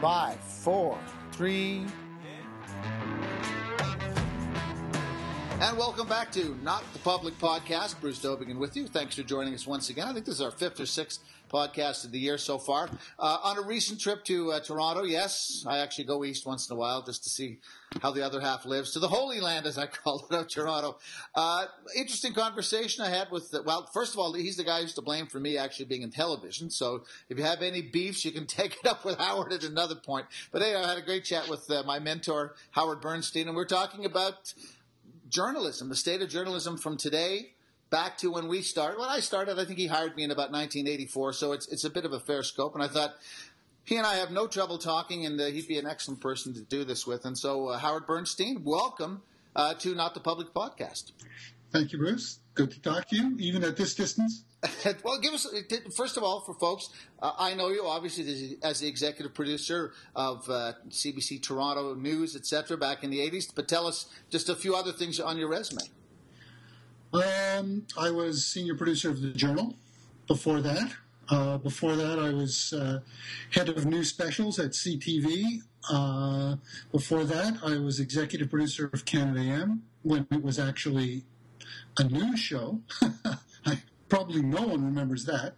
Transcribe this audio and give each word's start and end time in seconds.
Five, 0.00 0.38
four, 0.38 0.96
three. 1.32 1.84
And 5.60 5.76
welcome 5.76 6.06
back 6.06 6.30
to 6.32 6.56
Not 6.62 6.84
the 6.92 7.00
Public 7.00 7.36
Podcast. 7.40 8.00
Bruce 8.00 8.20
Dowbiggin 8.20 8.58
with 8.58 8.76
you. 8.76 8.86
Thanks 8.86 9.16
for 9.16 9.24
joining 9.24 9.54
us 9.54 9.66
once 9.66 9.90
again. 9.90 10.06
I 10.06 10.12
think 10.12 10.24
this 10.24 10.36
is 10.36 10.40
our 10.40 10.52
fifth 10.52 10.78
or 10.78 10.86
sixth 10.86 11.18
podcast 11.50 12.04
of 12.04 12.12
the 12.12 12.18
year 12.18 12.38
so 12.38 12.58
far. 12.58 12.88
Uh, 13.18 13.38
on 13.42 13.58
a 13.58 13.62
recent 13.62 14.00
trip 14.00 14.22
to 14.24 14.52
uh, 14.52 14.60
Toronto, 14.60 15.02
yes, 15.02 15.64
I 15.66 15.78
actually 15.78 16.04
go 16.04 16.24
east 16.24 16.46
once 16.46 16.70
in 16.70 16.76
a 16.76 16.78
while 16.78 17.02
just 17.02 17.24
to 17.24 17.28
see 17.30 17.58
how 18.02 18.12
the 18.12 18.24
other 18.24 18.40
half 18.40 18.66
lives, 18.66 18.92
to 18.92 19.00
the 19.00 19.08
Holy 19.08 19.40
Land, 19.40 19.66
as 19.66 19.78
I 19.78 19.86
call 19.86 20.26
it, 20.30 20.34
of 20.34 20.46
Toronto. 20.46 20.98
Uh, 21.34 21.64
interesting 21.96 22.34
conversation 22.34 23.04
I 23.04 23.08
had 23.08 23.32
with, 23.32 23.50
the, 23.50 23.62
well, 23.62 23.88
first 23.92 24.12
of 24.12 24.20
all, 24.20 24.34
he's 24.34 24.56
the 24.56 24.64
guy 24.64 24.82
who's 24.82 24.94
to 24.94 25.02
blame 25.02 25.26
for 25.26 25.40
me 25.40 25.58
actually 25.58 25.86
being 25.86 26.02
in 26.02 26.10
television. 26.10 26.70
So 26.70 27.02
if 27.28 27.36
you 27.36 27.44
have 27.44 27.62
any 27.62 27.82
beefs, 27.82 28.24
you 28.24 28.30
can 28.30 28.46
take 28.46 28.76
it 28.76 28.86
up 28.86 29.04
with 29.04 29.18
Howard 29.18 29.52
at 29.52 29.64
another 29.64 29.96
point. 29.96 30.26
But 30.52 30.62
anyway, 30.62 30.84
I 30.84 30.88
had 30.90 30.98
a 30.98 31.02
great 31.02 31.24
chat 31.24 31.48
with 31.48 31.68
uh, 31.68 31.82
my 31.84 31.98
mentor, 31.98 32.54
Howard 32.70 33.00
Bernstein, 33.00 33.48
and 33.48 33.56
we're 33.56 33.64
talking 33.64 34.04
about 34.04 34.54
journalism, 35.28 35.88
the 35.88 35.96
state 35.96 36.22
of 36.22 36.28
journalism 36.28 36.76
from 36.76 36.96
today 36.96 37.52
back 37.90 38.18
to 38.18 38.30
when 38.30 38.48
we 38.48 38.62
started. 38.62 38.98
When 38.98 39.08
I 39.08 39.20
started, 39.20 39.58
I 39.58 39.64
think 39.64 39.78
he 39.78 39.86
hired 39.86 40.16
me 40.16 40.24
in 40.24 40.30
about 40.30 40.52
1984, 40.52 41.32
so 41.32 41.52
it's 41.52 41.68
it's 41.68 41.84
a 41.84 41.90
bit 41.90 42.04
of 42.04 42.12
a 42.12 42.20
fair 42.20 42.42
scope. 42.42 42.74
And 42.74 42.82
I 42.82 42.88
thought 42.88 43.14
he 43.84 43.96
and 43.96 44.06
I 44.06 44.16
have 44.16 44.30
no 44.30 44.46
trouble 44.46 44.78
talking, 44.78 45.24
and 45.26 45.40
uh, 45.40 45.46
he'd 45.46 45.68
be 45.68 45.78
an 45.78 45.86
excellent 45.86 46.20
person 46.20 46.52
to 46.54 46.60
do 46.60 46.84
this 46.84 47.06
with. 47.06 47.24
And 47.24 47.38
so, 47.38 47.68
uh, 47.68 47.78
Howard 47.78 48.06
Bernstein, 48.06 48.62
welcome 48.64 49.22
uh, 49.56 49.74
to 49.74 49.94
Not 49.94 50.14
the 50.14 50.20
Public 50.20 50.52
podcast. 50.52 51.12
Thank 51.72 51.92
you, 51.92 51.98
Bruce. 51.98 52.38
Good 52.58 52.72
to 52.72 52.80
talk 52.80 53.08
to 53.10 53.16
you, 53.16 53.36
even 53.38 53.62
at 53.62 53.76
this 53.76 53.94
distance. 53.94 54.42
well, 55.04 55.20
give 55.20 55.32
us 55.32 55.46
first 55.96 56.16
of 56.16 56.24
all 56.24 56.40
for 56.40 56.54
folks. 56.54 56.88
Uh, 57.22 57.30
I 57.38 57.54
know 57.54 57.68
you 57.68 57.86
obviously 57.86 58.58
as 58.64 58.80
the 58.80 58.88
executive 58.88 59.32
producer 59.32 59.92
of 60.16 60.50
uh, 60.50 60.72
CBC 60.88 61.40
Toronto 61.40 61.94
News, 61.94 62.34
etc. 62.34 62.76
Back 62.76 63.04
in 63.04 63.10
the 63.10 63.20
'80s, 63.20 63.54
but 63.54 63.68
tell 63.68 63.86
us 63.86 64.06
just 64.28 64.48
a 64.48 64.56
few 64.56 64.74
other 64.74 64.90
things 64.90 65.20
on 65.20 65.38
your 65.38 65.48
resume. 65.48 65.82
Um, 67.12 67.86
I 67.96 68.10
was 68.10 68.44
senior 68.44 68.74
producer 68.74 69.08
of 69.08 69.22
the 69.22 69.30
Journal. 69.30 69.76
Before 70.26 70.60
that, 70.60 70.94
uh, 71.28 71.58
before 71.58 71.94
that, 71.94 72.18
I 72.18 72.30
was 72.30 72.72
uh, 72.72 73.02
head 73.52 73.68
of 73.68 73.86
news 73.86 74.08
specials 74.08 74.58
at 74.58 74.72
CTV. 74.72 75.62
Uh, 75.88 76.56
before 76.90 77.22
that, 77.22 77.58
I 77.64 77.78
was 77.78 78.00
executive 78.00 78.50
producer 78.50 78.90
of 78.92 79.04
Canada 79.04 79.42
AM 79.42 79.84
when 80.02 80.26
it 80.32 80.42
was 80.42 80.58
actually 80.58 81.22
a 81.98 82.04
news 82.04 82.40
show. 82.40 82.80
I, 83.66 83.82
probably 84.08 84.42
no 84.42 84.66
one 84.66 84.84
remembers 84.84 85.24
that. 85.26 85.56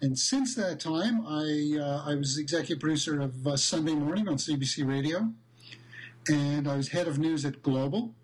And 0.00 0.18
since 0.18 0.54
that 0.54 0.78
time, 0.78 1.26
I 1.26 1.76
uh, 1.80 2.02
I 2.06 2.14
was 2.14 2.38
executive 2.38 2.78
producer 2.78 3.20
of 3.20 3.46
uh, 3.46 3.56
Sunday 3.56 3.94
Morning 3.94 4.28
on 4.28 4.36
CBC 4.36 4.86
Radio, 4.86 5.32
and 6.28 6.68
I 6.68 6.76
was 6.76 6.88
head 6.88 7.08
of 7.08 7.18
news 7.18 7.44
at 7.44 7.62
Global, 7.62 8.14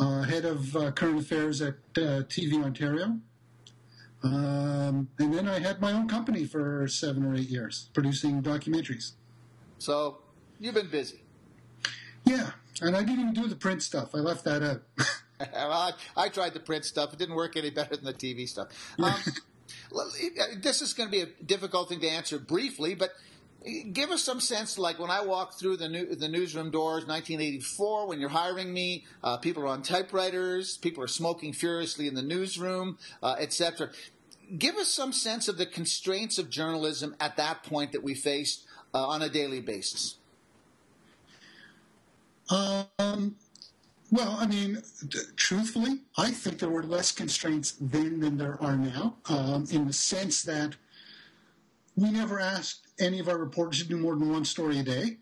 uh, 0.00 0.22
head 0.22 0.46
of 0.46 0.74
uh, 0.74 0.90
current 0.92 1.20
affairs 1.20 1.60
at 1.60 1.74
uh, 1.98 2.24
TV 2.30 2.64
Ontario, 2.64 3.18
um, 4.22 5.08
and 5.18 5.34
then 5.34 5.48
I 5.48 5.58
had 5.58 5.82
my 5.82 5.92
own 5.92 6.08
company 6.08 6.46
for 6.46 6.88
seven 6.88 7.24
or 7.26 7.34
eight 7.34 7.48
years, 7.48 7.90
producing 7.92 8.42
documentaries. 8.42 9.12
So 9.78 10.18
you've 10.60 10.74
been 10.74 10.88
busy. 10.88 11.22
Yeah, 12.24 12.52
and 12.80 12.96
I 12.96 13.00
didn't 13.00 13.20
even 13.20 13.34
do 13.34 13.48
the 13.48 13.56
print 13.56 13.82
stuff. 13.82 14.14
I 14.14 14.18
left 14.18 14.44
that 14.44 14.62
out. 14.62 14.82
well, 15.52 15.72
I, 15.72 15.92
I, 16.16 16.28
tried 16.28 16.54
the 16.54 16.60
print 16.60 16.84
stuff. 16.84 17.12
It 17.12 17.18
didn't 17.18 17.34
work 17.34 17.56
any 17.56 17.70
better 17.70 17.96
than 17.96 18.04
the 18.04 18.14
TV 18.14 18.48
stuff. 18.48 18.68
Um, 18.98 19.18
this 20.60 20.82
is 20.82 20.92
going 20.92 21.08
to 21.08 21.12
be 21.12 21.20
a 21.22 21.44
difficult 21.44 21.88
thing 21.88 22.00
to 22.00 22.08
answer 22.08 22.38
briefly, 22.38 22.94
but 22.94 23.10
give 23.92 24.10
us 24.10 24.22
some 24.22 24.40
sense. 24.40 24.78
Like 24.78 24.98
when 24.98 25.10
I 25.10 25.24
walked 25.24 25.58
through 25.58 25.76
the 25.78 25.88
new, 25.88 26.14
the 26.14 26.28
newsroom 26.28 26.70
doors, 26.70 27.06
1984, 27.06 28.06
when 28.06 28.20
you're 28.20 28.30
hiring 28.30 28.72
me, 28.72 29.04
uh, 29.22 29.36
people 29.36 29.62
are 29.62 29.68
on 29.68 29.82
typewriters, 29.82 30.76
people 30.76 31.02
are 31.02 31.08
smoking 31.08 31.52
furiously 31.52 32.06
in 32.06 32.14
the 32.14 32.22
newsroom, 32.22 32.98
uh, 33.22 33.36
etc. 33.38 33.90
Give 34.58 34.76
us 34.76 34.88
some 34.88 35.12
sense 35.12 35.48
of 35.48 35.58
the 35.58 35.66
constraints 35.66 36.38
of 36.38 36.50
journalism 36.50 37.14
at 37.20 37.36
that 37.36 37.62
point 37.62 37.92
that 37.92 38.02
we 38.02 38.14
faced 38.14 38.64
uh, 38.94 39.06
on 39.06 39.22
a 39.22 39.28
daily 39.28 39.60
basis. 39.60 40.16
Um, 42.50 43.36
well, 44.12 44.36
I 44.38 44.46
mean, 44.46 44.82
truthfully, 45.36 46.00
I 46.18 46.30
think 46.32 46.58
there 46.58 46.68
were 46.68 46.82
less 46.82 47.10
constraints 47.12 47.72
then 47.80 48.20
than 48.20 48.36
there 48.36 48.62
are 48.62 48.76
now, 48.76 49.16
um, 49.30 49.64
in 49.70 49.86
the 49.86 49.94
sense 49.94 50.42
that 50.42 50.76
we 51.96 52.10
never 52.10 52.38
asked 52.38 52.88
any 53.00 53.20
of 53.20 53.28
our 53.28 53.38
reporters 53.38 53.82
to 53.82 53.88
do 53.88 53.96
more 53.96 54.14
than 54.14 54.30
one 54.30 54.44
story 54.44 54.78
a 54.78 54.82
day. 54.82 55.16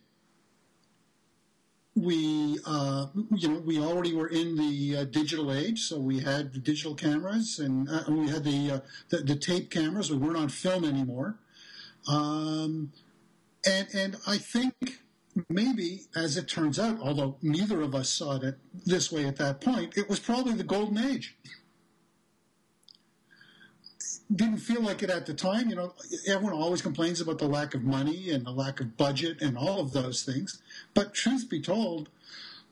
We, 1.95 2.59
uh, 2.67 3.07
you 3.31 3.49
know, 3.49 3.61
we 3.61 3.79
already 3.79 4.13
were 4.13 4.27
in 4.27 4.57
the 4.57 4.97
uh, 4.97 5.05
digital 5.05 5.53
age, 5.53 5.83
so 5.83 6.01
we 6.01 6.19
had 6.19 6.53
the 6.53 6.59
digital 6.59 6.97
cameras 6.97 7.61
and 7.61 7.89
uh, 7.89 8.03
we 8.09 8.29
had 8.29 8.43
the, 8.43 8.71
uh, 8.73 8.81
the, 9.11 9.19
the 9.19 9.37
tape 9.37 9.71
cameras. 9.71 10.11
We 10.11 10.17
weren't 10.17 10.37
on 10.37 10.49
film 10.49 10.85
anymore, 10.85 11.39
um, 12.09 12.93
and 13.65 13.87
and 13.95 14.17
I 14.27 14.39
think 14.39 15.01
maybe, 15.49 16.03
as 16.15 16.37
it 16.37 16.49
turns 16.49 16.79
out, 16.79 16.99
although 17.01 17.37
neither 17.43 17.81
of 17.83 17.95
us 17.95 18.09
saw 18.09 18.37
it 18.37 18.57
this 18.85 19.13
way 19.13 19.27
at 19.27 19.37
that 19.37 19.61
point, 19.61 19.97
it 19.97 20.09
was 20.09 20.19
probably 20.19 20.55
the 20.55 20.65
golden 20.65 20.99
age. 20.99 21.37
Didn't 24.35 24.59
feel 24.59 24.83
like 24.83 25.03
it 25.03 25.11
at 25.11 25.27
the 25.27 25.35
time. 25.35 25.69
You 25.69 25.77
know, 25.77 25.95
everyone 26.27 26.55
always 26.55 26.83
complains 26.83 27.21
about 27.21 27.39
the 27.39 27.49
lack 27.49 27.75
of 27.75 27.83
money 27.83 28.31
and 28.31 28.45
the 28.45 28.53
lack 28.53 28.81
of 28.81 28.97
budget 28.97 29.41
and 29.41 29.59
all 29.59 29.81
of 29.81 29.93
those 29.93 30.23
things. 30.23 30.63
But 30.95 31.15
truth 31.15 31.49
be 31.49 31.61
told, 31.61 32.09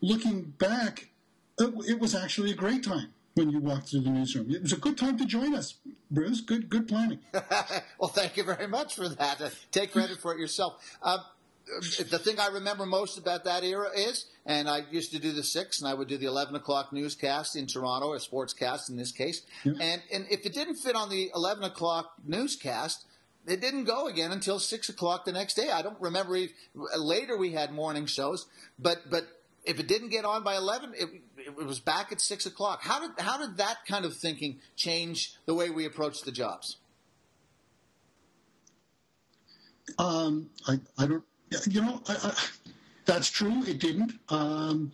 looking 0.00 0.54
back, 0.58 1.10
it, 1.58 1.98
was 1.98 2.14
actually 2.14 2.52
a 2.52 2.54
great 2.54 2.84
time 2.84 3.12
when 3.34 3.50
you 3.50 3.58
walked 3.58 3.88
through 3.90 4.00
the 4.00 4.10
newsroom. 4.10 4.50
It 4.50 4.62
was 4.62 4.72
a 4.72 4.76
good 4.76 4.96
time 4.96 5.18
to 5.18 5.26
join 5.26 5.54
us, 5.54 5.74
Bruce. 6.10 6.40
Good, 6.40 6.68
good 6.68 6.86
planning. 6.86 7.18
well, 7.98 8.08
thank 8.08 8.36
you 8.36 8.44
very 8.44 8.68
much 8.68 8.94
for 8.94 9.08
that. 9.08 9.52
Take 9.72 9.92
credit 9.92 10.18
for 10.18 10.32
it 10.32 10.38
yourself. 10.38 10.96
Uh, 11.02 11.18
the 12.10 12.18
thing 12.18 12.38
I 12.38 12.48
remember 12.48 12.86
most 12.86 13.18
about 13.18 13.44
that 13.44 13.64
era 13.64 13.88
is, 13.94 14.26
and 14.46 14.68
I 14.68 14.82
used 14.90 15.12
to 15.12 15.18
do 15.18 15.32
the 15.32 15.42
six, 15.42 15.80
and 15.80 15.88
I 15.88 15.94
would 15.94 16.08
do 16.08 16.16
the 16.16 16.26
eleven 16.26 16.54
o'clock 16.54 16.92
newscast 16.92 17.56
in 17.56 17.66
Toronto, 17.66 18.14
a 18.14 18.18
sportscast 18.18 18.88
in 18.90 18.96
this 18.96 19.12
case, 19.12 19.42
and 19.64 20.02
and 20.12 20.26
if 20.30 20.46
it 20.46 20.54
didn't 20.54 20.76
fit 20.76 20.96
on 20.96 21.08
the 21.10 21.30
eleven 21.34 21.64
o'clock 21.64 22.12
newscast, 22.24 23.06
it 23.46 23.60
didn't 23.60 23.84
go 23.84 24.06
again 24.06 24.32
until 24.32 24.58
six 24.58 24.88
o'clock 24.88 25.24
the 25.24 25.32
next 25.32 25.54
day. 25.54 25.70
I 25.70 25.82
don't 25.82 26.00
remember. 26.00 26.36
If, 26.36 26.52
later 26.96 27.36
we 27.36 27.52
had 27.52 27.72
morning 27.72 28.06
shows, 28.06 28.46
but 28.78 29.10
but 29.10 29.26
if 29.64 29.78
it 29.78 29.86
didn't 29.88 30.08
get 30.08 30.24
on 30.24 30.42
by 30.42 30.56
eleven, 30.56 30.94
it, 30.94 31.08
it 31.36 31.54
was 31.56 31.80
back 31.80 32.12
at 32.12 32.20
six 32.20 32.46
o'clock. 32.46 32.80
How 32.82 33.00
did 33.00 33.18
how 33.18 33.38
did 33.38 33.58
that 33.58 33.78
kind 33.86 34.04
of 34.04 34.16
thinking 34.16 34.60
change 34.76 35.34
the 35.46 35.54
way 35.54 35.70
we 35.70 35.84
approach 35.84 36.22
the 36.22 36.32
jobs? 36.32 36.78
Um, 39.98 40.50
I, 40.66 40.80
I 40.98 41.06
don't 41.06 41.24
you 41.66 41.82
know, 41.82 42.02
I, 42.08 42.14
I, 42.14 42.34
that's 43.04 43.28
true. 43.30 43.64
It 43.66 43.78
didn't. 43.78 44.12
Um, 44.28 44.92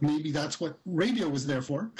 maybe 0.00 0.30
that's 0.30 0.60
what 0.60 0.78
radio 0.86 1.28
was 1.28 1.46
there 1.46 1.62
for. 1.62 1.90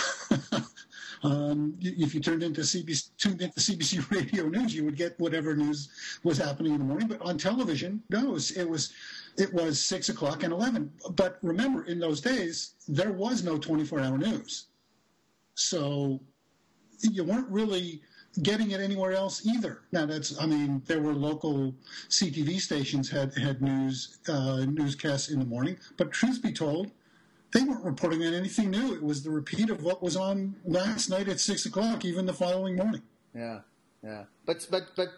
um, 1.23 1.75
if 1.81 2.15
you 2.15 2.21
turned 2.21 2.43
into 2.43 2.61
CBC, 2.63 3.11
tuned 3.19 3.43
into 3.43 3.59
CBC 3.61 4.11
Radio 4.17 4.49
News, 4.49 4.75
you 4.75 4.85
would 4.85 4.97
get 4.97 5.19
whatever 5.19 5.55
news 5.57 5.89
was 6.23 6.39
happening 6.39 6.73
in 6.73 6.79
the 6.79 6.85
morning. 6.85 7.09
But 7.09 7.21
on 7.23 7.39
television, 7.39 8.03
no, 8.11 8.21
it 8.21 8.33
was 8.33 8.51
it 8.53 8.69
was, 8.69 8.93
it 9.37 9.53
was 9.53 9.81
six 9.81 10.09
o'clock 10.09 10.43
and 10.43 10.53
eleven. 10.53 10.93
But 11.11 11.39
remember, 11.43 11.85
in 11.85 11.99
those 11.99 12.21
days, 12.21 12.75
there 12.87 13.13
was 13.13 13.43
no 13.43 13.59
twenty-four 13.59 14.01
hour 14.01 14.19
news, 14.19 14.67
so 15.55 16.21
you 17.01 17.25
weren't 17.25 17.49
really 17.49 18.03
getting 18.43 18.71
it 18.71 18.81
anywhere 18.81 19.13
else 19.13 19.47
either. 19.47 19.83
Now 19.93 20.07
that's, 20.07 20.41
I 20.41 20.47
mean, 20.47 20.83
there 20.87 21.01
were 21.01 21.15
local 21.15 21.75
CTV 22.09 22.61
stations 22.61 23.11
had 23.11 23.37
had 23.37 23.63
news 23.63 24.19
uh, 24.29 24.65
newscasts 24.69 25.31
in 25.31 25.39
the 25.39 25.45
morning, 25.45 25.79
but 25.97 26.13
truth 26.13 26.43
be 26.43 26.53
told, 26.53 26.91
they 27.53 27.63
weren't 27.63 27.85
reporting 27.85 28.25
on 28.25 28.35
anything 28.35 28.71
new. 28.71 28.95
It 28.95 29.03
was 29.03 29.23
the 29.23 29.31
repeat 29.31 29.71
of 29.71 29.83
what 29.83 30.03
was 30.03 30.17
on 30.17 30.57
last 30.65 31.09
night 31.09 31.29
at 31.29 31.41
six 31.41 31.65
o'clock, 31.67 32.05
even 32.05 32.27
the 32.27 32.35
following 32.35 32.77
morning. 32.77 33.03
Yeah, 33.35 33.61
yeah, 34.03 34.25
but 34.45 34.67
but 34.71 34.89
but 34.97 35.09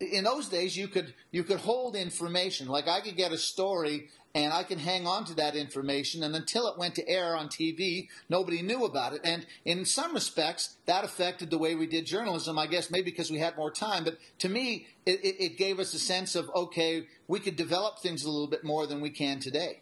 in 0.00 0.24
those 0.24 0.48
days 0.48 0.76
you 0.76 0.88
could 0.88 1.14
you 1.30 1.44
could 1.44 1.60
hold 1.60 1.94
information. 1.94 2.68
Like 2.68 2.88
i 2.88 3.00
could 3.00 3.16
get 3.16 3.32
a 3.32 3.38
story 3.38 4.08
and 4.34 4.52
i 4.52 4.62
can 4.62 4.78
hang 4.78 5.06
on 5.06 5.24
to 5.24 5.34
that 5.34 5.54
information 5.54 6.22
and 6.22 6.34
until 6.34 6.68
it 6.68 6.78
went 6.78 6.94
to 6.94 7.08
air 7.08 7.36
on 7.36 7.48
tv 7.48 8.08
nobody 8.28 8.62
knew 8.62 8.84
about 8.84 9.12
it. 9.12 9.20
And 9.24 9.46
in 9.64 9.84
some 9.84 10.14
respects 10.14 10.76
that 10.86 11.04
affected 11.04 11.50
the 11.50 11.58
way 11.58 11.74
we 11.74 11.86
did 11.86 12.06
journalism 12.06 12.58
i 12.58 12.66
guess 12.66 12.90
maybe 12.90 13.10
because 13.10 13.30
we 13.30 13.38
had 13.38 13.56
more 13.56 13.70
time. 13.70 14.04
But 14.04 14.18
to 14.38 14.48
me 14.48 14.86
it, 15.04 15.22
it, 15.22 15.44
it 15.44 15.58
gave 15.58 15.78
us 15.78 15.92
a 15.94 15.98
sense 15.98 16.34
of 16.34 16.50
okay 16.54 17.06
we 17.28 17.40
could 17.40 17.56
develop 17.56 17.98
things 17.98 18.24
a 18.24 18.30
little 18.30 18.48
bit 18.48 18.64
more 18.64 18.86
than 18.86 19.00
we 19.00 19.10
can 19.10 19.38
today. 19.38 19.80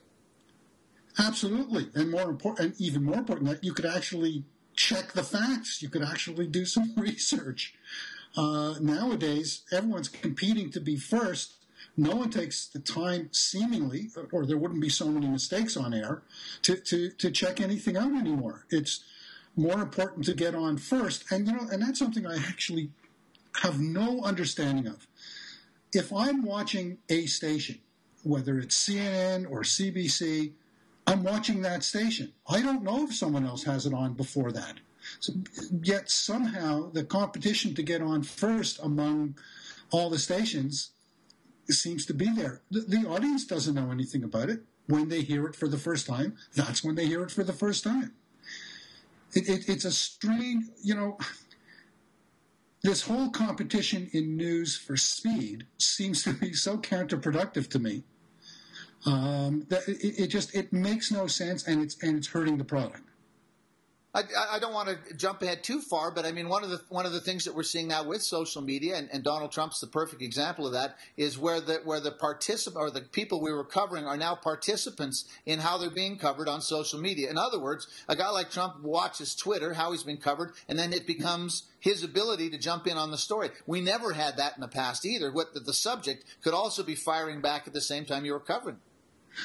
Absolutely. 1.18 1.88
And 1.94 2.10
more 2.10 2.28
important 2.28 2.72
and 2.72 2.80
even 2.80 3.04
more 3.04 3.16
important 3.16 3.48
that 3.48 3.64
you 3.64 3.72
could 3.72 3.86
actually 3.86 4.44
check 4.76 5.12
the 5.12 5.24
facts. 5.24 5.82
You 5.82 5.88
could 5.88 6.02
actually 6.02 6.46
do 6.46 6.64
some 6.64 6.94
research 6.96 7.74
uh, 8.38 8.75
nowadays, 8.81 9.62
everyone's 9.73 10.08
competing 10.08 10.70
to 10.70 10.81
be 10.81 10.96
first 10.96 11.58
no 11.99 12.14
one 12.14 12.31
takes 12.31 12.67
the 12.67 12.79
time, 12.79 13.29
seemingly, 13.32 14.11
or 14.31 14.46
there 14.46 14.56
wouldn't 14.56 14.81
be 14.81 14.88
so 14.88 15.08
many 15.08 15.26
mistakes 15.26 15.76
on 15.76 15.93
air, 15.93 16.23
to, 16.62 16.76
to, 16.76 17.11
to 17.11 17.31
check 17.32 17.61
anything 17.61 17.96
out 17.96 18.12
anymore. 18.12 18.67
It's 18.70 19.02
more 19.56 19.82
important 19.82 20.25
to 20.26 20.35
get 20.35 20.55
on 20.55 20.79
first. 20.79 21.31
And, 21.32 21.49
you 21.49 21.55
know, 21.55 21.67
and 21.73 21.82
that's 21.82 21.99
something 21.99 22.25
I 22.25 22.37
actually 22.37 22.90
have 23.62 23.81
no 23.81 24.23
understanding 24.23 24.87
of. 24.87 25.08
If 25.93 26.12
I'm 26.12 26.44
watching 26.44 26.99
a 27.08 27.26
station, 27.26 27.81
whether 28.23 28.61
it's 28.61 28.88
CNN 28.88 29.50
or 29.50 29.62
CBC, 29.62 30.52
I'm 31.05 31.25
watching 31.25 31.62
that 31.62 31.82
station. 31.82 32.32
I 32.49 32.62
don't 32.62 32.85
know 32.85 33.05
if 33.05 33.14
someone 33.14 33.44
else 33.44 33.64
has 33.64 33.87
it 33.87 33.94
on 33.94 34.12
before 34.14 34.52
that. 34.52 34.79
So, 35.20 35.34
yet 35.82 36.10
somehow 36.10 36.90
the 36.90 37.05
competition 37.05 37.75
to 37.75 37.82
get 37.82 38.02
on 38.02 38.22
first 38.22 38.78
among 38.82 39.37
all 39.90 40.10
the 40.10 40.19
stations 40.19 40.90
seems 41.69 42.06
to 42.06 42.14
be 42.14 42.31
there. 42.31 42.62
The, 42.70 42.81
the, 42.81 43.08
audience 43.08 43.44
doesn't 43.44 43.75
know 43.75 43.90
anything 43.90 44.25
about 44.25 44.49
it. 44.49 44.60
When 44.87 45.08
they 45.08 45.20
hear 45.20 45.46
it 45.46 45.55
for 45.55 45.69
the 45.69 45.76
first 45.76 46.06
time, 46.06 46.37
that's 46.55 46.82
when 46.82 46.94
they 46.94 47.06
hear 47.06 47.22
it 47.22 47.31
for 47.31 47.44
the 47.44 47.52
first 47.52 47.84
time. 47.84 48.14
It, 49.34 49.49
it, 49.49 49.69
it's 49.69 49.84
a 49.84 49.90
strange, 49.90 50.64
you 50.82 50.94
know, 50.94 51.19
this 52.82 53.02
whole 53.02 53.28
competition 53.31 54.08
in 54.12 54.37
news 54.37 54.76
for 54.76 54.96
speed 54.96 55.66
seems 55.76 56.22
to 56.22 56.32
be 56.32 56.54
so 56.54 56.78
counterproductive 56.78 57.69
to 57.70 57.78
me 57.78 58.04
um, 59.04 59.66
that 59.69 59.87
it, 59.88 60.22
it 60.22 60.26
just 60.28 60.54
it 60.54 60.72
makes 60.72 61.11
no 61.11 61.26
sense 61.26 61.66
and 61.66 61.82
it's 61.82 62.00
and 62.02 62.16
it's 62.16 62.28
hurting 62.28 62.58
the 62.58 62.64
product. 62.64 63.07
I, 64.18 64.56
I, 64.56 64.58
don't 64.58 64.74
want 64.74 64.88
to 64.88 65.14
jump 65.14 65.42
ahead 65.42 65.62
too 65.62 65.80
far, 65.80 66.10
but 66.10 66.26
I 66.26 66.32
mean 66.32 66.48
one 66.48 66.64
of 66.64 66.70
the 66.70 66.80
one 66.88 67.06
of 67.06 67.12
the 67.12 67.20
things 67.20 67.44
that 67.44 67.54
we're 67.54 67.62
seeing 67.62 67.88
now 67.88 68.02
with 68.02 68.22
social 68.22 68.62
media, 68.62 68.96
and, 68.96 69.08
and 69.12 69.22
Donald 69.22 69.52
Trump's 69.52 69.80
the 69.80 69.86
perfect 69.86 70.22
example 70.22 70.66
of 70.66 70.72
that, 70.72 70.96
is 71.16 71.38
where 71.38 71.60
the 71.60 71.80
where 71.84 72.00
the 72.00 72.10
participant 72.10 72.82
or 72.82 72.90
the 72.90 73.02
people 73.02 73.40
we 73.40 73.52
were 73.52 73.64
covering 73.64 74.06
are 74.06 74.16
now 74.16 74.34
participants 74.34 75.24
in 75.46 75.60
how 75.60 75.78
they're 75.78 75.90
being 75.90 76.18
covered 76.18 76.48
on 76.48 76.60
social 76.60 76.98
media. 76.98 77.30
In 77.30 77.38
other 77.38 77.60
words, 77.60 77.86
a 78.08 78.16
guy 78.16 78.28
like 78.30 78.50
Trump 78.50 78.82
watches 78.82 79.36
Twitter, 79.36 79.74
how 79.74 79.92
he's 79.92 80.02
been 80.02 80.16
covered, 80.16 80.52
and 80.68 80.78
then 80.78 80.92
it 80.92 81.06
becomes 81.06 81.68
his 81.78 82.02
ability 82.02 82.50
to 82.50 82.58
jump 82.58 82.86
in 82.88 82.96
on 82.96 83.12
the 83.12 83.18
story. 83.18 83.50
We 83.66 83.80
never 83.80 84.14
had 84.14 84.36
that 84.36 84.54
in 84.56 84.60
the 84.60 84.68
past 84.68 85.06
either. 85.06 85.30
What 85.30 85.54
the, 85.54 85.60
the 85.60 85.74
subject 85.74 86.24
could 86.42 86.54
also 86.54 86.82
be 86.82 86.96
firing 86.96 87.40
back 87.40 87.68
at 87.68 87.72
the 87.72 87.80
same 87.80 88.04
time 88.04 88.24
you 88.24 88.32
were 88.32 88.40
covering. 88.40 88.78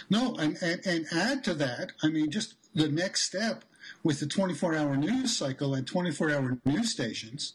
No, 0.10 0.34
and, 0.36 0.58
and, 0.62 0.82
and 0.88 1.06
add 1.12 1.44
to 1.44 1.54
that, 1.56 1.92
I 2.02 2.08
mean, 2.08 2.32
just 2.32 2.56
the 2.74 2.88
next 2.88 3.26
step 3.26 3.64
with 4.04 4.20
the 4.20 4.28
24 4.28 4.76
hour 4.76 4.98
news 4.98 5.36
cycle 5.36 5.76
at 5.76 5.86
24 5.86 6.32
hour 6.32 6.58
news 6.66 6.92
stations, 6.92 7.54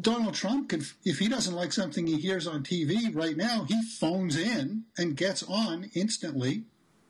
Donald 0.00 0.34
Trump 0.34 0.68
can, 0.68 0.82
if 1.04 1.18
he 1.18 1.28
doesn't 1.28 1.54
like 1.54 1.72
something 1.72 2.06
he 2.06 2.16
hears 2.16 2.46
on 2.46 2.62
TV 2.62 3.14
right 3.14 3.36
now, 3.36 3.64
he 3.64 3.80
phones 3.82 4.36
in 4.36 4.84
and 4.98 5.16
gets 5.16 5.42
on 5.44 5.90
instantly. 5.94 6.64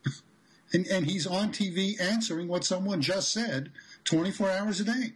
and, 0.73 0.87
and 0.87 1.07
he's 1.07 1.27
on 1.27 1.53
TV 1.53 2.01
answering 2.01 2.49
what 2.49 2.65
someone 2.65 3.01
just 3.01 3.33
said 3.33 3.73
24 4.05 4.51
hours 4.51 4.81
a 4.81 4.85
day. 4.85 5.13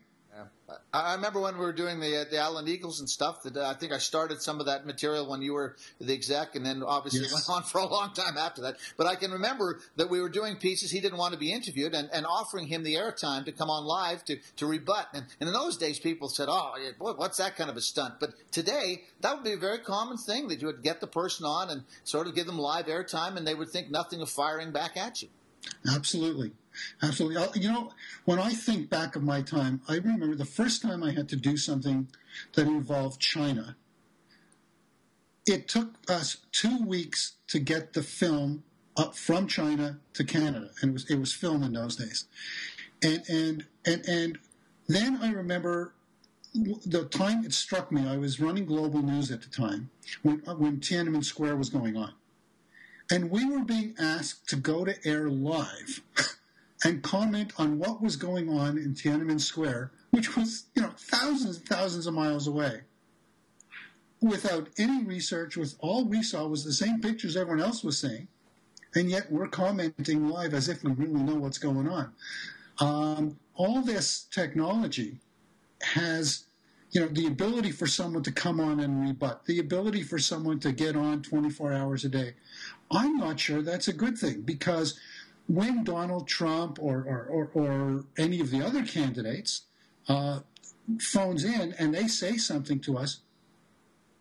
I 0.93 1.15
remember 1.15 1.41
when 1.41 1.55
we 1.55 1.65
were 1.65 1.73
doing 1.73 2.01
the 2.01 2.23
uh, 2.23 2.25
the 2.31 2.39
Alan 2.39 2.67
Eagleson 2.67 3.01
and 3.01 3.11
stuff. 3.11 3.43
That 3.43 3.57
uh, 3.57 3.69
I 3.69 3.75
think 3.75 3.93
I 3.93 3.99
started 3.99 4.43
some 4.43 4.61
of 4.61 4.67
that 4.67 4.87
material 4.87 5.29
when 5.29 5.43
you 5.43 5.55
were 5.55 5.77
the 6.01 6.13
exec, 6.13 6.57
and 6.57 6.65
then 6.65 6.83
obviously 6.83 7.23
yes. 7.23 7.33
went 7.33 7.49
on 7.49 7.63
for 7.71 7.79
a 7.79 7.87
long 7.87 8.13
time 8.13 8.37
after 8.37 8.63
that. 8.63 8.77
But 8.97 9.07
I 9.07 9.15
can 9.15 9.31
remember 9.31 9.81
that 9.97 10.11
we 10.11 10.21
were 10.21 10.29
doing 10.29 10.57
pieces. 10.57 10.91
He 10.91 11.01
didn't 11.01 11.19
want 11.19 11.33
to 11.33 11.39
be 11.39 11.53
interviewed, 11.53 11.95
and, 11.95 12.09
and 12.13 12.27
offering 12.27 12.67
him 12.67 12.83
the 12.83 12.95
airtime 12.95 13.45
to 13.45 13.53
come 13.53 13.71
on 13.71 13.85
live 13.85 14.25
to 14.27 14.39
to 14.57 14.67
rebut. 14.67 15.09
And, 15.15 15.27
and 15.41 15.49
in 15.49 15.53
those 15.53 15.77
days, 15.77 15.99
people 15.99 16.29
said, 16.29 16.49
"Oh, 16.51 16.75
boy, 16.99 17.13
what's 17.13 17.39
that 17.39 17.57
kind 17.57 17.71
of 17.71 17.77
a 17.77 17.81
stunt?" 17.81 18.15
But 18.21 18.35
today, 18.51 19.03
that 19.21 19.35
would 19.35 19.45
be 19.45 19.53
a 19.53 19.59
very 19.59 19.79
common 19.79 20.19
thing 20.19 20.49
that 20.49 20.61
you 20.61 20.67
would 20.67 20.83
get 20.83 21.01
the 21.01 21.07
person 21.07 21.47
on 21.47 21.71
and 21.71 21.85
sort 22.05 22.27
of 22.27 22.35
give 22.35 22.47
them 22.47 22.59
live 22.59 22.87
airtime, 22.87 23.37
and 23.37 23.47
they 23.47 23.55
would 23.55 23.71
think 23.71 23.91
nothing 23.91 24.21
of 24.21 24.31
firing 24.31 24.73
back 24.73 24.97
at 24.97 25.23
you. 25.23 25.29
Absolutely. 25.95 26.53
Absolutely. 27.03 27.61
You 27.61 27.73
know, 27.73 27.93
when 28.25 28.39
I 28.39 28.51
think 28.51 28.91
back 28.91 29.17
of 29.17 29.23
my 29.23 29.43
time, 29.43 29.81
I 29.89 29.97
remember 29.97 30.35
the 30.35 30.45
first 30.45 30.83
time 30.83 31.03
I 31.03 31.13
had 31.13 31.29
to 31.31 31.37
do 31.37 31.57
something 31.57 32.09
that 32.55 32.67
involved 32.67 33.21
China. 33.21 33.77
It 35.47 35.69
took 35.69 35.95
us 36.09 36.39
two 36.53 36.85
weeks 36.85 37.35
to 37.49 37.59
get 37.59 37.93
the 37.93 38.03
film 38.03 38.63
up 38.97 39.17
from 39.17 39.47
China 39.47 39.99
to 40.15 40.25
Canada, 40.25 40.71
and 40.81 40.91
it 40.91 40.93
was 40.93 41.11
it 41.11 41.19
was 41.19 41.33
film 41.33 41.63
in 41.63 41.73
those 41.73 41.97
days. 41.97 42.27
And 43.03 43.23
and 43.29 43.67
and 43.85 44.07
and 44.07 44.39
then 44.89 45.19
I 45.23 45.33
remember 45.33 45.95
the 46.55 47.05
time 47.05 47.45
it 47.45 47.53
struck 47.55 47.93
me. 47.93 48.07
I 48.07 48.17
was 48.17 48.41
running 48.41 48.67
global 48.67 49.03
news 49.03 49.31
at 49.31 49.43
the 49.43 49.49
time 49.49 49.91
when 50.23 50.39
when 50.39 50.79
Tiananmen 50.81 51.25
Square 51.25 51.57
was 51.57 51.71
going 51.71 51.97
on, 51.97 52.13
and 53.11 53.31
we 53.31 53.45
were 53.45 53.65
being 53.65 53.95
asked 53.99 54.49
to 54.51 54.57
go 54.57 54.85
to 54.85 54.95
air 55.07 55.29
live. 55.31 56.03
and 56.85 57.03
comment 57.03 57.53
on 57.59 57.79
what 57.79 58.03
was 58.03 58.17
going 58.17 58.49
on 58.49 58.79
in 58.79 58.95
Tiananmen 58.95 59.41
Square, 59.41 59.93
which 60.11 60.37
was, 60.37 60.65
you 60.75 60.83
know, 60.83 60.93
thousands 60.97 61.59
and 61.59 61.67
thousands 61.67 62.07
of 62.07 62.15
miles 62.15 62.47
away. 62.47 62.83
Without 64.23 64.69
any 64.79 65.03
research, 65.05 65.57
with 65.57 65.77
all 65.79 66.05
we 66.05 66.23
saw 66.23 66.47
was 66.47 66.65
the 66.65 66.73
same 66.73 67.01
pictures 67.01 67.37
everyone 67.37 67.63
else 67.63 67.83
was 67.83 67.99
seeing, 67.99 68.29
and 68.95 69.11
yet 69.11 69.31
we're 69.31 69.49
commenting 69.49 70.29
live 70.29 70.53
as 70.53 70.69
if 70.69 70.83
we 70.83 70.93
really 70.93 71.23
know 71.23 71.37
what's 71.37 71.59
going 71.59 71.89
on. 71.89 72.13
Um, 72.79 73.39
all 73.55 73.83
this 73.83 74.27
technology 74.31 75.19
has, 75.83 76.45
you 76.91 77.01
know, 77.01 77.09
the 77.09 77.27
ability 77.27 77.73
for 77.73 77.87
someone 77.87 78.23
to 78.23 78.33
come 78.33 78.61
on 78.61 78.81
and 78.81 79.03
rebut, 79.03 79.45
the 79.45 79.59
ability 79.59 80.03
for 80.03 80.19
someone 80.19 80.61
to 80.61 80.73
get 80.73 80.97
on 80.97 81.23
24 81.23 81.73
hours 81.73 82.05
a 82.05 82.09
day. 82.09 82.35
I'm 82.91 83.17
not 83.17 83.39
sure 83.39 83.63
that's 83.63 83.89
a 83.89 83.93
good 83.93 84.19
thing 84.19 84.43
because 84.43 84.99
when 85.51 85.83
Donald 85.83 86.29
Trump 86.29 86.79
or, 86.81 87.03
or, 87.03 87.27
or, 87.27 87.51
or 87.55 88.05
any 88.17 88.39
of 88.39 88.53
the 88.53 88.63
other 88.63 88.85
candidates 88.85 89.63
uh, 90.09 90.39
phones 91.01 91.45
in 91.45 91.75
and 91.77 91.93
they 91.93 92.07
say 92.07 92.37
something 92.37 92.79
to 92.79 92.97
us, 92.97 93.23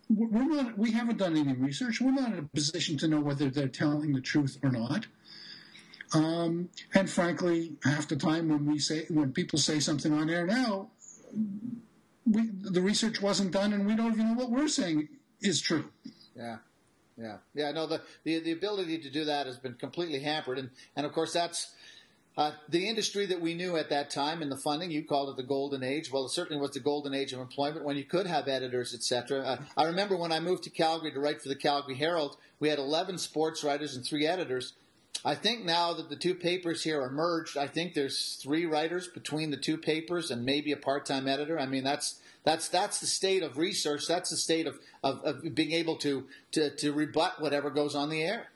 we're 0.08 0.42
not, 0.42 0.76
we 0.76 0.90
haven't 0.90 1.18
done 1.18 1.36
any 1.36 1.52
research. 1.52 2.00
We're 2.00 2.10
not 2.10 2.32
in 2.32 2.38
a 2.40 2.42
position 2.42 2.98
to 2.98 3.06
know 3.06 3.20
whether 3.20 3.48
they're 3.48 3.68
telling 3.68 4.12
the 4.12 4.20
truth 4.20 4.58
or 4.60 4.72
not. 4.72 5.06
Um, 6.12 6.70
and 6.94 7.08
frankly, 7.08 7.74
half 7.84 8.08
the 8.08 8.16
time 8.16 8.48
when 8.48 8.66
we 8.66 8.80
say 8.80 9.06
when 9.08 9.32
people 9.32 9.60
say 9.60 9.78
something 9.78 10.12
on 10.12 10.28
air 10.28 10.44
now, 10.46 10.90
we, 12.26 12.50
the 12.60 12.82
research 12.82 13.22
wasn't 13.22 13.52
done, 13.52 13.72
and 13.72 13.86
we 13.86 13.94
don't 13.94 14.14
even 14.14 14.30
know 14.30 14.34
what 14.34 14.50
we're 14.50 14.66
saying 14.66 15.08
is 15.40 15.60
true. 15.60 15.84
Yeah. 16.34 16.56
Yeah, 17.20 17.36
yeah. 17.54 17.70
No, 17.72 17.86
the, 17.86 18.00
the 18.24 18.40
the 18.40 18.52
ability 18.52 18.98
to 18.98 19.10
do 19.10 19.24
that 19.26 19.46
has 19.46 19.58
been 19.58 19.74
completely 19.74 20.20
hampered, 20.20 20.58
and 20.58 20.70
and 20.96 21.04
of 21.04 21.12
course 21.12 21.32
that's 21.32 21.74
uh, 22.38 22.52
the 22.68 22.88
industry 22.88 23.26
that 23.26 23.40
we 23.40 23.52
knew 23.52 23.76
at 23.76 23.90
that 23.90 24.08
time 24.08 24.40
and 24.40 24.50
the 24.50 24.56
funding. 24.56 24.90
You 24.90 25.04
called 25.04 25.28
it 25.28 25.36
the 25.36 25.46
golden 25.46 25.82
age. 25.82 26.10
Well, 26.10 26.24
it 26.24 26.30
certainly 26.30 26.60
was 26.60 26.70
the 26.70 26.80
golden 26.80 27.12
age 27.12 27.32
of 27.32 27.40
employment 27.40 27.84
when 27.84 27.96
you 27.96 28.04
could 28.04 28.26
have 28.26 28.48
editors, 28.48 28.94
etc. 28.94 29.40
Uh, 29.40 29.56
I 29.76 29.84
remember 29.84 30.16
when 30.16 30.32
I 30.32 30.40
moved 30.40 30.64
to 30.64 30.70
Calgary 30.70 31.12
to 31.12 31.20
write 31.20 31.42
for 31.42 31.48
the 31.48 31.56
Calgary 31.56 31.96
Herald, 31.96 32.38
we 32.58 32.70
had 32.70 32.78
11 32.78 33.18
sports 33.18 33.62
writers 33.62 33.94
and 33.94 34.04
three 34.04 34.26
editors. 34.26 34.72
I 35.22 35.34
think 35.34 35.66
now 35.66 35.92
that 35.92 36.08
the 36.08 36.16
two 36.16 36.34
papers 36.34 36.82
here 36.82 37.02
are 37.02 37.10
merged, 37.10 37.58
I 37.58 37.66
think 37.66 37.92
there's 37.92 38.38
three 38.42 38.64
writers 38.64 39.08
between 39.08 39.50
the 39.50 39.58
two 39.58 39.76
papers 39.76 40.30
and 40.30 40.46
maybe 40.46 40.72
a 40.72 40.78
part-time 40.78 41.28
editor. 41.28 41.58
I 41.58 41.66
mean, 41.66 41.84
that's 41.84 42.20
that's 42.44 42.68
that's 42.68 43.00
the 43.00 43.06
state 43.06 43.42
of 43.42 43.58
research. 43.58 44.06
That's 44.06 44.30
the 44.30 44.36
state 44.36 44.66
of, 44.66 44.78
of, 45.02 45.20
of 45.24 45.54
being 45.54 45.72
able 45.72 45.96
to, 45.96 46.26
to 46.52 46.74
to 46.76 46.92
rebut 46.92 47.40
whatever 47.40 47.70
goes 47.70 47.94
on 47.94 48.08
the 48.08 48.22
air. 48.22 48.48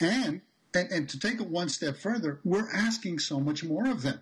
And, 0.00 0.40
and 0.74 0.90
and 0.92 1.08
to 1.08 1.18
take 1.18 1.40
it 1.40 1.48
one 1.48 1.68
step 1.68 1.96
further, 1.96 2.40
we're 2.44 2.70
asking 2.72 3.18
so 3.18 3.40
much 3.40 3.64
more 3.64 3.88
of 3.88 4.02
them. 4.02 4.20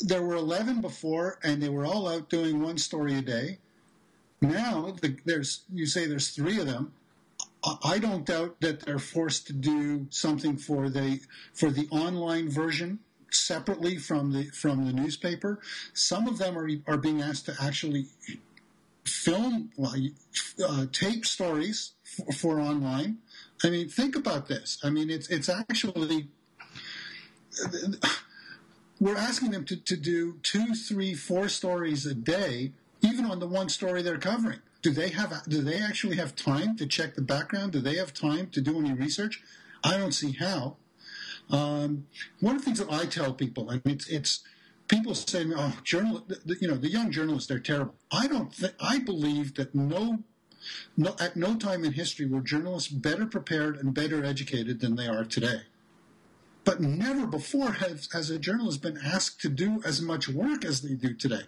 There 0.00 0.22
were 0.22 0.34
eleven 0.34 0.80
before, 0.80 1.38
and 1.42 1.62
they 1.62 1.68
were 1.68 1.86
all 1.86 2.08
out 2.08 2.28
doing 2.28 2.62
one 2.62 2.78
story 2.78 3.16
a 3.16 3.22
day. 3.22 3.58
Now 4.40 4.96
the, 5.00 5.16
there's 5.24 5.64
you 5.72 5.86
say 5.86 6.06
there's 6.06 6.30
three 6.30 6.60
of 6.60 6.66
them. 6.66 6.92
I 7.82 7.98
don't 7.98 8.24
doubt 8.24 8.60
that 8.60 8.80
they're 8.80 9.00
forced 9.00 9.48
to 9.48 9.52
do 9.52 10.06
something 10.10 10.56
for 10.56 10.88
the 10.88 11.20
for 11.52 11.70
the 11.70 11.88
online 11.90 12.48
version 12.48 13.00
separately 13.30 13.96
from 13.96 14.32
the 14.32 14.44
from 14.46 14.86
the 14.86 14.92
newspaper. 14.92 15.60
Some 15.92 16.28
of 16.28 16.38
them 16.38 16.58
are 16.58 16.68
are 16.86 16.98
being 16.98 17.20
asked 17.22 17.46
to 17.46 17.56
actually 17.60 18.06
film 19.04 19.70
uh, 19.82 20.86
tape 20.92 21.24
stories 21.24 21.92
for, 22.04 22.32
for, 22.32 22.60
online. 22.60 23.18
I 23.64 23.70
mean, 23.70 23.88
think 23.88 24.14
about 24.16 24.48
this. 24.48 24.78
I 24.82 24.90
mean, 24.90 25.10
it's 25.10 25.28
it's 25.28 25.48
actually 25.48 26.28
we're 29.00 29.16
asking 29.16 29.52
them 29.52 29.64
to, 29.66 29.76
to 29.76 29.96
do 29.96 30.38
two, 30.42 30.74
three, 30.74 31.14
four 31.14 31.48
stories 31.48 32.04
a 32.06 32.14
day, 32.14 32.72
even 33.00 33.24
on 33.24 33.38
the 33.38 33.46
one 33.46 33.68
story 33.68 34.02
they're 34.02 34.18
covering. 34.18 34.60
Do 34.82 34.90
they 34.90 35.08
have? 35.10 35.42
Do 35.48 35.62
they 35.62 35.80
actually 35.80 36.16
have 36.16 36.36
time 36.36 36.76
to 36.76 36.86
check 36.86 37.14
the 37.14 37.22
background? 37.22 37.72
Do 37.72 37.80
they 37.80 37.96
have 37.96 38.14
time 38.14 38.48
to 38.50 38.60
do 38.60 38.78
any 38.78 38.92
research? 38.92 39.42
I 39.82 39.96
don't 39.96 40.12
see 40.12 40.32
how. 40.32 40.76
Um, 41.50 42.06
one 42.40 42.56
of 42.56 42.62
the 42.62 42.64
things 42.66 42.78
that 42.78 42.92
I 42.92 43.06
tell 43.06 43.32
people, 43.32 43.70
and 43.70 43.80
it's, 43.84 44.08
it's 44.08 44.40
people 44.88 45.14
say, 45.14 45.46
"Oh, 45.56 45.76
journal, 45.84 46.26
you 46.60 46.68
know, 46.68 46.76
the 46.76 46.90
young 46.90 47.10
journalists 47.10 47.48
they're 47.48 47.58
terrible." 47.58 47.94
I 48.10 48.26
don't. 48.26 48.52
Th- 48.52 48.74
I 48.80 48.98
believe 48.98 49.54
that 49.54 49.74
no 49.74 50.24
No, 50.96 51.14
at 51.20 51.36
no 51.36 51.56
time 51.56 51.84
in 51.84 51.92
history 51.92 52.26
were 52.26 52.40
journalists 52.40 52.90
better 52.90 53.26
prepared 53.26 53.76
and 53.78 53.94
better 53.94 54.24
educated 54.24 54.80
than 54.80 54.96
they 54.96 55.06
are 55.06 55.24
today. 55.24 55.62
But 56.64 56.80
never 56.80 57.26
before 57.26 57.72
has 57.72 58.30
a 58.30 58.38
journalist 58.38 58.82
been 58.82 58.98
asked 58.98 59.40
to 59.42 59.48
do 59.48 59.80
as 59.84 60.02
much 60.02 60.28
work 60.28 60.64
as 60.64 60.82
they 60.82 60.94
do 60.94 61.14
today. 61.14 61.44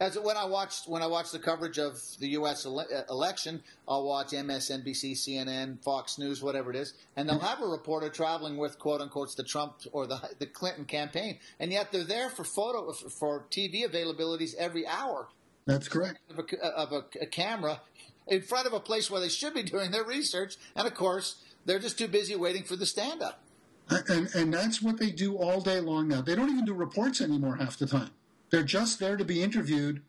As 0.00 0.16
when 0.16 0.36
I 0.36 0.44
watch 0.44 0.82
when 0.86 1.02
I 1.02 1.06
watched 1.06 1.32
the 1.32 1.40
coverage 1.40 1.78
of 1.78 2.00
the 2.20 2.28
U.S. 2.28 2.64
Ele- 2.64 2.80
uh, 2.80 3.02
election, 3.10 3.62
I'll 3.88 4.04
watch 4.04 4.28
MSNBC, 4.28 5.12
CNN, 5.12 5.82
Fox 5.82 6.18
News, 6.18 6.40
whatever 6.40 6.70
it 6.70 6.76
is, 6.76 6.94
and 7.16 7.28
they'll 7.28 7.40
have 7.40 7.60
a 7.60 7.66
reporter 7.66 8.08
traveling 8.08 8.58
with 8.58 8.78
quote 8.78 9.00
unquote 9.00 9.34
the 9.36 9.42
Trump 9.42 9.74
or 9.90 10.06
the 10.06 10.20
the 10.38 10.46
Clinton 10.46 10.84
campaign, 10.84 11.38
and 11.58 11.72
yet 11.72 11.90
they're 11.90 12.04
there 12.04 12.30
for 12.30 12.44
photo 12.44 12.92
for 12.92 13.46
TV 13.50 13.84
availabilities 13.84 14.54
every 14.54 14.86
hour. 14.86 15.28
That's 15.66 15.88
correct. 15.88 16.20
Of 16.30 16.38
a, 16.38 16.66
of 16.66 16.92
a, 16.92 17.04
a 17.20 17.26
camera 17.26 17.80
in 18.28 18.42
front 18.42 18.66
of 18.66 18.72
a 18.72 18.80
place 18.80 19.10
where 19.10 19.20
they 19.20 19.28
should 19.28 19.52
be 19.52 19.64
doing 19.64 19.90
their 19.90 20.04
research, 20.04 20.56
and 20.76 20.86
of 20.86 20.94
course 20.94 21.42
they're 21.64 21.80
just 21.80 21.98
too 21.98 22.08
busy 22.08 22.36
waiting 22.36 22.62
for 22.62 22.76
the 22.76 22.86
stand 22.86 23.20
up. 23.20 23.42
And 23.90 24.28
and 24.32 24.54
that's 24.54 24.80
what 24.80 24.98
they 24.98 25.10
do 25.10 25.36
all 25.36 25.60
day 25.60 25.80
long 25.80 26.06
now. 26.06 26.20
They 26.20 26.36
don't 26.36 26.50
even 26.50 26.64
do 26.64 26.74
reports 26.74 27.20
anymore 27.20 27.56
half 27.56 27.78
the 27.78 27.86
time. 27.86 28.10
They're 28.50 28.62
just 28.62 28.98
there 28.98 29.16
to 29.16 29.24
be 29.24 29.42
interviewed 29.42 30.02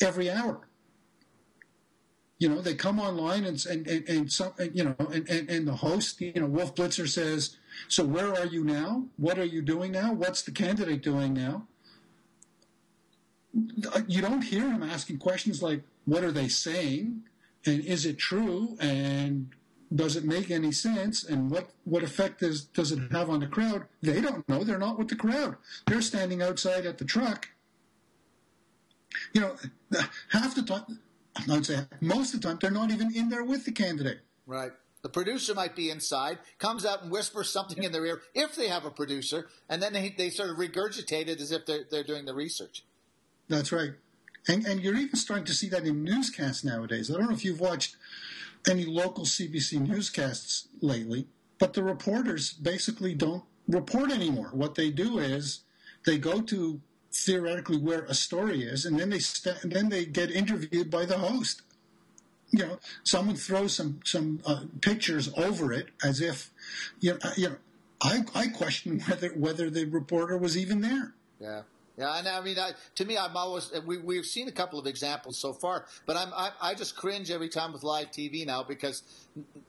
every 0.00 0.30
hour. 0.30 0.66
You 2.38 2.48
know, 2.48 2.62
they 2.62 2.74
come 2.74 2.98
online 2.98 3.44
and 3.44 3.64
and 3.66 3.86
and, 3.86 4.08
and 4.08 4.32
some 4.32 4.52
you 4.72 4.84
know 4.84 4.96
and, 4.98 5.28
and, 5.28 5.50
and 5.50 5.68
the 5.68 5.76
host, 5.76 6.20
you 6.20 6.32
know, 6.32 6.46
Wolf 6.46 6.74
Blitzer 6.74 7.06
says, 7.06 7.56
"So 7.88 8.04
where 8.04 8.32
are 8.34 8.46
you 8.46 8.64
now? 8.64 9.04
What 9.16 9.38
are 9.38 9.44
you 9.44 9.60
doing 9.60 9.92
now? 9.92 10.12
What's 10.12 10.42
the 10.42 10.50
candidate 10.50 11.02
doing 11.02 11.34
now?" 11.34 11.66
You 14.06 14.22
don't 14.22 14.42
hear 14.42 14.70
him 14.70 14.82
asking 14.82 15.18
questions 15.18 15.62
like, 15.62 15.82
"What 16.06 16.24
are 16.24 16.32
they 16.32 16.48
saying?" 16.48 17.24
and 17.66 17.84
"Is 17.84 18.06
it 18.06 18.16
true?" 18.16 18.76
and 18.80 19.50
does 19.94 20.16
it 20.16 20.24
make 20.24 20.50
any 20.50 20.70
sense 20.70 21.24
and 21.24 21.50
what, 21.50 21.70
what 21.84 22.04
effect 22.04 22.40
does, 22.40 22.62
does 22.62 22.92
it 22.92 23.10
have 23.10 23.28
on 23.28 23.40
the 23.40 23.46
crowd 23.46 23.86
they 24.00 24.20
don't 24.20 24.48
know 24.48 24.62
they're 24.62 24.78
not 24.78 24.98
with 24.98 25.08
the 25.08 25.16
crowd 25.16 25.56
they're 25.86 26.00
standing 26.00 26.40
outside 26.40 26.86
at 26.86 26.98
the 26.98 27.04
truck 27.04 27.48
you 29.32 29.40
know, 29.40 29.56
half 30.28 30.54
the 30.54 30.62
time, 30.62 31.00
I 31.36 31.54
would 31.54 31.66
say 31.66 31.80
most 32.00 32.34
of 32.34 32.40
the 32.40 32.48
time, 32.48 32.58
they're 32.60 32.70
not 32.70 32.90
even 32.90 33.14
in 33.14 33.28
there 33.28 33.44
with 33.44 33.64
the 33.64 33.72
candidate. 33.72 34.20
Right. 34.46 34.72
The 35.02 35.08
producer 35.08 35.54
might 35.54 35.74
be 35.74 35.90
inside, 35.90 36.38
comes 36.58 36.84
out 36.84 37.02
and 37.02 37.10
whispers 37.10 37.50
something 37.50 37.82
in 37.82 37.92
their 37.92 38.04
ear, 38.04 38.20
if 38.34 38.54
they 38.54 38.68
have 38.68 38.84
a 38.84 38.90
producer, 38.90 39.48
and 39.68 39.82
then 39.82 39.94
they, 39.94 40.10
they 40.10 40.28
sort 40.28 40.50
of 40.50 40.56
regurgitate 40.56 41.28
it 41.28 41.40
as 41.40 41.52
if 41.52 41.64
they're, 41.64 41.84
they're 41.90 42.04
doing 42.04 42.26
the 42.26 42.34
research. 42.34 42.84
That's 43.48 43.72
right. 43.72 43.92
And, 44.46 44.66
and 44.66 44.80
you're 44.80 44.96
even 44.96 45.16
starting 45.16 45.46
to 45.46 45.54
see 45.54 45.68
that 45.70 45.86
in 45.86 46.04
newscasts 46.04 46.64
nowadays. 46.64 47.10
I 47.10 47.14
don't 47.16 47.28
know 47.28 47.34
if 47.34 47.44
you've 47.44 47.60
watched 47.60 47.96
any 48.68 48.84
local 48.84 49.24
CBC 49.24 49.86
newscasts 49.86 50.68
lately, 50.80 51.28
but 51.58 51.72
the 51.72 51.82
reporters 51.82 52.52
basically 52.52 53.14
don't 53.14 53.44
report 53.68 54.10
anymore. 54.10 54.50
What 54.52 54.74
they 54.74 54.90
do 54.90 55.18
is 55.18 55.60
they 56.04 56.18
go 56.18 56.40
to 56.42 56.80
theoretically 57.12 57.78
where 57.78 58.04
a 58.04 58.14
story 58.14 58.62
is, 58.62 58.86
and 58.86 58.98
then 58.98 59.10
they 59.10 59.18
st- 59.18 59.62
and 59.62 59.72
then 59.72 59.88
they 59.88 60.04
get 60.04 60.30
interviewed 60.30 60.90
by 60.90 61.04
the 61.04 61.18
host. 61.18 61.62
You 62.50 62.66
know, 62.66 62.78
someone 63.04 63.36
throws 63.36 63.74
some 63.74 64.00
some 64.04 64.40
uh, 64.44 64.64
pictures 64.80 65.30
over 65.36 65.72
it 65.72 65.88
as 66.02 66.20
if, 66.20 66.50
you 67.00 67.12
know, 67.12 67.30
you 67.36 67.48
know, 67.50 67.56
I 68.00 68.24
I 68.34 68.48
question 68.48 69.00
whether 69.00 69.28
whether 69.28 69.70
the 69.70 69.84
reporter 69.84 70.36
was 70.36 70.56
even 70.56 70.80
there. 70.80 71.14
Yeah. 71.40 71.62
Yeah, 72.00 72.16
and 72.16 72.26
I 72.26 72.40
mean, 72.40 72.58
I, 72.58 72.70
to 72.94 73.04
me, 73.04 73.18
I'm 73.18 73.36
always 73.36 73.70
we 73.84 73.98
we've 73.98 74.24
seen 74.24 74.48
a 74.48 74.52
couple 74.52 74.78
of 74.78 74.86
examples 74.86 75.36
so 75.36 75.52
far, 75.52 75.84
but 76.06 76.16
I'm 76.16 76.32
I, 76.32 76.50
I 76.58 76.74
just 76.74 76.96
cringe 76.96 77.30
every 77.30 77.50
time 77.50 77.74
with 77.74 77.82
live 77.82 78.10
TV 78.10 78.46
now 78.46 78.62
because 78.62 79.02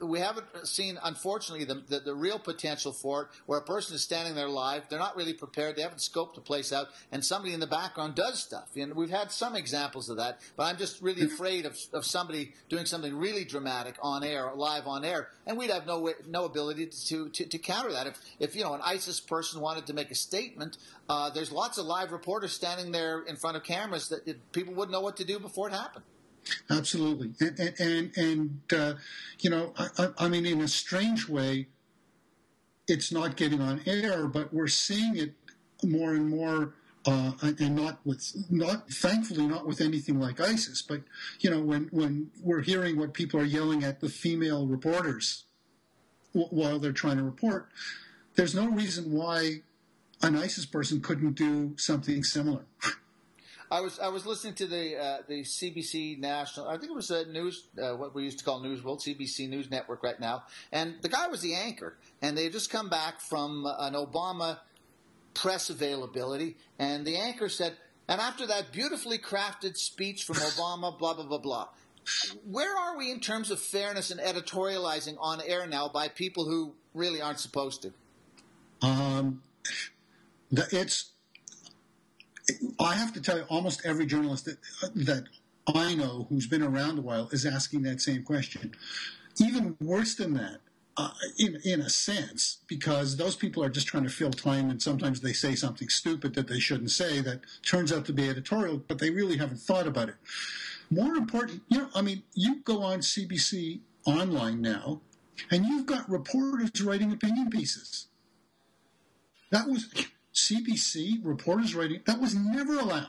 we 0.00 0.18
haven't 0.18 0.46
seen, 0.64 0.98
unfortunately, 1.02 1.64
the, 1.64 1.82
the, 1.88 2.00
the 2.00 2.14
real 2.14 2.38
potential 2.38 2.92
for 2.92 3.22
it, 3.22 3.28
where 3.46 3.58
a 3.58 3.62
person 3.62 3.94
is 3.94 4.02
standing 4.02 4.34
there 4.34 4.48
live, 4.48 4.88
they're 4.88 4.98
not 4.98 5.16
really 5.16 5.32
prepared, 5.32 5.76
they 5.76 5.82
haven't 5.82 5.98
scoped 5.98 6.34
the 6.34 6.40
place 6.40 6.72
out, 6.72 6.88
and 7.12 7.24
somebody 7.24 7.54
in 7.54 7.60
the 7.60 7.66
background 7.66 8.14
does 8.14 8.42
stuff. 8.42 8.68
And 8.76 8.94
we've 8.94 9.10
had 9.10 9.30
some 9.30 9.54
examples 9.54 10.08
of 10.08 10.16
that, 10.16 10.40
but 10.56 10.64
I'm 10.64 10.76
just 10.76 11.00
really 11.00 11.22
afraid 11.22 11.66
of, 11.66 11.78
of 11.92 12.04
somebody 12.04 12.52
doing 12.68 12.86
something 12.86 13.16
really 13.16 13.44
dramatic 13.44 13.96
on 14.02 14.24
air, 14.24 14.50
live 14.54 14.86
on 14.86 15.04
air, 15.04 15.28
and 15.46 15.56
we'd 15.56 15.70
have 15.70 15.86
no 15.86 16.00
way, 16.00 16.12
no 16.28 16.44
ability 16.44 16.86
to, 16.86 17.28
to, 17.28 17.46
to 17.46 17.58
counter 17.58 17.92
that. 17.92 18.06
If, 18.06 18.20
if 18.40 18.56
you 18.56 18.64
know 18.64 18.74
an 18.74 18.80
ISIS 18.84 19.20
person 19.20 19.60
wanted 19.60 19.86
to 19.86 19.94
make 19.94 20.10
a 20.10 20.16
statement, 20.16 20.78
uh, 21.08 21.30
there's 21.30 21.52
lots 21.52 21.78
of 21.78 21.86
live 21.86 22.10
reporters 22.22 22.52
standing 22.52 22.92
there 22.92 23.22
in 23.22 23.34
front 23.34 23.56
of 23.56 23.64
cameras 23.64 24.08
that 24.08 24.26
it, 24.28 24.52
people 24.52 24.72
wouldn't 24.74 24.92
know 24.92 25.00
what 25.00 25.16
to 25.16 25.24
do 25.24 25.40
before 25.40 25.68
it 25.68 25.74
happened. 25.74 26.04
Absolutely, 26.70 27.32
and 27.40 27.74
and 27.78 28.16
and, 28.16 28.60
uh, 28.76 28.94
you 29.40 29.50
know, 29.50 29.72
I, 29.76 30.08
I, 30.18 30.28
mean, 30.28 30.46
in 30.46 30.60
a 30.60 30.68
strange 30.68 31.28
way, 31.28 31.68
it's 32.88 33.12
not 33.12 33.36
getting 33.36 33.60
on 33.60 33.80
air, 33.86 34.26
but 34.26 34.52
we're 34.52 34.68
seeing 34.68 35.16
it 35.16 35.34
more 35.84 36.14
and 36.14 36.28
more, 36.28 36.74
uh, 37.06 37.32
and 37.42 37.76
not 37.76 38.00
with 38.04 38.24
not 38.50 38.88
thankfully 38.90 39.46
not 39.46 39.66
with 39.66 39.80
anything 39.80 40.18
like 40.18 40.40
ISIS, 40.40 40.82
but 40.82 41.02
you 41.40 41.50
know, 41.50 41.60
when 41.60 41.88
when 41.92 42.30
we're 42.40 42.62
hearing 42.62 42.98
what 42.98 43.14
people 43.14 43.38
are 43.38 43.44
yelling 43.44 43.84
at 43.84 44.00
the 44.00 44.08
female 44.08 44.66
reporters 44.66 45.44
while 46.32 46.78
they're 46.78 46.92
trying 46.92 47.18
to 47.18 47.24
report, 47.24 47.68
there's 48.34 48.54
no 48.54 48.68
reason 48.68 49.12
why 49.12 49.62
an 50.22 50.36
ISIS 50.36 50.66
person 50.66 51.00
couldn't 51.00 51.32
do 51.32 51.74
something 51.76 52.22
similar. 52.22 52.64
I 53.70 53.80
was 53.80 53.98
I 53.98 54.08
was 54.08 54.26
listening 54.26 54.54
to 54.54 54.66
the 54.66 55.02
uh, 55.02 55.18
the 55.26 55.42
CBC 55.42 56.18
national. 56.18 56.68
I 56.68 56.76
think 56.76 56.90
it 56.90 56.94
was 56.94 57.10
a 57.10 57.24
news 57.24 57.68
uh, 57.82 57.96
what 57.96 58.14
we 58.14 58.24
used 58.24 58.38
to 58.40 58.44
call 58.44 58.60
News 58.60 58.84
World 58.84 59.00
CBC 59.00 59.48
News 59.48 59.70
Network 59.70 60.02
right 60.02 60.20
now, 60.20 60.44
and 60.70 60.96
the 61.00 61.08
guy 61.08 61.26
was 61.28 61.40
the 61.40 61.54
anchor, 61.54 61.96
and 62.20 62.36
they 62.36 62.44
had 62.44 62.52
just 62.52 62.68
come 62.68 62.90
back 62.90 63.20
from 63.20 63.66
an 63.78 63.94
Obama 63.94 64.58
press 65.32 65.70
availability, 65.70 66.58
and 66.78 67.06
the 67.06 67.16
anchor 67.16 67.48
said, 67.48 67.74
and 68.08 68.20
after 68.20 68.46
that 68.46 68.72
beautifully 68.72 69.16
crafted 69.16 69.78
speech 69.78 70.24
from 70.24 70.36
Obama, 70.36 70.96
blah 70.98 71.14
blah 71.14 71.24
blah 71.24 71.38
blah. 71.38 71.68
Where 72.50 72.76
are 72.76 72.98
we 72.98 73.10
in 73.10 73.20
terms 73.20 73.50
of 73.50 73.58
fairness 73.58 74.10
and 74.10 74.20
editorializing 74.20 75.16
on 75.18 75.40
air 75.46 75.66
now 75.66 75.88
by 75.88 76.08
people 76.08 76.44
who 76.44 76.74
really 76.92 77.22
aren't 77.22 77.40
supposed 77.40 77.80
to? 77.82 77.92
Um, 78.86 79.40
it's 80.52 81.12
I 82.80 82.94
have 82.94 83.12
to 83.14 83.20
tell 83.20 83.38
you, 83.38 83.44
almost 83.48 83.82
every 83.84 84.06
journalist 84.06 84.44
that, 84.46 84.58
that 84.94 85.24
I 85.66 85.94
know 85.94 86.26
who's 86.28 86.46
been 86.46 86.62
around 86.62 86.98
a 86.98 87.02
while 87.02 87.28
is 87.30 87.46
asking 87.46 87.82
that 87.82 88.00
same 88.00 88.24
question. 88.24 88.74
Even 89.40 89.76
worse 89.80 90.14
than 90.14 90.34
that, 90.34 90.58
uh, 90.96 91.10
in 91.38 91.58
in 91.64 91.80
a 91.80 91.88
sense, 91.88 92.58
because 92.66 93.16
those 93.16 93.36
people 93.36 93.64
are 93.64 93.70
just 93.70 93.86
trying 93.86 94.02
to 94.02 94.10
fill 94.10 94.30
time, 94.30 94.68
and 94.68 94.82
sometimes 94.82 95.20
they 95.20 95.32
say 95.32 95.54
something 95.54 95.88
stupid 95.88 96.34
that 96.34 96.48
they 96.48 96.58
shouldn't 96.58 96.90
say 96.90 97.20
that 97.20 97.40
turns 97.64 97.92
out 97.92 98.04
to 98.06 98.12
be 98.12 98.28
editorial, 98.28 98.82
but 98.88 98.98
they 98.98 99.08
really 99.08 99.38
haven't 99.38 99.60
thought 99.60 99.86
about 99.86 100.10
it. 100.10 100.16
More 100.90 101.14
important, 101.14 101.62
you 101.68 101.78
know, 101.78 101.88
I 101.94 102.02
mean, 102.02 102.24
you 102.34 102.60
go 102.62 102.82
on 102.82 102.98
CBC 102.98 103.80
online 104.04 104.60
now, 104.60 105.00
and 105.50 105.64
you've 105.64 105.86
got 105.86 106.10
reporters 106.10 106.78
writing 106.82 107.10
opinion 107.10 107.48
pieces. 107.48 108.08
That 109.50 109.68
was 109.68 109.88
CBC 110.34 111.20
reporters 111.22 111.74
writing 111.74 112.00
that 112.06 112.20
was 112.20 112.34
never 112.34 112.78
allowed. 112.78 113.08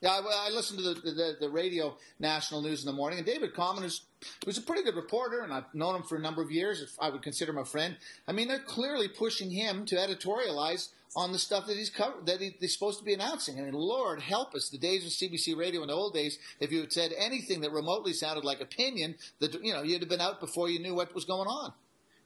Yeah, 0.00 0.12
I, 0.12 0.48
I 0.48 0.50
listened 0.50 0.78
to 0.78 0.94
the, 0.94 0.94
the, 0.94 1.36
the, 1.40 1.50
radio 1.50 1.94
national 2.18 2.62
news 2.62 2.80
in 2.80 2.86
the 2.86 2.92
morning, 2.92 3.18
and 3.18 3.26
David 3.26 3.52
Common 3.52 3.84
is 3.84 4.02
who's 4.44 4.56
a 4.56 4.62
pretty 4.62 4.82
good 4.82 4.96
reporter, 4.96 5.40
and 5.40 5.52
I've 5.52 5.74
known 5.74 5.94
him 5.96 6.02
for 6.04 6.16
a 6.16 6.20
number 6.20 6.40
of 6.40 6.50
years. 6.50 6.80
If 6.80 6.92
I 6.98 7.10
would 7.10 7.22
consider 7.22 7.52
him 7.52 7.58
a 7.58 7.66
friend. 7.66 7.96
I 8.26 8.32
mean, 8.32 8.48
they're 8.48 8.60
clearly 8.60 9.08
pushing 9.08 9.50
him 9.50 9.84
to 9.86 9.96
editorialize 9.96 10.88
on 11.16 11.32
the 11.32 11.38
stuff 11.38 11.66
that 11.66 11.76
he's 11.76 11.90
covered, 11.90 12.24
that 12.26 12.40
he, 12.40 12.56
he's 12.60 12.72
supposed 12.72 12.98
to 12.98 13.04
be 13.04 13.12
announcing. 13.12 13.58
I 13.58 13.62
mean, 13.64 13.74
Lord 13.74 14.22
help 14.22 14.54
us, 14.54 14.70
the 14.70 14.78
days 14.78 15.04
of 15.04 15.12
CBC 15.12 15.56
radio 15.56 15.82
in 15.82 15.88
the 15.88 15.94
old 15.94 16.14
days, 16.14 16.38
if 16.60 16.72
you 16.72 16.80
had 16.80 16.92
said 16.92 17.12
anything 17.18 17.60
that 17.60 17.72
remotely 17.72 18.14
sounded 18.14 18.44
like 18.44 18.60
opinion, 18.60 19.16
that 19.40 19.52
you 19.62 19.74
know 19.74 19.82
you'd 19.82 20.00
have 20.00 20.08
been 20.08 20.20
out 20.20 20.40
before 20.40 20.70
you 20.70 20.78
knew 20.78 20.94
what 20.94 21.14
was 21.14 21.26
going 21.26 21.48
on. 21.48 21.74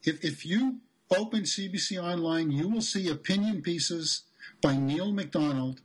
If 0.04 0.24
if 0.24 0.46
you 0.46 0.76
open 1.16 1.42
CBC 1.42 2.02
Online, 2.02 2.50
you 2.50 2.68
will 2.68 2.80
see 2.80 3.08
opinion 3.08 3.62
pieces 3.62 4.22
by 4.60 4.76
Neil 4.76 5.12
MacDonald 5.12 5.80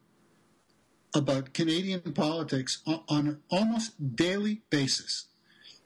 about 1.13 1.53
Canadian 1.53 2.01
politics 2.13 2.81
on 2.86 3.27
an 3.27 3.39
almost 3.50 4.15
daily 4.15 4.62
basis. 4.69 5.25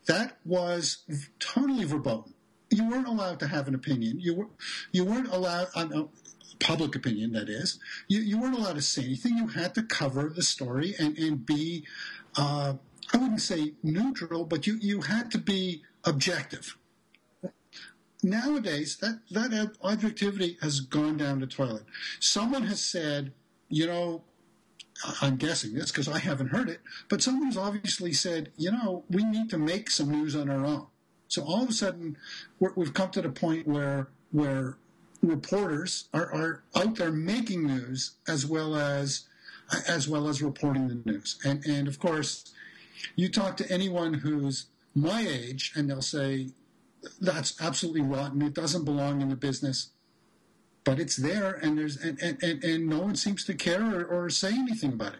That 0.05 0.37
was 0.43 1.03
totally 1.39 1.85
verboten. 1.85 2.33
You 2.69 2.89
weren't 2.89 3.07
allowed 3.07 3.39
to 3.39 3.47
have 3.47 3.67
an 3.67 3.75
opinion. 3.75 4.19
You 4.19 4.35
were 4.35 4.47
you 4.91 5.05
weren't 5.05 5.31
allowed 5.31 5.67
uh, 5.75 6.05
public 6.59 6.95
opinion. 6.95 7.33
That 7.33 7.49
is, 7.49 7.79
you, 8.07 8.19
you 8.19 8.39
weren't 8.39 8.57
allowed 8.57 8.75
to 8.75 8.81
say 8.81 9.03
anything. 9.03 9.37
You 9.37 9.47
had 9.47 9.75
to 9.75 9.83
cover 9.83 10.31
the 10.35 10.41
story 10.41 10.95
and 10.99 11.17
and 11.17 11.45
be. 11.45 11.85
Uh, 12.35 12.75
I 13.13 13.17
wouldn't 13.17 13.41
say 13.41 13.73
neutral, 13.83 14.43
but 14.45 14.65
you, 14.65 14.77
you 14.81 15.01
had 15.01 15.29
to 15.31 15.37
be 15.37 15.83
objective 16.03 16.77
nowadays 18.23 18.97
that 18.97 19.19
that 19.31 19.75
objectivity 19.81 20.57
has 20.61 20.79
gone 20.79 21.17
down 21.17 21.39
the 21.39 21.47
toilet. 21.47 21.83
Someone 22.19 22.63
has 22.63 22.83
said, 22.83 23.33
you 23.69 23.87
know, 23.87 24.23
I'm 25.21 25.37
guessing 25.37 25.73
this 25.73 25.91
because 25.91 26.07
I 26.07 26.19
haven't 26.19 26.49
heard 26.49 26.69
it, 26.69 26.79
but 27.09 27.21
someone's 27.21 27.57
obviously 27.57 28.13
said, 28.13 28.51
you 28.57 28.71
know, 28.71 29.03
we 29.09 29.23
need 29.23 29.49
to 29.49 29.57
make 29.57 29.89
some 29.89 30.09
news 30.09 30.35
on 30.35 30.49
our 30.49 30.65
own. 30.65 30.87
So 31.27 31.43
all 31.43 31.63
of 31.63 31.69
a 31.69 31.73
sudden, 31.73 32.17
we 32.59 32.85
have 32.85 32.93
come 32.93 33.09
to 33.11 33.21
the 33.21 33.29
point 33.29 33.67
where 33.67 34.09
where 34.31 34.77
reporters 35.21 36.09
are, 36.13 36.31
are 36.33 36.63
out 36.75 36.95
there 36.95 37.11
making 37.11 37.65
news 37.65 38.11
as 38.27 38.45
well 38.45 38.75
as 38.75 39.25
as 39.87 40.07
well 40.07 40.27
as 40.27 40.41
reporting 40.41 40.87
the 40.87 41.11
news. 41.11 41.39
And 41.43 41.65
and 41.65 41.87
of 41.87 41.99
course, 41.99 42.53
you 43.15 43.29
talk 43.29 43.57
to 43.57 43.71
anyone 43.71 44.13
who's 44.15 44.67
my 44.93 45.21
age, 45.27 45.71
and 45.75 45.89
they'll 45.89 46.01
say 46.01 46.49
that's 47.19 47.61
absolutely 47.61 48.01
rotten. 48.01 48.41
It 48.41 48.53
doesn't 48.53 48.85
belong 48.85 49.21
in 49.21 49.29
the 49.29 49.35
business 49.35 49.89
but 50.83 50.99
it's 50.99 51.15
there, 51.15 51.53
and 51.53 51.77
there's 51.77 51.97
and, 51.97 52.19
and, 52.21 52.41
and, 52.43 52.63
and 52.63 52.87
no 52.87 52.99
one 52.99 53.15
seems 53.15 53.43
to 53.45 53.53
care 53.53 53.99
or, 54.01 54.05
or, 54.05 54.29
say 54.29 54.53
anything 54.53 54.93
about 54.93 55.13
it. 55.13 55.19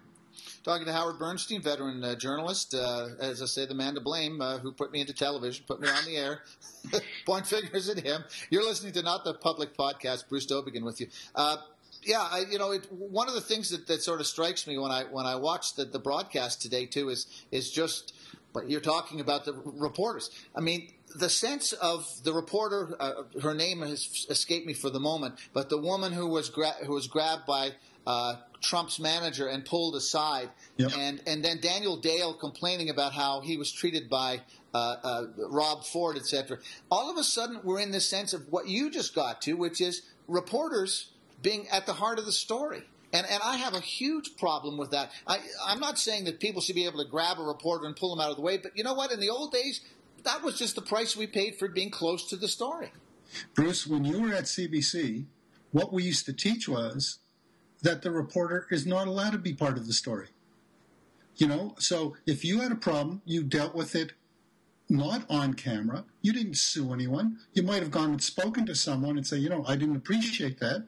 Talking 0.64 0.86
to 0.86 0.94
Howard 0.94 1.20
Bernstein, 1.20 1.62
veteran 1.62 2.04
uh, 2.04 2.16
journalist, 2.16 2.74
uh, 2.74 3.10
as 3.20 3.42
I 3.42 3.46
say, 3.46 3.66
the 3.66 3.74
man 3.74 3.96
to 3.96 4.02
blame, 4.02 4.42
uh, 4.42 4.60
who 4.60 4.72
put 4.72 4.92
me 4.92 5.02
into 5.02 5.14
television, 5.14 5.66
put 5.68 5.82
me 5.82 5.90
on 5.90 6.06
the 6.06 6.18
air. 6.18 6.42
Point 7.26 7.48
fingers 7.48 7.90
at 7.90 8.00
him. 8.00 8.24
You're 8.50 8.64
listening 8.64 8.94
to 8.94 9.02
Not 9.02 9.26
the 9.26 9.34
Public 9.34 9.76
Podcast. 9.76 10.30
Bruce 10.30 10.46
Dowbiggin 10.46 10.84
with 10.84 11.02
you. 11.02 11.08
Uh, 11.36 11.58
yeah, 12.02 12.22
I, 12.22 12.46
you 12.50 12.58
know, 12.58 12.72
it, 12.72 12.92
one 12.92 13.28
of 13.28 13.34
the 13.34 13.42
things 13.42 13.70
that, 13.70 13.88
that 13.88 14.02
sort 14.02 14.20
of 14.20 14.28
strikes 14.28 14.68
me 14.68 14.78
when 14.78 14.92
I 14.92 15.04
when 15.04 15.26
I 15.26 15.36
watch 15.36 15.76
the, 15.76 15.86
the 15.86 16.00
broadcast 16.00 16.62
today 16.62 16.86
too 16.86 17.10
is 17.10 17.28
is 17.52 17.72
just 17.72 18.14
you're 18.68 18.82
talking 18.82 19.20
about 19.20 19.46
the 19.46 19.54
reporters. 19.54 20.30
I 20.56 20.62
mean, 20.62 20.90
the 21.16 21.30
sense 21.30 21.74
of 21.74 22.08
the 22.24 22.34
reporter, 22.34 22.96
uh, 23.00 23.24
her 23.42 23.54
name 23.54 23.82
has 23.82 24.26
escaped 24.30 24.66
me 24.66 24.74
for 24.74 24.90
the 24.90 25.00
moment, 25.00 25.36
but 25.54 25.70
the 25.70 25.78
woman 25.78 26.12
who 26.12 26.28
was 26.28 26.50
gra- 26.50 26.76
who 26.86 26.94
was 26.94 27.08
grabbed 27.08 27.46
by 27.46 27.72
uh, 28.06 28.36
Trump's 28.62 29.00
manager 29.00 29.48
and 29.48 29.66
pulled 29.66 29.96
aside, 29.96 30.50
yep. 30.78 30.92
and 30.98 31.22
and 31.26 31.44
then 31.44 31.60
Daniel 31.62 31.98
Dale 31.98 32.34
complaining 32.34 32.90
about 32.90 33.14
how 33.14 33.42
he 33.42 33.58
was 33.58 33.72
treated 33.72 34.10
by 34.10 34.42
uh, 34.74 34.96
uh, 35.04 35.26
Rob 35.50 35.86
Ford, 35.86 36.18
etc. 36.18 36.58
All 36.90 37.10
of 37.10 37.18
a 37.18 37.24
sudden, 37.24 37.60
we're 37.64 37.80
in 37.80 37.92
the 37.92 38.02
sense 38.02 38.34
of 38.34 38.52
what 38.52 38.68
you 38.68 38.90
just 38.90 39.14
got 39.14 39.42
to, 39.44 39.54
which 39.54 39.82
is 39.82 40.02
reporters 40.28 41.12
being 41.42 41.68
at 41.70 41.86
the 41.86 41.94
heart 41.94 42.20
of 42.20 42.26
the 42.26 42.32
story. 42.32 42.84
And, 43.12 43.28
and 43.30 43.42
I 43.44 43.58
have 43.58 43.76
a 43.76 43.80
huge 43.80 44.38
problem 44.38 44.76
with 44.76 44.92
that. 44.92 45.12
I, 45.28 45.38
I'm 45.68 45.80
not 45.80 46.00
saying 46.00 46.24
that 46.24 46.40
people 46.40 46.62
should 46.62 46.74
be 46.74 46.88
able 46.88 47.04
to 47.04 47.10
grab 47.10 47.38
a 47.38 47.44
reporter 47.44 47.86
and 47.86 47.96
pull 47.96 48.16
them 48.16 48.20
out 48.20 48.32
of 48.32 48.38
the 48.38 48.42
way, 48.42 48.58
but 48.58 48.76
you 48.76 48.84
know 48.84 48.96
what? 48.96 49.12
In 49.12 49.20
the 49.20 49.30
old 49.30 49.52
days, 49.52 49.82
that 50.24 50.44
was 50.44 50.58
just 50.58 50.76
the 50.76 50.82
price 50.82 51.16
we 51.16 51.28
paid 51.28 51.56
for 51.56 51.68
being 51.68 51.90
close 51.90 52.28
to 52.30 52.36
the 52.36 52.48
story. 52.48 52.92
Bruce, 53.56 53.88
when 53.88 54.06
you 54.06 54.22
were 54.22 54.34
at 54.34 54.44
CBC, 54.44 55.26
what 55.72 55.92
we 55.92 56.04
used 56.04 56.26
to 56.26 56.34
teach 56.34 56.68
was 56.68 57.20
that 57.82 58.02
the 58.02 58.12
reporter 58.12 58.68
is 58.72 58.86
not 58.86 59.08
allowed 59.08 59.32
to 59.32 59.38
be 59.38 59.54
part 59.54 59.78
of 59.78 59.88
the 59.88 59.94
story. 59.94 60.28
You 61.36 61.48
know, 61.48 61.76
so 61.80 62.16
if 62.26 62.46
you 62.46 62.62
had 62.62 62.72
a 62.72 62.76
problem, 62.76 63.22
you 63.26 63.44
dealt 63.44 63.74
with 63.74 63.96
it 63.96 64.14
not 64.90 65.26
on 65.30 65.56
camera. 65.56 66.06
You 66.22 66.32
didn't 66.34 66.58
sue 66.58 66.94
anyone. 66.94 67.40
You 67.54 67.64
might 67.64 67.82
have 67.82 67.92
gone 67.92 68.12
and 68.12 68.22
spoken 68.22 68.66
to 68.68 68.76
someone 68.76 69.18
and 69.18 69.26
say, 69.26 69.38
you 69.38 69.50
know, 69.50 69.66
I 69.68 69.76
didn't 69.76 69.96
appreciate 69.96 70.60
that, 70.60 70.86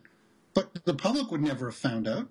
but 0.54 0.86
the 0.86 0.94
public 0.94 1.32
would 1.32 1.42
never 1.42 1.68
have 1.68 1.76
found 1.76 2.08
out. 2.08 2.28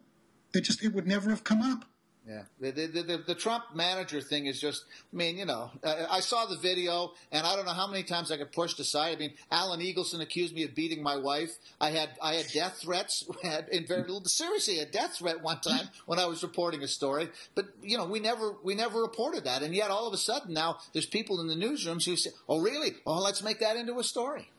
It 0.55 0.61
just 0.61 0.85
it 0.85 0.95
would 0.95 1.07
never 1.07 1.31
have 1.31 1.43
come 1.43 1.63
up. 1.63 1.85
Yeah, 2.27 2.45
the, 2.59 2.71
the, 2.71 3.03
the, 3.03 3.17
the, 3.27 3.35
Trump 3.35 3.65
manager 3.75 4.19
thing 4.23 4.47
is 4.47 4.59
just, 4.59 4.87
I 5.13 5.17
mean, 5.17 5.37
you 5.37 5.45
know, 5.45 5.71
I 5.85 6.21
saw 6.21 6.47
the 6.47 6.57
video 6.57 7.13
and 7.31 7.47
I 7.47 7.55
don't 7.55 7.67
know 7.67 7.75
how 7.75 7.87
many 7.87 8.03
times 8.03 8.33
I 8.33 8.39
got 8.39 8.51
pushed 8.51 8.81
aside. 8.81 9.17
I 9.17 9.19
mean, 9.19 9.35
Alan 9.51 9.81
Eagleson 9.81 10.23
accused 10.23 10.55
me 10.55 10.65
of 10.65 10.75
beating 10.75 11.03
my 11.03 11.19
wife. 11.19 11.51
I 11.83 11.91
had, 11.91 12.09
I 12.23 12.37
had 12.37 12.47
death 12.47 12.79
threats, 12.81 13.29
in 13.71 13.87
very 13.87 14.09
seriously, 14.25 14.79
a 14.79 14.87
death 14.87 15.19
threat 15.19 15.43
one 15.43 15.61
time 15.61 15.91
when 16.07 16.19
I 16.19 16.25
was 16.25 16.43
reporting 16.43 16.83
a 16.83 16.89
story. 16.89 17.29
But, 17.55 17.67
you 17.83 17.99
know, 17.99 18.07
we 18.07 18.21
never, 18.21 18.55
we 18.63 18.75
never 18.75 19.03
reported 19.03 19.45
that. 19.45 19.63
And 19.63 19.75
yet 19.75 19.91
all 19.91 20.07
of 20.07 20.15
a 20.15 20.19
sudden 20.19 20.55
now 20.55 20.79
there's 20.95 21.05
people 21.05 21.43
in 21.43 21.47
the 21.47 21.55
newsrooms 21.55 22.07
who 22.07 22.17
say, 22.17 22.31
oh, 22.49 22.63
really? 22.63 22.93
Oh, 23.05 23.21
let's 23.21 23.43
make 23.43 23.61
that 23.61 23.77
into 23.77 23.99
a 23.99 24.05
story. 24.05 24.51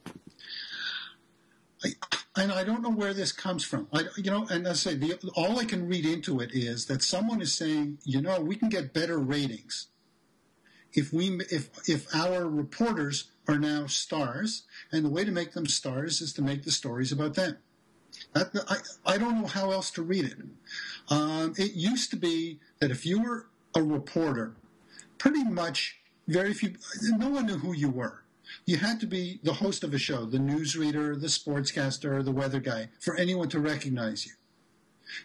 I, 1.84 1.90
and 2.36 2.52
I 2.52 2.64
don't 2.64 2.82
know 2.82 2.90
where 2.92 3.14
this 3.14 3.32
comes 3.32 3.64
from. 3.64 3.88
I, 3.94 4.04
you 4.18 4.30
know, 4.30 4.46
and 4.50 4.68
I 4.68 4.74
say 4.74 4.96
the, 4.96 5.18
all 5.36 5.60
I 5.60 5.66
can 5.66 5.88
read 5.88 6.06
into 6.06 6.40
it 6.40 6.52
is 6.54 6.86
that 6.88 7.02
someone 7.02 7.42
is 7.42 7.54
saying, 7.54 8.00
you 8.04 8.22
know, 8.22 8.40
we 8.42 8.56
can 8.56 8.70
get 8.70 8.94
better 8.94 9.18
ratings 9.18 9.88
if 10.94 11.12
we 11.14 11.40
if 11.52 11.70
if 11.88 12.14
our 12.16 12.48
reporters 12.48 13.26
are 13.48 13.60
now 13.60 13.86
stars, 13.86 14.64
and 14.92 15.06
the 15.06 15.10
way 15.10 15.24
to 15.24 15.32
make 15.32 15.54
them 15.54 15.68
stars 15.68 16.22
is 16.22 16.34
to 16.34 16.42
make 16.42 16.64
the 16.64 16.72
stories 16.72 17.12
about 17.12 17.36
them. 17.36 17.58
That, 18.34 18.50
I, 18.68 19.14
I 19.14 19.18
don't 19.18 19.42
know 19.42 19.48
how 19.48 19.72
else 19.72 19.92
to 19.92 20.02
read 20.02 20.26
it. 20.26 20.38
Um, 21.10 21.54
it 21.58 21.74
used 21.74 22.10
to 22.12 22.16
be 22.16 22.60
that 22.80 22.92
if 22.92 23.06
you 23.06 23.22
were 23.22 23.48
a 23.76 23.84
reporter, 23.84 24.56
pretty 25.18 25.44
much 25.44 26.00
very 26.28 26.54
few, 26.54 26.76
no 27.18 27.30
one 27.30 27.46
knew 27.46 27.58
who 27.58 27.74
you 27.74 27.90
were 27.90 28.25
you 28.66 28.78
had 28.78 29.00
to 29.00 29.08
be 29.08 29.40
the 29.44 29.54
host 29.54 29.84
of 29.84 29.94
a 29.94 29.98
show, 29.98 30.26
the 30.26 30.38
newsreader, 30.38 31.20
the 31.20 31.28
sportscaster, 31.28 32.24
the 32.24 32.32
weather 32.32 32.60
guy, 32.60 32.90
for 33.00 33.16
anyone 33.16 33.50
to 33.50 33.60
recognize 33.60 34.26
you. 34.26 34.34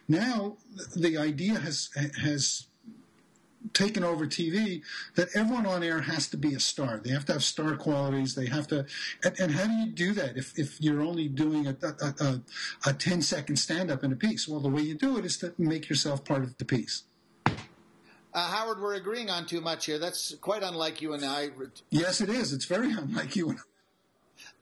Now, 0.07 0.57
the 0.95 1.17
idea 1.17 1.59
has 1.59 1.89
has 2.21 2.67
taken 3.73 4.03
over 4.03 4.25
TV 4.25 4.81
that 5.15 5.29
everyone 5.35 5.65
on 5.65 5.83
air 5.83 6.01
has 6.01 6.27
to 6.29 6.37
be 6.37 6.53
a 6.53 6.59
star. 6.59 6.97
They 6.97 7.11
have 7.11 7.25
to 7.25 7.33
have 7.33 7.43
star 7.43 7.75
qualities. 7.75 8.35
They 8.35 8.47
have 8.47 8.67
to, 8.69 8.85
and, 9.23 9.39
and 9.39 9.51
how 9.51 9.67
do 9.67 9.73
you 9.73 9.87
do 9.87 10.13
that 10.13 10.37
if, 10.37 10.57
if 10.57 10.81
you're 10.81 11.01
only 11.01 11.27
doing 11.27 11.67
a, 11.67 11.77
a, 11.83 12.23
a, 12.23 12.41
a 12.87 12.93
10 12.93 13.21
second 13.21 13.57
stand 13.57 13.91
up 13.91 14.03
in 14.03 14.11
a 14.11 14.15
piece? 14.15 14.47
Well, 14.47 14.59
the 14.59 14.69
way 14.69 14.81
you 14.81 14.95
do 14.95 15.17
it 15.17 15.25
is 15.25 15.37
to 15.37 15.53
make 15.57 15.89
yourself 15.89 16.25
part 16.25 16.43
of 16.43 16.57
the 16.57 16.65
piece. 16.65 17.03
Uh, 18.33 18.47
Howard, 18.47 18.79
we're 18.79 18.93
agreeing 18.93 19.29
on 19.29 19.45
too 19.45 19.59
much 19.59 19.85
here. 19.85 19.99
That's 19.99 20.33
quite 20.35 20.63
unlike 20.63 21.01
you 21.01 21.13
and 21.13 21.25
I. 21.25 21.49
Yes, 21.89 22.21
it 22.21 22.29
is. 22.29 22.53
It's 22.53 22.65
very 22.65 22.91
unlike 22.91 23.35
you 23.35 23.49
and 23.49 23.59
I. 23.59 23.63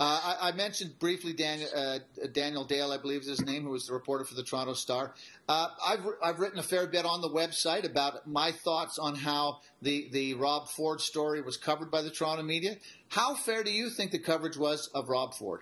Uh, 0.01 0.35
I, 0.41 0.49
I, 0.49 0.51
mentioned 0.53 0.97
briefly 0.97 1.33
Daniel, 1.33 1.69
uh, 1.75 1.99
Daniel, 2.31 2.63
Dale, 2.63 2.91
I 2.91 2.97
believe 2.97 3.21
is 3.21 3.27
his 3.27 3.41
name, 3.41 3.63
who 3.63 3.71
was 3.71 3.87
the 3.87 3.93
reporter 3.93 4.23
for 4.23 4.33
the 4.33 4.43
Toronto 4.43 4.73
Star. 4.73 5.13
Uh, 5.47 5.67
I've, 5.85 5.99
I've 6.23 6.39
written 6.39 6.57
a 6.57 6.63
fair 6.63 6.87
bit 6.87 7.05
on 7.05 7.19
the 7.21 7.29
website 7.29 7.83
about 7.85 8.25
my 8.25 8.51
thoughts 8.51 8.97
on 8.97 9.15
how 9.15 9.59
the, 9.81 10.07
the 10.11 10.35
Rob 10.35 10.69
Ford 10.69 11.01
story 11.01 11.41
was 11.41 11.57
covered 11.57 11.91
by 11.91 12.01
the 12.01 12.09
Toronto 12.09 12.43
media. 12.43 12.77
How 13.09 13.35
fair 13.35 13.61
do 13.61 13.71
you 13.71 13.89
think 13.89 14.11
the 14.11 14.19
coverage 14.19 14.57
was 14.57 14.87
of 14.93 15.09
Rob 15.09 15.33
Ford? 15.33 15.61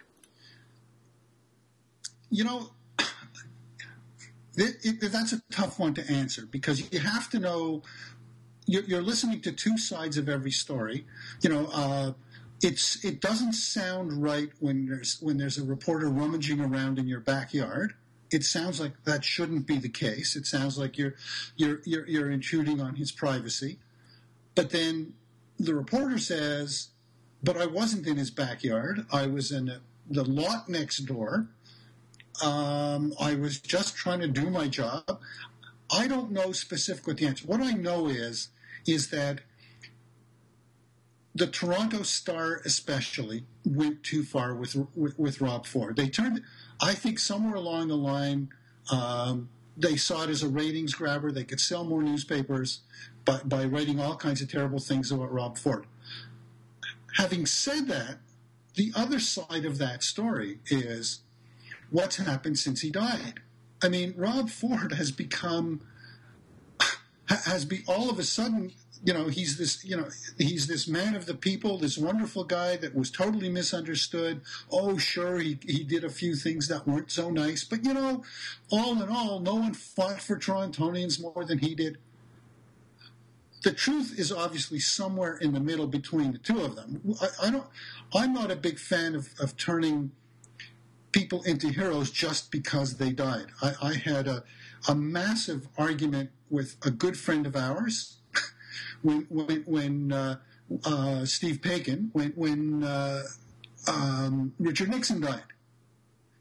You 2.29 2.43
know, 2.43 2.69
it, 4.57 4.77
it, 4.83 5.11
that's 5.11 5.33
a 5.33 5.41
tough 5.51 5.79
one 5.79 5.93
to 5.93 6.11
answer 6.11 6.45
because 6.45 6.91
you 6.91 6.99
have 6.99 7.29
to 7.29 7.39
know 7.39 7.83
you're, 8.65 8.83
you're 8.83 9.01
listening 9.01 9.41
to 9.41 9.51
two 9.51 9.77
sides 9.77 10.17
of 10.17 10.27
every 10.27 10.51
story. 10.51 11.05
You 11.41 11.49
know, 11.49 11.67
uh, 11.71 12.13
it's 12.61 13.03
it 13.05 13.21
doesn't 13.21 13.53
sound 13.53 14.21
right 14.23 14.49
when 14.59 14.87
there's 14.87 15.19
when 15.21 15.37
there's 15.37 15.57
a 15.57 15.63
reporter 15.63 16.09
rummaging 16.09 16.59
around 16.59 16.97
in 16.97 17.07
your 17.07 17.19
backyard. 17.19 17.93
It 18.29 18.43
sounds 18.43 18.81
like 18.81 19.03
that 19.05 19.23
shouldn't 19.23 19.67
be 19.67 19.77
the 19.77 19.89
case. 19.89 20.35
It 20.35 20.45
sounds 20.45 20.77
like 20.77 20.97
you're 20.97 21.13
you're 21.55 21.81
you're, 21.85 22.07
you're 22.07 22.31
intruding 22.31 22.81
on 22.81 22.95
his 22.95 23.11
privacy. 23.11 23.77
But 24.55 24.71
then 24.71 25.13
the 25.59 25.75
reporter 25.75 26.17
says, 26.17 26.89
"But 27.43 27.57
I 27.57 27.67
wasn't 27.67 28.07
in 28.07 28.17
his 28.17 28.31
backyard. 28.31 29.05
I 29.13 29.27
was 29.27 29.51
in 29.51 29.69
a, 29.69 29.81
the 30.09 30.25
lot 30.25 30.67
next 30.67 31.05
door." 31.05 31.47
Um, 32.43 33.13
I 33.19 33.35
was 33.35 33.59
just 33.59 33.95
trying 33.95 34.19
to 34.19 34.27
do 34.27 34.49
my 34.49 34.67
job. 34.67 35.21
I 35.91 36.07
don't 36.07 36.31
know 36.31 36.51
specifically 36.51 37.13
what 37.13 37.19
the 37.19 37.27
answer. 37.27 37.47
What 37.47 37.61
I 37.61 37.71
know 37.71 38.07
is 38.07 38.49
is 38.85 39.09
that 39.09 39.41
the 41.33 41.47
Toronto 41.47 42.03
Star, 42.03 42.61
especially, 42.65 43.45
went 43.65 44.03
too 44.03 44.23
far 44.23 44.55
with 44.55 44.75
with, 44.95 45.17
with 45.17 45.41
Rob 45.41 45.65
Ford. 45.65 45.95
They 45.95 46.09
turned, 46.09 46.43
I 46.81 46.93
think, 46.93 47.19
somewhere 47.19 47.55
along 47.55 47.87
the 47.89 47.97
line, 47.97 48.49
um, 48.91 49.49
they 49.77 49.95
saw 49.95 50.23
it 50.23 50.29
as 50.29 50.41
a 50.41 50.49
ratings 50.49 50.93
grabber. 50.95 51.31
They 51.31 51.43
could 51.43 51.59
sell 51.59 51.83
more 51.83 52.01
newspapers 52.01 52.81
by, 53.23 53.39
by 53.45 53.65
writing 53.65 53.99
all 53.99 54.15
kinds 54.15 54.41
of 54.41 54.49
terrible 54.49 54.79
things 54.79 55.11
about 55.11 55.31
Rob 55.31 55.57
Ford. 55.57 55.85
Having 57.17 57.45
said 57.45 57.87
that, 57.87 58.17
the 58.75 58.91
other 58.95 59.19
side 59.19 59.65
of 59.65 59.77
that 59.77 60.03
story 60.03 60.59
is 60.67 61.19
what's 61.89 62.17
happened 62.17 62.59
since 62.59 62.81
he 62.81 62.89
died. 62.89 63.41
I 63.81 63.89
mean, 63.89 64.13
Rob 64.17 64.49
Ford 64.49 64.93
has 64.93 65.11
become 65.11 65.81
has 67.27 67.65
be 67.65 67.83
all 67.87 68.09
of 68.09 68.19
a 68.19 68.23
sudden, 68.23 68.71
you 69.03 69.13
know, 69.13 69.27
he's 69.27 69.57
this, 69.57 69.83
you 69.83 69.97
know, 69.97 70.07
he's 70.37 70.67
this 70.67 70.87
man 70.87 71.15
of 71.15 71.25
the 71.25 71.35
people, 71.35 71.77
this 71.77 71.97
wonderful 71.97 72.43
guy 72.43 72.77
that 72.77 72.95
was 72.95 73.11
totally 73.11 73.49
misunderstood. 73.49 74.41
Oh, 74.71 74.97
sure, 74.97 75.39
he 75.39 75.59
he 75.61 75.83
did 75.83 76.03
a 76.03 76.09
few 76.09 76.35
things 76.35 76.67
that 76.69 76.87
weren't 76.87 77.11
so 77.11 77.29
nice, 77.29 77.63
but 77.63 77.83
you 77.83 77.93
know, 77.93 78.23
all 78.71 79.01
in 79.01 79.09
all, 79.09 79.39
no 79.39 79.55
one 79.55 79.73
fought 79.73 80.21
for 80.21 80.37
Torontonians 80.37 81.21
more 81.21 81.45
than 81.45 81.59
he 81.59 81.75
did. 81.75 81.97
The 83.63 83.73
truth 83.73 84.17
is 84.17 84.31
obviously 84.31 84.79
somewhere 84.79 85.35
in 85.35 85.51
the 85.51 85.59
middle 85.59 85.87
between 85.87 86.31
the 86.31 86.37
two 86.37 86.61
of 86.61 86.75
them. 86.75 87.15
I, 87.21 87.47
I 87.47 87.49
don't. 87.51 87.67
I'm 88.13 88.33
not 88.33 88.51
a 88.51 88.55
big 88.55 88.79
fan 88.79 89.15
of, 89.15 89.29
of 89.39 89.57
turning 89.57 90.11
people 91.17 91.41
into 91.43 91.69
heroes 91.69 92.11
just 92.11 92.51
because 92.51 92.97
they 92.97 93.11
died. 93.11 93.47
I, 93.61 93.73
I 93.81 93.93
had 93.93 94.27
a 94.27 94.43
a 94.87 94.93
massive 94.93 95.67
argument 95.75 96.29
with 96.51 96.75
a 96.85 96.91
good 96.91 97.17
friend 97.17 97.47
of 97.47 97.55
ours 97.55 98.17
when 99.01 99.25
when 99.29 99.63
when 99.63 100.11
uh, 100.11 100.35
uh, 100.85 101.25
Steve 101.25 101.59
Paikin 101.61 102.09
when 102.13 102.33
when 102.35 102.83
uh, 102.83 103.23
um, 103.87 104.53
Richard 104.59 104.89
Nixon 104.89 105.21
died. 105.21 105.49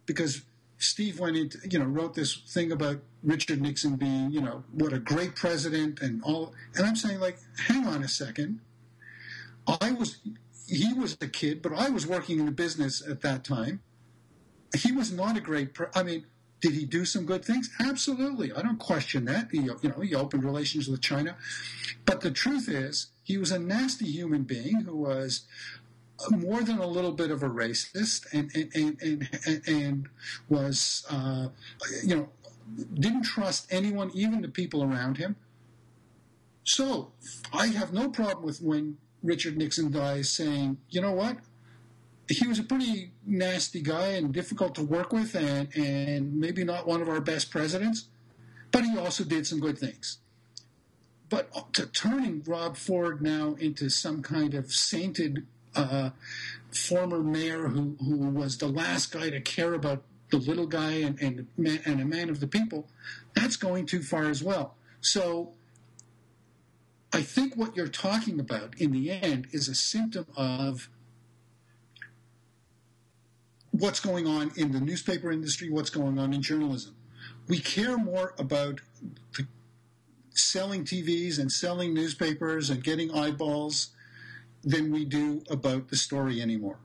Because 0.05 0.43
Steve 0.79 1.19
went 1.19 1.37
into 1.39 1.59
you 1.71 1.79
know 1.79 1.87
wrote 1.87 2.15
this 2.15 2.37
thing 2.37 2.71
about 2.71 2.99
Richard 3.23 3.63
Nixon 3.63 3.97
being 3.97 4.31
you 4.31 4.43
know 4.43 4.63
what 4.73 4.93
a 4.93 4.99
great 4.99 5.37
president 5.37 6.03
and 6.03 6.23
all 6.23 6.53
and 6.75 6.85
I'm 6.85 6.97
saying 6.97 7.19
like 7.19 7.39
hang 7.67 7.87
on 7.87 8.03
a 8.03 8.09
second. 8.09 8.61
I 9.81 9.93
was 9.93 10.19
he 10.69 10.93
was 10.93 11.17
a 11.23 11.29
kid 11.29 11.63
but 11.63 11.73
I 11.73 11.89
was 11.89 12.07
working 12.07 12.41
in 12.41 12.45
the 12.45 12.53
business 12.53 13.03
at 13.09 13.23
that 13.23 13.43
time 13.43 13.81
he 14.77 14.93
was 14.93 15.13
not 15.13 15.37
a 15.37 15.41
great 15.41 15.75
pre- 15.75 15.87
I 15.95 16.03
mean 16.03 16.27
did 16.61 16.73
he 16.73 16.85
do 16.85 17.05
some 17.05 17.27
good 17.27 17.45
things? 17.45 17.71
Absolutely. 17.79 18.53
I 18.53 18.63
don't 18.63 18.79
question 18.79 19.27
that. 19.27 19.49
He, 19.53 19.59
you 19.59 19.79
know, 19.83 20.01
he 20.01 20.15
opened 20.15 20.43
relations 20.43 20.89
with 20.89 21.01
China. 21.01 21.37
But 22.05 22.23
the 22.23 22.31
truth 22.31 22.69
is, 22.69 23.09
he 23.23 23.37
was 23.37 23.51
a 23.51 23.59
nasty 23.59 24.07
human 24.07 24.45
being 24.45 24.81
who 24.81 24.97
was 24.97 25.43
more 26.31 26.63
than 26.63 26.79
a 26.79 26.87
little 26.87 27.13
bit 27.13 27.31
of 27.31 27.43
a 27.43 27.49
racist 27.49 28.27
and, 28.33 28.51
and, 28.55 28.75
and, 28.75 29.29
and, 29.47 29.69
and 29.69 30.09
was, 30.49 31.05
uh, 31.11 31.49
you 32.03 32.17
know, 32.17 32.29
didn't 32.95 33.23
trust 33.23 33.67
anyone, 33.71 34.11
even 34.15 34.41
the 34.41 34.49
people 34.49 34.83
around 34.83 35.19
him. 35.19 35.37
So 36.65 37.13
I 37.53 37.69
have 37.69 37.93
no 37.93 38.09
problem 38.09 38.45
with 38.45 38.61
when 38.61 38.97
Richard 39.23 39.57
Nixon 39.57 39.93
dies 39.93 40.31
saying, 40.31 40.79
you 40.89 41.01
know 41.01 41.13
what? 41.13 41.37
He 42.29 42.47
was 42.47 42.59
a 42.59 42.63
pretty 42.63 43.13
nasty 43.25 43.81
guy 43.81 44.09
and 44.09 44.33
difficult 44.33 44.75
to 44.77 44.83
work 44.83 45.13
with, 45.13 45.35
and, 45.35 45.75
and 45.77 46.39
maybe 46.39 46.65
not 46.65 46.87
one 46.87 47.01
of 47.01 47.09
our 47.09 47.21
best 47.21 47.51
presidents, 47.51 48.07
but 48.73 48.85
he 48.85 48.99
also 48.99 49.25
did 49.25 49.47
some 49.47 49.61
good 49.61 49.79
things. 49.79 50.19
But 51.29 51.73
to 51.75 51.87
turning 51.87 52.43
Rob 52.47 52.77
Ford 52.77 53.21
now 53.23 53.57
into 53.59 53.89
some 53.89 54.23
kind 54.23 54.55
of 54.55 54.73
sainted 54.73 55.47
uh, 55.75 56.11
former 56.71 57.23
mayor 57.23 57.69
who, 57.69 57.97
who 58.01 58.17
was 58.17 58.59
the 58.59 58.69
last 58.69 59.13
guy 59.13 59.31
to 59.31 59.41
care 59.41 59.75
about 59.75 60.03
the 60.31 60.39
little 60.39 60.67
guy 60.67 60.93
and, 60.93 61.21
and, 61.21 61.47
and 61.85 62.01
a 62.01 62.05
man 62.05 62.29
of 62.29 62.41
the 62.41 62.47
people, 62.47 62.89
that's 63.35 63.57
going 63.57 63.87
too 63.87 64.03
far 64.03 64.25
as 64.25 64.43
well. 64.43 64.75
So 65.01 65.53
I 67.13 67.23
think 67.23 67.57
what 67.57 67.77
you're 67.77 67.89
talking 67.89 68.41
about 68.41 68.75
in 68.79 68.93
the 68.93 69.11
end 69.11 69.49
is 69.53 69.69
a 69.69 69.75
symptom 69.75 70.27
of 70.37 70.89
what's 73.79 74.01
going 74.01 74.27
on 74.27 74.53
in 74.57 74.73
the 74.73 74.81
newspaper 74.81 75.31
industry, 75.31 75.71
what's 75.71 75.91
going 75.91 76.19
on 76.19 76.33
in 76.33 76.43
journalism. 76.43 76.95
We 77.49 77.61
care 77.61 77.97
more 77.97 78.35
about 78.39 78.81
selling 80.31 80.85
TVs 80.85 81.39
and 81.39 81.51
selling 81.51 81.95
newspapers 81.95 82.71
and 82.71 82.83
getting 82.83 83.13
eyeballs 83.15 83.89
than 84.63 84.93
we 84.93 85.05
do 85.05 85.43
about 85.49 85.89
the 85.89 85.97
story 85.97 86.41
anymore. 86.41 86.79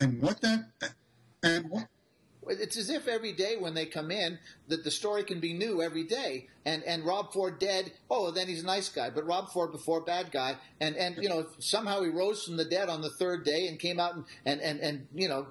And 0.00 0.20
what 0.20 0.40
that 0.42 0.66
and 1.42 1.70
what 1.70 1.88
it's 2.48 2.76
as 2.76 2.90
if 2.90 3.06
every 3.06 3.32
day 3.32 3.56
when 3.58 3.74
they 3.74 3.86
come 3.86 4.10
in 4.10 4.38
that 4.68 4.82
the 4.82 4.90
story 4.90 5.22
can 5.22 5.38
be 5.38 5.52
new 5.52 5.80
every 5.80 6.02
day 6.02 6.48
and 6.64 6.82
and 6.84 7.04
rob 7.04 7.32
ford 7.32 7.58
dead 7.60 7.92
oh 8.10 8.32
then 8.32 8.48
he's 8.48 8.62
a 8.62 8.66
nice 8.66 8.88
guy 8.88 9.08
but 9.10 9.24
rob 9.24 9.48
ford 9.50 9.70
before 9.70 10.00
bad 10.00 10.32
guy 10.32 10.56
and 10.80 10.96
and 10.96 11.16
you 11.22 11.28
know 11.28 11.46
somehow 11.58 12.02
he 12.02 12.10
rose 12.10 12.44
from 12.44 12.56
the 12.56 12.64
dead 12.64 12.88
on 12.88 13.00
the 13.00 13.10
third 13.10 13.44
day 13.44 13.68
and 13.68 13.78
came 13.78 14.00
out 14.00 14.14
and 14.14 14.26
and 14.44 14.60
and, 14.60 14.80
and 14.80 15.06
you 15.14 15.28
know 15.28 15.46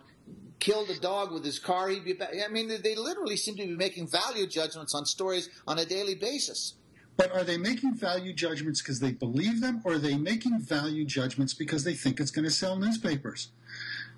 killed 0.61 0.89
a 0.89 0.97
dog 0.97 1.33
with 1.33 1.43
his 1.43 1.59
car, 1.59 1.89
he'd 1.89 2.05
be 2.05 2.13
back. 2.13 2.29
I 2.33 2.49
mean, 2.49 2.69
they 2.81 2.95
literally 2.95 3.35
seem 3.35 3.57
to 3.57 3.67
be 3.67 3.75
making 3.75 4.07
value 4.07 4.47
judgments 4.47 4.95
on 4.95 5.05
stories 5.05 5.49
on 5.67 5.77
a 5.77 5.83
daily 5.83 6.15
basis. 6.15 6.75
But 7.17 7.33
are 7.33 7.43
they 7.43 7.57
making 7.57 7.95
value 7.95 8.31
judgments 8.31 8.81
because 8.81 9.01
they 9.01 9.11
believe 9.11 9.59
them, 9.59 9.81
or 9.83 9.93
are 9.93 9.97
they 9.97 10.15
making 10.15 10.61
value 10.61 11.03
judgments 11.03 11.53
because 11.53 11.83
they 11.83 11.93
think 11.93 12.19
it's 12.19 12.31
going 12.31 12.45
to 12.45 12.51
sell 12.51 12.77
newspapers? 12.77 13.49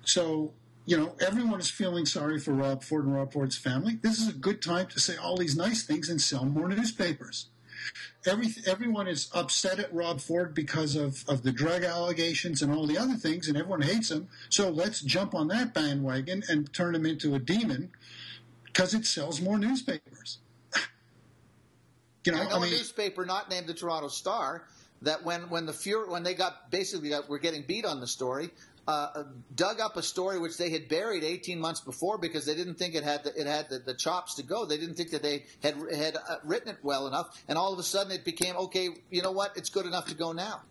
So, 0.04 0.52
you 0.86 0.96
know, 0.96 1.16
everyone 1.20 1.58
is 1.58 1.70
feeling 1.70 2.06
sorry 2.06 2.38
for 2.38 2.52
Rob 2.52 2.84
Ford 2.84 3.04
and 3.04 3.14
Rob 3.14 3.32
Ford's 3.32 3.58
family. 3.58 3.98
This 4.00 4.20
is 4.20 4.28
a 4.28 4.32
good 4.32 4.62
time 4.62 4.86
to 4.88 5.00
say 5.00 5.16
all 5.16 5.36
these 5.36 5.56
nice 5.56 5.82
things 5.82 6.08
and 6.08 6.20
sell 6.20 6.44
more 6.44 6.68
newspapers. 6.68 7.48
Every, 8.26 8.48
everyone 8.66 9.06
is 9.06 9.30
upset 9.34 9.78
at 9.78 9.92
Rob 9.92 10.20
Ford 10.20 10.54
because 10.54 10.96
of, 10.96 11.24
of 11.28 11.42
the 11.42 11.52
drug 11.52 11.84
allegations 11.84 12.62
and 12.62 12.72
all 12.72 12.86
the 12.86 12.98
other 12.98 13.14
things, 13.14 13.48
and 13.48 13.56
everyone 13.56 13.82
hates 13.82 14.10
him. 14.10 14.28
So 14.48 14.70
let's 14.70 15.00
jump 15.00 15.34
on 15.34 15.48
that 15.48 15.74
bandwagon 15.74 16.42
and 16.48 16.72
turn 16.72 16.94
him 16.94 17.06
into 17.06 17.34
a 17.34 17.38
demon 17.38 17.90
because 18.64 18.94
it 18.94 19.06
sells 19.06 19.40
more 19.40 19.58
newspapers. 19.58 20.38
you 22.24 22.32
know, 22.32 22.40
I 22.40 22.44
know 22.44 22.56
I 22.56 22.60
mean, 22.60 22.72
a 22.72 22.76
newspaper 22.76 23.24
not 23.24 23.50
named 23.50 23.66
the 23.66 23.74
Toronto 23.74 24.08
Star 24.08 24.64
that 25.02 25.24
when 25.24 25.48
when 25.50 25.66
the 25.66 25.72
Fuhrer, 25.72 26.08
when 26.08 26.22
they 26.22 26.34
got 26.34 26.70
basically 26.70 27.10
got, 27.10 27.28
were 27.28 27.38
getting 27.38 27.62
beat 27.62 27.84
on 27.84 28.00
the 28.00 28.06
story, 28.06 28.50
uh, 28.86 29.24
dug 29.54 29.80
up 29.80 29.96
a 29.96 30.02
story 30.02 30.38
which 30.38 30.56
they 30.58 30.70
had 30.70 30.88
buried 30.88 31.24
18 31.24 31.58
months 31.58 31.80
before 31.80 32.18
because 32.18 32.46
they 32.46 32.54
didn't 32.54 32.74
think 32.74 32.94
it 32.94 33.04
had 33.04 33.24
the, 33.24 33.40
it 33.40 33.46
had 33.46 33.68
the, 33.68 33.78
the 33.78 33.94
chops 33.94 34.34
to 34.36 34.42
go. 34.42 34.66
They 34.66 34.76
didn't 34.76 34.94
think 34.96 35.10
that 35.10 35.22
they 35.22 35.44
had 35.62 35.76
had 35.94 36.16
uh, 36.16 36.36
written 36.44 36.68
it 36.68 36.78
well 36.82 37.06
enough, 37.06 37.42
and 37.48 37.56
all 37.56 37.72
of 37.72 37.78
a 37.78 37.82
sudden 37.82 38.12
it 38.12 38.24
became 38.24 38.56
okay. 38.56 38.90
You 39.10 39.22
know 39.22 39.32
what? 39.32 39.56
It's 39.56 39.70
good 39.70 39.86
enough 39.86 40.06
to 40.08 40.14
go 40.14 40.32
now. 40.32 40.62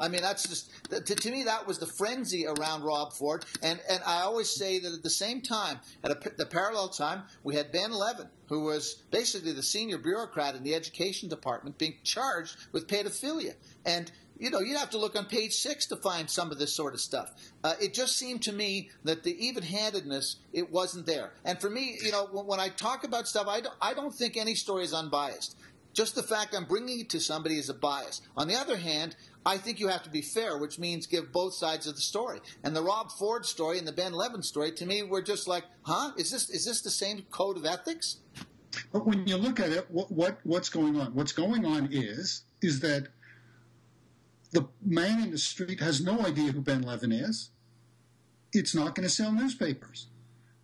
I 0.00 0.08
mean, 0.08 0.20
that's 0.20 0.46
just 0.46 0.70
to, 0.90 1.00
to, 1.14 1.30
me 1.30 1.44
that 1.44 1.66
was 1.66 1.78
the 1.78 1.86
frenzy 1.86 2.46
around 2.46 2.82
Rob 2.82 3.14
Ford, 3.14 3.44
and 3.62 3.80
and 3.88 4.00
I 4.04 4.22
always 4.22 4.50
say 4.50 4.78
that 4.78 4.92
at 4.92 5.02
the 5.02 5.10
same 5.10 5.40
time, 5.40 5.80
at 6.04 6.10
a, 6.10 6.36
the 6.36 6.44
parallel 6.44 6.88
time, 6.88 7.22
we 7.42 7.54
had 7.54 7.72
Ben 7.72 7.92
Levin, 7.92 8.28
who 8.48 8.64
was 8.64 9.02
basically 9.10 9.52
the 9.52 9.62
senior 9.62 9.96
bureaucrat 9.96 10.54
in 10.54 10.64
the 10.64 10.74
education 10.74 11.28
department, 11.28 11.78
being 11.78 11.94
charged 12.04 12.56
with 12.72 12.86
pedophilia, 12.88 13.54
and 13.86 14.10
you 14.38 14.50
know, 14.50 14.60
you'd 14.60 14.76
have 14.76 14.90
to 14.90 14.98
look 14.98 15.16
on 15.16 15.24
page 15.24 15.54
six 15.54 15.86
to 15.86 15.96
find 15.96 16.28
some 16.28 16.50
of 16.50 16.58
this 16.58 16.74
sort 16.74 16.94
of 16.94 17.00
stuff. 17.00 17.30
Uh, 17.64 17.74
it 17.80 17.94
just 17.94 18.16
seemed 18.16 18.42
to 18.42 18.52
me 18.52 18.90
that 19.04 19.22
the 19.22 19.46
even-handedness 19.46 20.36
it 20.52 20.70
wasn't 20.70 21.06
there. 21.06 21.32
And 21.44 21.58
for 21.58 21.70
me, 21.70 21.98
you 22.02 22.12
know, 22.12 22.28
when, 22.30 22.46
when 22.46 22.60
I 22.60 22.68
talk 22.68 23.04
about 23.04 23.26
stuff, 23.26 23.46
I 23.48 23.60
don't, 23.60 23.74
I 23.80 23.94
don't 23.94 24.14
think 24.14 24.36
any 24.36 24.54
story 24.54 24.84
is 24.84 24.92
unbiased. 24.92 25.56
Just 25.94 26.14
the 26.14 26.22
fact 26.22 26.54
I'm 26.54 26.66
bringing 26.66 27.00
it 27.00 27.10
to 27.10 27.20
somebody 27.20 27.58
is 27.58 27.70
a 27.70 27.74
bias. 27.74 28.20
On 28.36 28.48
the 28.48 28.56
other 28.56 28.76
hand, 28.76 29.16
I 29.46 29.58
think 29.58 29.78
you 29.78 29.86
have 29.88 30.02
to 30.02 30.10
be 30.10 30.22
fair, 30.22 30.58
which 30.58 30.78
means 30.78 31.06
give 31.06 31.32
both 31.32 31.54
sides 31.54 31.86
of 31.86 31.94
the 31.94 32.00
story. 32.02 32.40
And 32.64 32.74
the 32.74 32.82
Rob 32.82 33.12
Ford 33.12 33.46
story 33.46 33.78
and 33.78 33.86
the 33.86 33.92
Ben 33.92 34.12
Levin 34.12 34.42
story, 34.42 34.72
to 34.72 34.84
me, 34.84 35.04
were 35.04 35.22
just 35.22 35.46
like, 35.46 35.64
huh? 35.82 36.10
Is 36.18 36.32
this 36.32 36.50
is 36.50 36.64
this 36.64 36.82
the 36.82 36.90
same 36.90 37.22
code 37.30 37.56
of 37.56 37.64
ethics? 37.64 38.18
But 38.92 39.06
when 39.06 39.26
you 39.26 39.36
look 39.36 39.60
at 39.60 39.70
it, 39.70 39.86
what, 39.88 40.10
what 40.10 40.40
what's 40.42 40.68
going 40.68 41.00
on? 41.00 41.14
What's 41.14 41.32
going 41.32 41.64
on 41.64 41.88
is 41.92 42.42
is 42.60 42.80
that 42.80 43.08
the 44.50 44.68
man 44.84 45.22
in 45.22 45.30
the 45.30 45.38
street 45.38 45.80
has 45.80 46.00
no 46.00 46.26
idea 46.26 46.50
who 46.50 46.60
Ben 46.60 46.82
Levin 46.82 47.12
is. 47.12 47.50
It's 48.52 48.74
not 48.74 48.94
going 48.94 49.06
to 49.06 49.14
sell 49.14 49.32
newspapers. 49.32 50.08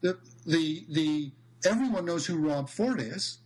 The, 0.01 0.19
the, 0.47 0.85
the, 0.89 1.33
everyone 1.65 2.07
knows 2.07 2.27
who 2.27 2.39
Rob 2.39 2.69
Ford 2.71 3.01
is. 3.01 3.39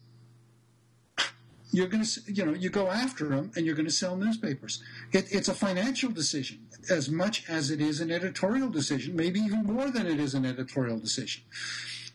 You're 1.73 1.89
going 1.89 2.05
to, 2.05 2.21
you 2.33 2.47
know, 2.47 2.55
you 2.55 2.71
go 2.71 2.89
after 2.89 3.29
them 3.29 3.51
and 3.57 3.67
you're 3.67 3.75
going 3.75 3.87
to 3.87 3.93
sell 3.93 4.17
newspapers. 4.17 4.83
It, 5.13 5.27
it's 5.31 5.49
a 5.49 5.55
financial 5.55 6.11
decision 6.11 6.67
as 6.89 7.11
much 7.11 7.49
as 7.49 7.71
it 7.71 7.81
is 7.81 8.01
an 8.01 8.11
editorial 8.11 8.69
decision, 8.69 9.17
maybe 9.17 9.41
even 9.41 9.65
more 9.65 9.91
than 9.91 10.07
it 10.07 10.21
is 10.21 10.35
an 10.35 10.47
editorial 10.47 10.99
decision. 10.99 11.43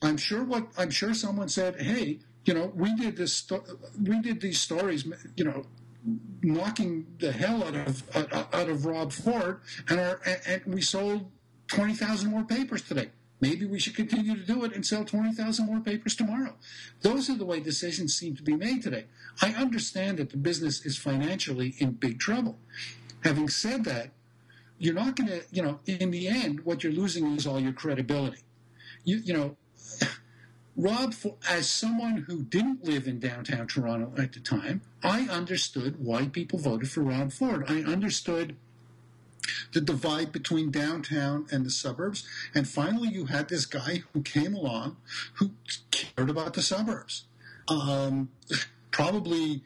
I'm 0.02 0.18
sure 0.18 0.44
what 0.44 0.68
I'm 0.78 0.90
sure 0.90 1.14
someone 1.14 1.50
said, 1.50 1.80
"Hey, 1.82 2.20
you 2.46 2.54
know, 2.54 2.72
we 2.76 2.96
did 2.96 3.18
this, 3.18 3.48
we 4.02 4.20
did 4.22 4.42
these 4.42 4.60
stories, 4.60 5.06
you 5.36 5.44
know, 5.44 5.66
knocking 6.42 7.06
the 7.20 7.32
hell 7.32 7.64
out 7.64 7.76
of 7.76 8.04
out 8.16 8.70
of 8.70 8.86
Rob 8.86 9.12
Ford, 9.12 9.62
and 9.88 10.00
our 10.00 10.20
and 10.48 10.64
we 10.66 10.82
sold 10.82 11.32
twenty 11.68 11.94
thousand 11.94 12.32
more 12.32 12.44
papers 12.44 12.82
today. 12.82 13.12
Maybe 13.42 13.66
we 13.66 13.80
should 13.80 13.96
continue 13.96 14.36
to 14.36 14.46
do 14.46 14.64
it 14.64 14.74
and 14.74 14.86
sell 14.86 15.04
twenty 15.04 15.34
thousand 15.34 15.66
more 15.66 15.80
papers 15.80 16.16
tomorrow. 16.16 16.54
Those 17.02 17.30
are 17.30 17.38
the 17.38 17.46
way 17.46 17.60
decisions 17.60 18.16
seem 18.16 18.36
to 18.36 18.44
be 18.44 18.56
made 18.56 18.84
today. 18.84 19.06
I 19.42 19.54
understand 19.54 20.20
that 20.20 20.30
the 20.30 20.38
business 20.38 20.86
is 20.86 20.98
financially 20.98 21.74
in 21.80 21.94
big 21.94 22.20
trouble. 22.20 22.60
Having 23.24 23.50
said 23.50 23.84
that, 23.86 24.12
you're 24.78 24.94
not 24.94 25.16
going 25.16 25.30
to, 25.30 25.44
you 25.52 25.62
know, 25.62 25.80
in 25.86 26.12
the 26.12 26.28
end, 26.28 26.62
what 26.62 26.84
you're 26.84 26.94
losing 26.94 27.36
is 27.36 27.46
all 27.46 27.60
your 27.60 27.74
credibility. 27.74 28.42
You, 29.04 29.18
you 29.18 29.34
know, 29.34 29.58
Rob, 30.76 31.14
as 31.50 31.70
someone 31.70 32.26
who 32.28 32.44
didn't 32.44 32.84
live 32.84 33.08
in 33.08 33.20
downtown 33.20 33.68
Toronto 33.68 34.14
at 34.22 34.34
the 34.34 34.40
time, 34.40 34.82
I 35.04 35.22
understood 35.22 36.04
why 36.04 36.28
people 36.28 36.60
voted 36.60 36.90
for 36.90 37.02
Rob 37.02 37.32
Ford. 37.32 37.66
I 37.68 37.82
understood 37.84 38.56
the 39.74 39.82
divide 39.82 40.32
between 40.32 40.72
downtown 40.72 41.48
and 41.52 41.66
the 41.66 41.70
suburbs. 41.70 42.28
And 42.54 42.68
finally, 42.68 43.10
you 43.10 43.26
had 43.26 43.50
this 43.50 43.66
guy 43.66 44.04
who 44.14 44.22
came 44.22 44.54
along 44.54 44.98
who 45.36 45.52
cared 45.92 46.30
about 46.30 46.54
the 46.54 46.62
suburbs. 46.62 47.26
Um, 47.68 48.30
probably 48.92 49.64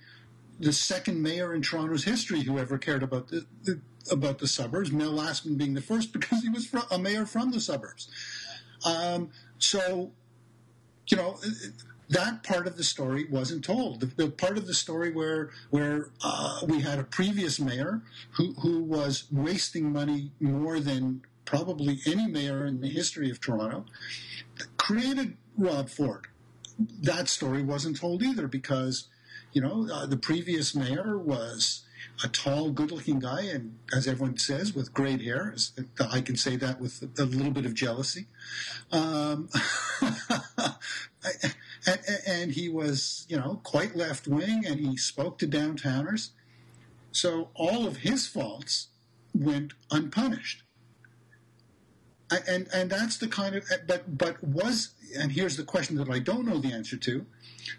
the 0.59 0.73
second 0.73 1.21
mayor 1.21 1.53
in 1.53 1.61
Toronto's 1.61 2.03
history 2.03 2.41
who 2.41 2.59
ever 2.59 2.77
cared 2.77 3.03
about 3.03 3.27
the, 3.29 3.45
the 3.63 3.81
about 4.11 4.37
the 4.39 4.47
suburbs. 4.47 4.91
Mel 4.91 5.11
Lastman 5.11 5.57
being 5.57 5.73
the 5.73 5.81
first 5.81 6.13
because 6.19 6.41
he 6.43 6.49
was 6.49 6.73
a 6.91 6.97
mayor 6.97 7.25
from 7.25 7.51
the 7.51 7.59
suburbs. 7.59 8.07
Um, 8.85 9.29
so 9.57 10.11
you 11.07 11.17
know, 11.17 11.37
that 12.09 12.43
part 12.43 12.67
of 12.67 12.77
the 12.77 12.83
story 12.83 13.25
wasn't 13.29 13.63
told. 13.63 13.99
The, 13.99 14.05
the 14.05 14.29
part 14.29 14.57
of 14.57 14.67
the 14.67 14.73
story 14.73 15.11
where 15.11 15.51
where 15.69 16.09
uh, 16.23 16.59
we 16.67 16.81
had 16.81 16.99
a 16.99 17.03
previous 17.03 17.59
mayor 17.59 18.01
who 18.31 18.53
who 18.61 18.83
was 18.83 19.25
wasting 19.31 19.91
money 19.91 20.31
more 20.39 20.79
than 20.79 21.21
probably 21.45 21.99
any 22.05 22.27
mayor 22.27 22.65
in 22.65 22.81
the 22.81 22.89
history 22.89 23.29
of 23.29 23.39
Toronto 23.39 23.85
created 24.77 25.37
Rob 25.57 25.89
Ford. 25.89 26.27
That 26.77 27.27
story 27.27 27.63
wasn't 27.63 27.99
told 27.99 28.21
either 28.21 28.47
because 28.47 29.07
you 29.53 29.61
know 29.61 29.87
uh, 29.91 30.05
the 30.05 30.17
previous 30.17 30.75
mayor 30.75 31.17
was 31.17 31.85
a 32.23 32.27
tall, 32.27 32.71
good-looking 32.71 33.19
guy, 33.19 33.41
and 33.41 33.77
as 33.93 34.07
everyone 34.07 34.37
says, 34.37 34.73
with 34.73 34.93
great 34.93 35.21
hair. 35.21 35.53
I 35.99 36.21
can 36.21 36.37
say 36.37 36.55
that 36.57 36.79
with 36.79 37.03
a 37.17 37.25
little 37.25 37.51
bit 37.51 37.65
of 37.65 37.73
jealousy. 37.73 38.27
Um, 38.91 39.49
and, 41.87 41.99
and, 42.27 42.51
he 42.51 42.69
was, 42.69 43.25
you 43.29 43.37
know, 43.37 43.61
quite 43.63 43.95
left-wing, 43.95 44.65
and 44.65 44.79
he 44.79 44.97
spoke 44.97 45.37
to 45.39 45.47
downtowners. 45.47 46.29
So 47.11 47.49
all 47.53 47.85
of 47.85 47.97
his 47.97 48.27
faults 48.27 48.87
went 49.33 49.73
unpunished. 49.91 50.63
And 52.47 52.67
and 52.73 52.89
that's 52.89 53.17
the 53.17 53.27
kind 53.27 53.55
of 53.55 53.65
but 53.87 54.17
but 54.17 54.43
was 54.43 54.95
and 55.17 55.31
here's 55.31 55.57
the 55.57 55.63
question 55.63 55.95
that 55.97 56.09
I 56.09 56.17
don't 56.17 56.45
know 56.45 56.57
the 56.57 56.73
answer 56.73 56.97
to 56.97 57.25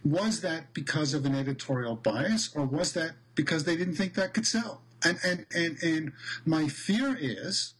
was 0.04 0.40
that 0.42 0.72
because 0.72 1.14
of 1.14 1.26
an 1.26 1.34
editorial 1.34 1.96
bias 1.96 2.50
or 2.54 2.64
was 2.64 2.92
that 2.92 3.12
because 3.34 3.64
they 3.64 3.76
didn't 3.76 3.96
think 3.96 4.14
that 4.14 4.34
could 4.34 4.46
sell. 4.46 4.82
And 5.04 5.18
and 5.24 5.46
and 5.54 5.82
and 5.82 6.12
my 6.44 6.68
fear 6.68 7.16
is, 7.20 7.74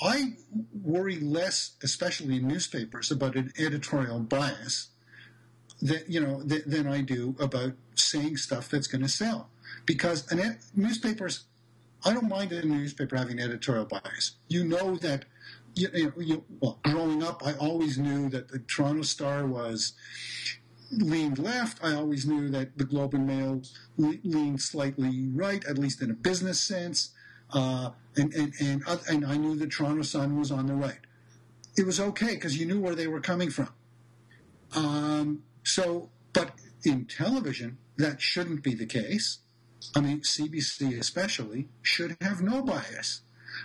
I 0.00 0.34
worry 0.82 1.16
less, 1.16 1.76
especially 1.82 2.36
in 2.36 2.46
newspapers, 2.46 3.10
about 3.10 3.34
an 3.34 3.52
editorial 3.58 4.20
bias 4.20 4.88
that 5.82 6.08
you 6.08 6.20
know 6.20 6.42
th- 6.42 6.64
than 6.64 6.86
I 6.86 7.00
do 7.02 7.36
about 7.38 7.72
saying 7.94 8.38
stuff 8.38 8.68
that's 8.68 8.86
going 8.86 9.02
to 9.02 9.08
sell. 9.08 9.50
Because 9.84 10.30
an 10.30 10.40
ed- 10.40 10.58
newspapers, 10.74 11.44
I 12.04 12.12
don't 12.12 12.28
mind 12.28 12.52
a 12.52 12.64
newspaper 12.64 13.16
having 13.16 13.40
editorial 13.40 13.84
bias. 13.84 14.32
You 14.48 14.64
know 14.64 14.96
that. 14.96 15.24
You, 15.78 15.90
you, 15.92 16.12
you, 16.16 16.44
well, 16.58 16.78
growing 16.84 17.22
up, 17.22 17.42
I 17.44 17.52
always 17.52 17.98
knew 17.98 18.30
that 18.30 18.48
the 18.48 18.60
Toronto 18.60 19.02
Star 19.02 19.46
was 19.46 19.92
leaned 20.90 21.38
left. 21.38 21.82
I 21.82 21.94
always 21.94 22.26
knew 22.26 22.48
that 22.48 22.78
the 22.78 22.84
Globe 22.84 23.14
and 23.14 23.26
Mail 23.26 23.62
leaned 23.98 24.62
slightly 24.62 25.28
right, 25.28 25.64
at 25.64 25.78
least 25.78 26.02
in 26.02 26.10
a 26.10 26.14
business 26.14 26.60
sense. 26.60 27.10
Uh, 27.52 27.90
and, 28.16 28.32
and, 28.34 28.54
and, 28.60 28.82
and 29.08 29.26
I 29.26 29.36
knew 29.36 29.54
the 29.54 29.66
Toronto 29.66 30.02
Sun 30.02 30.38
was 30.38 30.50
on 30.50 30.66
the 30.66 30.74
right. 30.74 30.98
It 31.76 31.84
was 31.84 32.00
okay 32.00 32.34
because 32.34 32.58
you 32.58 32.66
knew 32.66 32.80
where 32.80 32.94
they 32.94 33.06
were 33.06 33.20
coming 33.20 33.50
from. 33.50 33.68
Um, 34.74 35.42
so, 35.66 36.10
but 36.32 36.52
in 36.84 37.06
television, 37.06 37.78
that 37.96 38.20
shouldn't 38.20 38.62
be 38.62 38.74
the 38.74 38.86
case. 38.86 39.38
I 39.94 40.00
mean, 40.00 40.20
CBC 40.20 40.98
especially 40.98 41.68
should 41.82 42.16
have 42.20 42.40
no 42.40 42.62
bias 42.62 43.22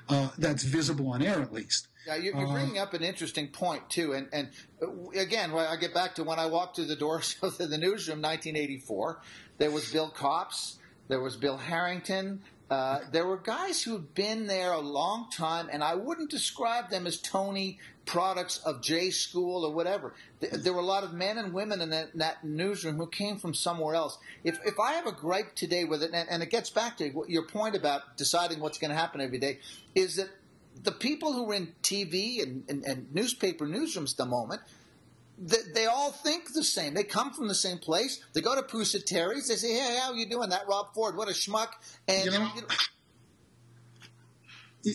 uh, 0.10 0.30
that's 0.38 0.64
visible 0.64 1.10
on 1.10 1.22
air 1.22 1.42
at 1.42 1.54
least. 1.54 1.88
Yeah, 2.08 2.16
you're, 2.16 2.36
you're 2.36 2.48
bringing 2.48 2.80
uh, 2.80 2.84
up 2.84 2.96
an 2.96 3.04
interesting 3.04 3.50
point 3.50 3.88
too, 3.90 4.14
and 4.14 4.28
and 4.34 4.50
uh, 4.82 5.10
again, 5.20 5.52
I 5.52 5.76
get 5.76 5.94
back 5.94 6.16
to 6.16 6.24
when 6.24 6.40
I 6.40 6.48
walked 6.48 6.78
through 6.78 6.86
the 6.86 6.96
doors 6.96 7.36
of 7.44 7.58
the 7.58 7.78
newsroom, 7.78 8.22
1984. 8.22 9.22
There 9.60 9.70
was 9.70 9.92
Bill 9.92 10.10
Copps, 10.10 10.80
there 11.08 11.20
was 11.20 11.36
Bill 11.36 11.58
Harrington. 11.58 12.42
Uh, 12.71 13.01
there 13.12 13.27
were 13.27 13.36
guys 13.36 13.84
who'd 13.84 14.15
been 14.15 14.47
there 14.47 14.71
a 14.71 14.79
long 14.79 15.29
time, 15.29 15.67
and 15.69 15.84
I 15.84 15.95
wouldn't 15.95 16.31
describe 16.31 16.89
them 16.89 17.05
as 17.05 17.17
Tony 17.17 17.79
products 18.05 18.60
of 18.60 18.81
J 18.81 19.10
School 19.10 19.65
or 19.65 19.73
whatever. 19.73 20.13
There 20.39 20.71
were 20.71 20.79
a 20.79 20.86
lot 20.86 21.03
of 21.03 21.12
men 21.12 21.38
and 21.38 21.53
women 21.53 21.81
in 21.81 21.89
that, 21.89 22.13
in 22.13 22.19
that 22.19 22.45
newsroom 22.45 22.95
who 22.95 23.07
came 23.07 23.39
from 23.39 23.53
somewhere 23.53 23.93
else. 23.93 24.17
If, 24.45 24.57
if 24.65 24.79
I 24.79 24.93
have 24.93 25.05
a 25.05 25.12
gripe 25.12 25.53
today 25.53 25.84
with 25.84 26.01
it, 26.01 26.12
and, 26.13 26.29
and 26.29 26.41
it 26.41 26.49
gets 26.49 26.69
back 26.69 26.95
to 26.99 27.12
your 27.27 27.45
point 27.45 27.75
about 27.75 28.15
deciding 28.15 28.62
what's 28.62 28.77
going 28.77 28.91
to 28.91 28.97
happen 28.97 29.19
every 29.19 29.38
day, 29.38 29.60
is 29.93 30.15
that 30.15 30.29
the 30.81 30.93
people 30.93 31.34
who 31.34 31.51
are 31.51 31.55
in 31.55 31.73
TV 31.84 32.41
and, 32.41 32.63
and, 32.69 32.86
and 32.86 33.13
newspaper 33.13 33.67
newsrooms 33.67 34.12
at 34.12 34.17
the 34.17 34.25
moment, 34.25 34.62
they, 35.38 35.58
they, 35.74 35.86
all 35.86 36.12
think 36.12 36.54
the 36.54 36.63
same. 36.63 36.94
They 36.94 37.04
come 37.04 37.34
from 37.34 37.48
the 37.48 37.56
same 37.56 37.78
place. 37.78 38.24
They 38.34 38.41
go 38.41 38.56
to 38.56 38.62
Pusateri's. 38.62 39.48
They 39.48 39.56
say, 39.56 39.74
"Hey, 39.74 39.98
how 40.00 40.12
are 40.12 40.15
you 40.15 40.30
doing? 40.30 40.50
That 40.50 40.67
Rob 40.67 40.94
Ford, 40.94 41.15
what 41.15 41.28
a 41.30 41.32
schmuck!" 41.32 41.70
And 42.08 42.26
you 42.26 42.32
know, 42.32 42.50
you 42.56 42.62
know, 42.62 42.67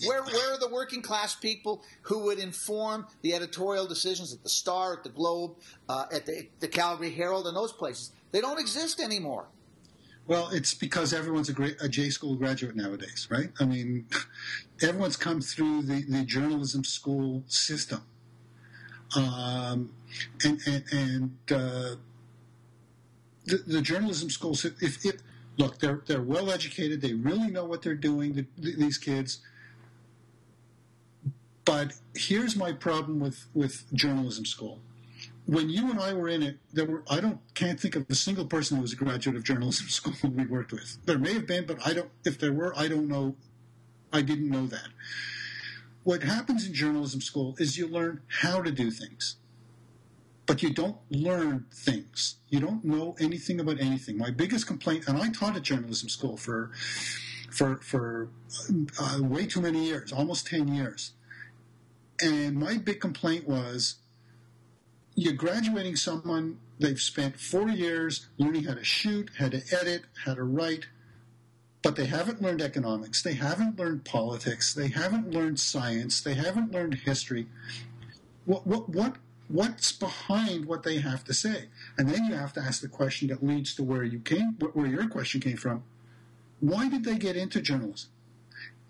where 0.05 0.23
where 0.23 0.53
are 0.53 0.59
the 0.59 0.69
working 0.69 1.01
class 1.01 1.35
people 1.35 1.83
who 2.03 2.19
would 2.25 2.39
inform 2.39 3.07
the 3.21 3.33
editorial 3.33 3.87
decisions 3.87 4.33
at 4.33 4.43
the 4.43 4.49
Star, 4.49 4.93
at 4.93 5.03
the 5.03 5.09
Globe, 5.09 5.55
uh, 5.87 6.05
at 6.11 6.25
the, 6.25 6.49
the 6.59 6.67
Calgary 6.67 7.11
Herald, 7.11 7.47
and 7.47 7.55
those 7.55 7.71
places? 7.71 8.11
They 8.31 8.41
don't 8.41 8.59
exist 8.59 8.99
anymore. 8.99 9.47
Well, 10.27 10.49
it's 10.49 10.73
because 10.73 11.13
everyone's 11.13 11.47
a, 11.47 11.53
great, 11.53 11.77
a 11.81 11.87
J 11.87 12.09
school 12.09 12.35
graduate 12.35 12.75
nowadays, 12.75 13.27
right? 13.31 13.49
I 13.61 13.65
mean, 13.65 14.07
everyone's 14.81 15.15
come 15.15 15.39
through 15.39 15.83
the, 15.83 16.01
the 16.01 16.23
journalism 16.23 16.83
school 16.83 17.43
system. 17.47 18.01
Um, 19.15 19.91
and 20.43 20.59
and, 20.67 20.83
and 20.91 21.37
uh, 21.51 21.95
the, 23.45 23.57
the, 23.65 23.81
journalism 23.81 24.29
schools, 24.29 24.65
if, 24.65 25.05
if 25.05 25.21
look, 25.57 25.79
they're, 25.79 26.01
they're 26.05 26.21
well 26.21 26.51
educated, 26.51 27.01
they 27.01 27.13
really 27.13 27.49
know 27.49 27.63
what 27.63 27.81
they're 27.81 27.95
doing, 27.95 28.33
the, 28.33 28.45
these 28.57 28.97
kids. 28.97 29.39
But 31.63 31.93
here's 32.13 32.55
my 32.55 32.73
problem 32.73 33.19
with, 33.19 33.45
with 33.53 33.85
journalism 33.93 34.45
school 34.45 34.79
when 35.47 35.69
you 35.69 35.89
and 35.89 35.99
I 35.99 36.13
were 36.13 36.27
in 36.27 36.43
it, 36.43 36.57
there 36.73 36.85
were 36.85 37.03
I 37.09 37.19
don't 37.19 37.39
can't 37.55 37.79
think 37.79 37.95
of 37.95 38.05
a 38.09 38.15
single 38.15 38.45
person 38.45 38.77
who 38.77 38.81
was 38.81 38.93
a 38.93 38.97
graduate 38.97 39.35
of 39.35 39.43
journalism 39.43 39.87
school 39.89 40.13
we 40.29 40.45
worked 40.45 40.73
with. 40.73 40.97
There 41.05 41.17
may 41.17 41.33
have 41.33 41.47
been, 41.47 41.65
but 41.65 41.85
I 41.85 41.93
don't. 41.93 42.11
If 42.25 42.37
there 42.37 42.53
were, 42.53 42.77
I 42.77 42.87
don't 42.87 43.07
know. 43.07 43.35
I 44.13 44.21
didn't 44.21 44.49
know 44.49 44.67
that. 44.67 44.89
What 46.03 46.23
happens 46.23 46.65
in 46.65 46.73
journalism 46.73 47.19
school 47.19 47.55
is 47.59 47.77
you 47.77 47.87
learn 47.87 48.21
how 48.41 48.61
to 48.61 48.71
do 48.71 48.91
things, 48.91 49.35
but 50.47 50.63
you 50.63 50.73
don't 50.73 50.97
learn 51.11 51.65
things. 51.71 52.37
You 52.49 52.59
don't 52.59 52.83
know 52.83 53.15
anything 53.19 53.59
about 53.59 53.79
anything. 53.79 54.17
My 54.17 54.31
biggest 54.31 54.65
complaint, 54.65 55.07
and 55.07 55.17
I 55.17 55.29
taught 55.29 55.55
at 55.55 55.61
journalism 55.63 56.09
school 56.09 56.37
for 56.37 56.71
for 57.51 57.77
for 57.77 58.29
uh, 58.99 59.19
way 59.21 59.45
too 59.45 59.61
many 59.61 59.85
years, 59.85 60.11
almost 60.11 60.47
ten 60.47 60.67
years, 60.69 61.11
and 62.21 62.55
my 62.55 62.77
big 62.77 62.99
complaint 63.01 63.47
was 63.47 63.97
you're 65.19 65.33
graduating 65.33 65.95
someone, 65.95 66.59
they've 66.79 66.99
spent 67.01 67.39
four 67.39 67.69
years 67.69 68.27
learning 68.37 68.65
how 68.65 68.75
to 68.75 68.83
shoot, 68.83 69.31
how 69.39 69.49
to 69.49 69.61
edit, 69.71 70.03
how 70.25 70.35
to 70.35 70.43
write, 70.43 70.85
but 71.81 71.95
they 71.95 72.05
haven't 72.05 72.39
learned 72.39 72.61
economics, 72.61 73.23
they 73.23 73.33
haven't 73.33 73.79
learned 73.79 74.05
politics, 74.05 74.75
they 74.75 74.89
haven't 74.89 75.31
learned 75.31 75.59
science, 75.59 76.21
they 76.21 76.35
haven't 76.35 76.71
learned 76.71 76.93
history. 76.93 77.47
What, 78.45 78.67
what, 78.67 78.89
what, 78.89 79.15
what's 79.47 79.91
behind 79.91 80.65
what 80.65 80.83
they 80.83 80.99
have 80.99 81.23
to 81.25 81.33
say? 81.33 81.65
And 81.97 82.09
then 82.09 82.25
you 82.25 82.35
have 82.35 82.53
to 82.53 82.61
ask 82.61 82.81
the 82.81 82.87
question 82.87 83.27
that 83.29 83.45
leads 83.45 83.75
to 83.75 83.83
where 83.83 84.03
you 84.03 84.19
came, 84.19 84.57
where 84.73 84.87
your 84.87 85.07
question 85.07 85.41
came 85.41 85.57
from. 85.57 85.83
Why 86.59 86.89
did 86.89 87.03
they 87.03 87.17
get 87.17 87.35
into 87.35 87.61
journalism? 87.61 88.09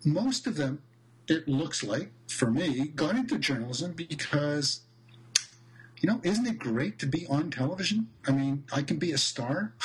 Most 0.06 0.48
of 0.48 0.56
them, 0.56 0.82
it 1.28 1.48
looks 1.48 1.84
like, 1.84 2.12
for 2.28 2.50
me, 2.50 2.88
got 2.88 3.16
into 3.16 3.38
journalism 3.38 3.94
because 3.94 4.82
you 6.02 6.10
know, 6.10 6.20
isn't 6.24 6.46
it 6.46 6.60
great 6.60 7.00
to 7.00 7.08
be 7.08 7.26
on 7.28 7.50
television? 7.50 8.08
I 8.28 8.32
mean, 8.32 8.64
I 8.72 8.82
can 8.82 8.98
be 8.98 9.12
a 9.12 9.18
star. 9.18 9.74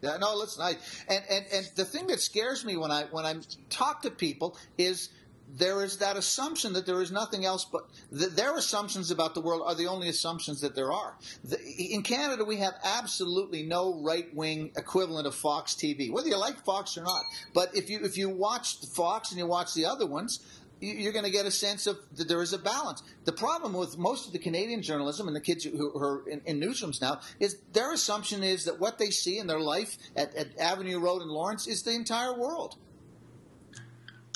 Yeah, 0.00 0.16
no, 0.16 0.32
listen, 0.36 0.62
I 0.62 0.76
and, 1.08 1.24
and 1.28 1.44
and 1.52 1.70
the 1.74 1.84
thing 1.84 2.06
that 2.06 2.20
scares 2.20 2.64
me 2.64 2.76
when 2.76 2.92
I 2.92 3.06
when 3.10 3.26
I 3.26 3.34
talk 3.68 4.02
to 4.02 4.12
people 4.12 4.56
is 4.78 5.08
there 5.56 5.82
is 5.82 5.98
that 5.98 6.16
assumption 6.16 6.72
that 6.74 6.86
there 6.86 7.00
is 7.00 7.10
nothing 7.10 7.44
else 7.44 7.64
but 7.64 7.88
the, 8.12 8.26
their 8.26 8.56
assumptions 8.56 9.10
about 9.10 9.34
the 9.34 9.40
world 9.40 9.62
are 9.64 9.74
the 9.74 9.86
only 9.86 10.08
assumptions 10.08 10.60
that 10.60 10.74
there 10.74 10.92
are. 10.92 11.16
The, 11.44 11.58
in 11.60 12.02
Canada, 12.02 12.44
we 12.44 12.56
have 12.56 12.74
absolutely 12.84 13.62
no 13.62 14.00
right 14.02 14.32
wing 14.34 14.72
equivalent 14.76 15.26
of 15.26 15.34
Fox 15.34 15.74
TV, 15.74 16.10
whether 16.10 16.28
you 16.28 16.36
like 16.36 16.64
Fox 16.64 16.96
or 16.98 17.02
not. 17.02 17.22
But 17.54 17.74
if 17.74 17.88
you 17.88 18.00
if 18.02 18.16
you 18.16 18.28
watch 18.28 18.78
Fox 18.86 19.30
and 19.30 19.38
you 19.38 19.46
watch 19.46 19.74
the 19.74 19.86
other 19.86 20.06
ones, 20.06 20.40
you're 20.80 21.12
going 21.12 21.24
to 21.24 21.30
get 21.30 21.46
a 21.46 21.50
sense 21.50 21.86
of 21.86 21.98
that 22.16 22.28
there 22.28 22.42
is 22.42 22.52
a 22.52 22.58
balance. 22.58 23.02
The 23.24 23.32
problem 23.32 23.72
with 23.72 23.98
most 23.98 24.26
of 24.26 24.32
the 24.32 24.38
Canadian 24.38 24.82
journalism 24.82 25.26
and 25.26 25.34
the 25.34 25.40
kids 25.40 25.64
who 25.64 25.96
are 25.98 26.28
in, 26.28 26.40
in 26.46 26.60
newsrooms 26.60 27.00
now 27.00 27.20
is 27.40 27.58
their 27.72 27.92
assumption 27.92 28.44
is 28.44 28.64
that 28.64 28.78
what 28.78 28.98
they 28.98 29.10
see 29.10 29.38
in 29.38 29.46
their 29.46 29.60
life 29.60 29.96
at, 30.14 30.34
at 30.36 30.56
Avenue 30.58 31.00
Road 31.00 31.22
in 31.22 31.28
Lawrence 31.28 31.66
is 31.66 31.82
the 31.82 31.92
entire 31.92 32.38
world. 32.38 32.76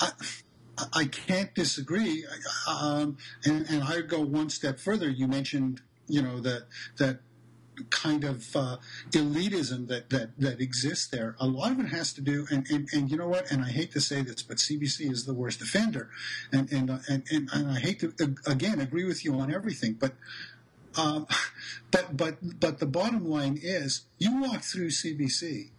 I, 0.01 0.11
I 0.93 1.05
can't 1.05 1.53
disagree, 1.53 2.25
um, 2.67 3.17
and, 3.45 3.69
and 3.69 3.83
I 3.83 4.01
go 4.01 4.21
one 4.21 4.49
step 4.49 4.79
further. 4.79 5.09
You 5.09 5.27
mentioned, 5.27 5.81
you 6.07 6.21
know, 6.21 6.39
that 6.39 6.67
that 6.97 7.19
kind 7.89 8.23
of 8.23 8.55
uh, 8.55 8.77
elitism 9.11 9.87
that, 9.87 10.09
that, 10.11 10.29
that 10.37 10.61
exists 10.61 11.07
there. 11.07 11.35
A 11.39 11.47
lot 11.47 11.71
of 11.71 11.79
it 11.79 11.87
has 11.87 12.13
to 12.13 12.21
do, 12.21 12.45
and, 12.51 12.67
and, 12.69 12.87
and 12.93 13.09
you 13.09 13.17
know 13.17 13.27
what? 13.27 13.51
And 13.51 13.63
I 13.63 13.69
hate 13.69 13.91
to 13.93 14.01
say 14.01 14.21
this, 14.21 14.43
but 14.43 14.57
CBC 14.57 15.11
is 15.11 15.25
the 15.25 15.33
worst 15.33 15.59
offender. 15.61 16.09
And, 16.51 16.71
and, 16.71 16.91
uh, 16.91 16.99
and, 17.09 17.23
and, 17.31 17.49
and 17.51 17.71
I 17.71 17.79
hate 17.79 17.99
to, 18.01 18.13
again, 18.45 18.79
agree 18.79 19.05
with 19.05 19.25
you 19.25 19.35
on 19.39 19.53
everything, 19.53 19.93
but 19.93 20.13
Um, 20.95 21.27
but 21.91 22.15
but 22.15 22.59
but 22.59 22.79
the 22.79 22.85
bottom 22.85 23.27
line 23.27 23.59
is, 23.61 24.05
you 24.19 24.41
walk 24.41 24.61
through 24.61 24.89
CBC, 24.89 25.71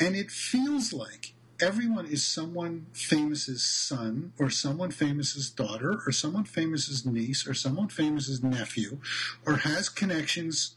and 0.00 0.16
it 0.16 0.30
feels 0.30 0.92
like 0.92 1.31
everyone 1.62 2.06
is 2.06 2.26
someone 2.26 2.86
famous's 2.92 3.62
son, 3.62 4.32
or 4.38 4.50
someone 4.50 4.90
famous's 4.90 5.48
daughter, 5.48 6.02
or 6.04 6.12
someone 6.12 6.44
famous's 6.44 7.06
niece, 7.06 7.46
or 7.46 7.54
someone 7.54 7.88
famous's 7.88 8.42
nephew, 8.42 8.98
or 9.46 9.58
has 9.58 9.88
connections. 9.88 10.74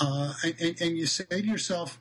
Uh, 0.00 0.32
and, 0.44 0.80
and 0.80 0.96
you 0.96 1.06
say 1.06 1.24
to 1.28 1.44
yourself, 1.44 1.98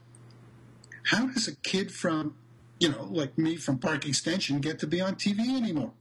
how 1.05 1.25
does 1.25 1.47
a 1.47 1.55
kid 1.55 1.91
from, 1.91 2.35
you 2.79 2.89
know, 2.89 3.07
like 3.09 3.37
me 3.37 3.55
from 3.55 3.79
Park 3.79 4.05
Extension 4.05 4.59
get 4.59 4.77
to 4.79 4.87
be 4.87 5.01
on 5.01 5.15
TV 5.15 5.39
anymore? 5.57 5.91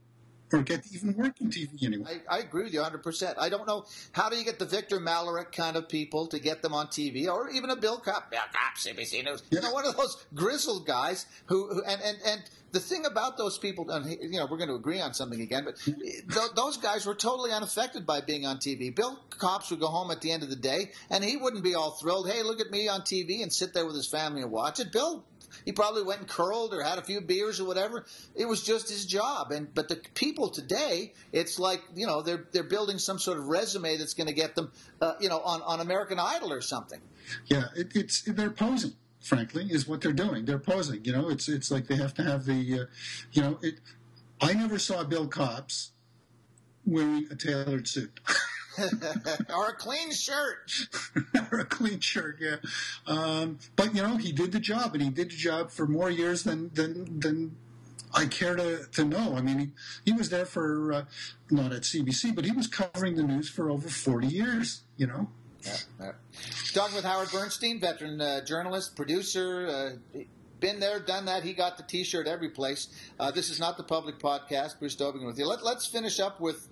Or 0.53 0.61
get 0.61 0.85
even 0.93 1.15
work 1.15 1.39
in 1.39 1.49
TV 1.49 1.83
anymore. 1.83 2.07
I, 2.29 2.37
I, 2.37 2.39
agree 2.39 2.63
with 2.63 2.73
you 2.73 2.81
100%. 2.81 3.35
I 3.37 3.49
don't 3.49 3.67
know 3.67 3.85
how 4.11 4.29
do 4.29 4.35
you 4.35 4.43
get 4.43 4.59
the 4.59 4.65
Victor 4.65 4.99
Malarek 4.99 5.51
kind 5.51 5.75
of 5.75 5.87
people 5.87 6.27
to 6.27 6.39
get 6.39 6.61
them 6.61 6.73
on 6.73 6.87
TV 6.87 7.27
or 7.27 7.49
even 7.49 7.69
a 7.69 7.75
Bill 7.75 7.97
Copp, 7.97 8.31
Bill 8.31 8.39
Copp, 8.51 8.77
CBC 8.77 9.23
News. 9.23 9.43
Yeah. 9.49 9.59
You 9.59 9.67
know, 9.67 9.73
one 9.73 9.85
of 9.85 9.95
those 9.95 10.25
grizzled 10.33 10.85
guys 10.85 11.25
who, 11.45 11.67
who 11.73 11.83
and, 11.83 12.01
and, 12.01 12.17
and 12.25 12.41
the 12.71 12.79
thing 12.79 13.05
about 13.05 13.37
those 13.37 13.57
people, 13.57 13.89
and 13.89 14.09
you 14.09 14.39
know, 14.39 14.47
we're 14.49 14.57
going 14.57 14.69
to 14.69 14.75
agree 14.75 15.01
on 15.01 15.13
something 15.13 15.41
again, 15.41 15.65
but 15.65 15.75
mm-hmm. 15.77 16.29
th- 16.29 16.51
those 16.55 16.77
guys 16.77 17.05
were 17.05 17.15
totally 17.15 17.51
unaffected 17.51 18.05
by 18.05 18.21
being 18.21 18.45
on 18.45 18.57
TV. 18.57 18.93
Bill 18.93 19.19
Copps 19.29 19.71
would 19.71 19.79
go 19.79 19.87
home 19.87 20.11
at 20.11 20.21
the 20.21 20.31
end 20.31 20.43
of 20.43 20.49
the 20.49 20.55
day, 20.55 20.91
and 21.09 21.23
he 21.23 21.37
wouldn't 21.37 21.63
be 21.63 21.75
all 21.75 21.91
thrilled. 21.91 22.29
Hey, 22.29 22.43
look 22.43 22.61
at 22.61 22.71
me 22.71 22.87
on 22.87 23.01
TV, 23.01 23.41
and 23.41 23.51
sit 23.51 23.73
there 23.73 23.85
with 23.85 23.95
his 23.95 24.07
family 24.07 24.41
and 24.41 24.51
watch 24.51 24.79
it. 24.79 24.91
Bill 24.91 25.23
he 25.65 25.71
probably 25.71 26.03
went 26.03 26.19
and 26.19 26.29
curled 26.29 26.73
or 26.73 26.81
had 26.83 26.97
a 26.97 27.01
few 27.01 27.21
beers 27.21 27.59
or 27.59 27.65
whatever. 27.65 28.05
It 28.35 28.45
was 28.45 28.63
just 28.63 28.89
his 28.89 29.05
job. 29.05 29.51
And 29.51 29.73
but 29.73 29.87
the 29.87 29.97
people 30.13 30.49
today, 30.49 31.13
it's 31.31 31.59
like 31.59 31.81
you 31.95 32.07
know 32.07 32.21
they're 32.21 32.45
they're 32.51 32.63
building 32.63 32.97
some 32.97 33.19
sort 33.19 33.37
of 33.37 33.47
resume 33.47 33.97
that's 33.97 34.13
going 34.13 34.27
to 34.27 34.33
get 34.33 34.55
them, 34.55 34.71
uh, 35.01 35.13
you 35.19 35.29
know, 35.29 35.39
on, 35.41 35.61
on 35.63 35.79
American 35.79 36.19
Idol 36.19 36.51
or 36.53 36.61
something. 36.61 37.01
Yeah, 37.45 37.65
it, 37.75 37.95
it's 37.95 38.21
they're 38.21 38.49
posing. 38.49 38.93
Frankly, 39.19 39.67
is 39.69 39.87
what 39.87 40.01
they're 40.01 40.13
doing. 40.13 40.45
They're 40.45 40.57
posing. 40.57 41.05
You 41.05 41.11
know, 41.11 41.29
it's 41.29 41.47
it's 41.47 41.69
like 41.69 41.85
they 41.85 41.95
have 41.95 42.15
to 42.15 42.23
have 42.23 42.45
the, 42.45 42.81
uh, 42.81 42.85
you 43.31 43.41
know, 43.43 43.59
it. 43.61 43.75
I 44.41 44.53
never 44.53 44.79
saw 44.79 45.03
Bill 45.03 45.27
Copps 45.27 45.91
wearing 46.85 47.27
a 47.29 47.35
tailored 47.35 47.87
suit. 47.87 48.19
or 49.55 49.69
a 49.69 49.73
clean 49.73 50.11
shirt. 50.11 50.71
or 51.51 51.59
a 51.59 51.65
clean 51.65 51.99
shirt, 51.99 52.37
yeah. 52.39 52.57
Um, 53.07 53.59
but 53.75 53.95
you 53.95 54.01
know, 54.01 54.17
he 54.17 54.31
did 54.31 54.51
the 54.51 54.59
job, 54.59 54.93
and 54.93 55.01
he 55.01 55.09
did 55.09 55.31
the 55.31 55.35
job 55.35 55.71
for 55.71 55.87
more 55.87 56.09
years 56.09 56.43
than 56.43 56.73
than 56.73 57.19
than 57.19 57.55
I 58.13 58.25
care 58.25 58.55
to, 58.55 58.85
to 58.85 59.05
know. 59.05 59.35
I 59.35 59.41
mean, 59.41 59.59
he, 59.59 59.69
he 60.05 60.13
was 60.13 60.29
there 60.29 60.45
for 60.45 60.93
uh, 60.93 61.05
not 61.49 61.71
at 61.71 61.83
CBC, 61.83 62.35
but 62.35 62.45
he 62.45 62.51
was 62.51 62.67
covering 62.67 63.15
the 63.15 63.23
news 63.23 63.49
for 63.49 63.69
over 63.69 63.89
forty 63.89 64.27
years. 64.27 64.81
You 64.97 65.07
know. 65.07 65.29
Yeah, 65.63 65.77
yeah. 65.99 66.11
Talking 66.73 66.95
with 66.95 67.05
Howard 67.05 67.29
Bernstein, 67.31 67.79
veteran 67.79 68.19
uh, 68.19 68.43
journalist, 68.43 68.95
producer. 68.95 69.97
Uh, 70.15 70.21
been 70.61 70.79
there, 70.79 70.99
done 70.99 71.25
that. 71.25 71.43
He 71.43 71.53
got 71.53 71.75
the 71.75 71.83
T-shirt 71.83 72.27
every 72.27 72.49
place. 72.49 72.87
Uh, 73.19 73.31
this 73.31 73.49
is 73.49 73.59
not 73.59 73.77
the 73.77 73.83
public 73.83 74.19
podcast. 74.19 74.79
Bruce 74.79 74.95
Dowbiggin 74.95 75.25
with 75.25 75.37
you. 75.37 75.47
Let, 75.47 75.61
us 75.63 75.87
finish 75.87 76.19
up 76.19 76.39
with 76.39 76.69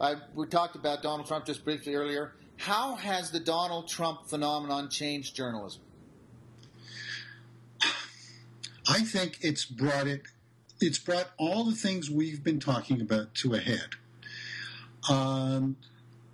I, 0.00 0.16
we 0.34 0.46
talked 0.46 0.76
about 0.76 1.02
Donald 1.02 1.26
Trump 1.26 1.46
just 1.46 1.64
briefly 1.64 1.94
earlier. 1.94 2.32
How 2.56 2.94
has 2.96 3.30
the 3.30 3.40
Donald 3.40 3.88
Trump 3.88 4.26
phenomenon 4.26 4.88
changed 4.88 5.34
journalism? 5.36 5.82
I 8.88 9.00
think 9.00 9.38
it's 9.40 9.64
brought 9.64 10.06
it. 10.06 10.22
It's 10.80 10.98
brought 10.98 11.30
all 11.38 11.64
the 11.64 11.74
things 11.74 12.10
we've 12.10 12.42
been 12.42 12.60
talking 12.60 13.00
about 13.00 13.34
to 13.36 13.54
a 13.54 13.58
head. 13.58 13.90
Um, 15.08 15.76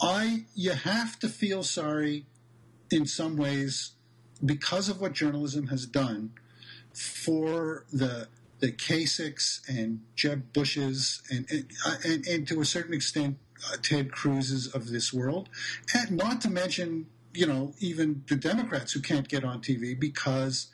I 0.01 0.45
you 0.55 0.73
have 0.73 1.19
to 1.21 1.29
feel 1.29 1.63
sorry 1.63 2.27
in 2.91 3.07
some 3.07 3.37
ways 3.37 3.93
because 4.45 4.89
of 4.89 5.01
what 5.01 5.13
journalism 5.13 5.69
has 5.69 5.87
done 5.87 6.33
for 6.93 7.85
the 7.93 8.29
the 8.61 8.73
Kasichs 8.73 9.61
and 9.69 10.01
Jeb 10.17 10.53
Bushes 10.53 11.23
and 11.31 11.47
and, 11.51 11.67
and, 12.05 12.27
and 12.27 12.49
to 12.49 12.61
a 12.61 12.65
certain 12.65 12.95
extent 12.95 13.39
uh, 13.69 13.77
Ted 13.83 14.13
Cruz's 14.13 14.67
of 14.69 14.89
this 14.89 15.13
world, 15.13 15.49
and 15.95 16.13
not 16.13 16.41
to 16.43 16.51
mention, 16.51 17.07
you 17.33 17.47
know, 17.47 17.75
even 17.79 18.25
the 18.29 18.37
Democrats 18.37 18.93
who 18.93 19.01
can't 19.01 19.29
get 19.29 19.45
on 19.45 19.61
TV 19.61 19.99
because 19.99 20.69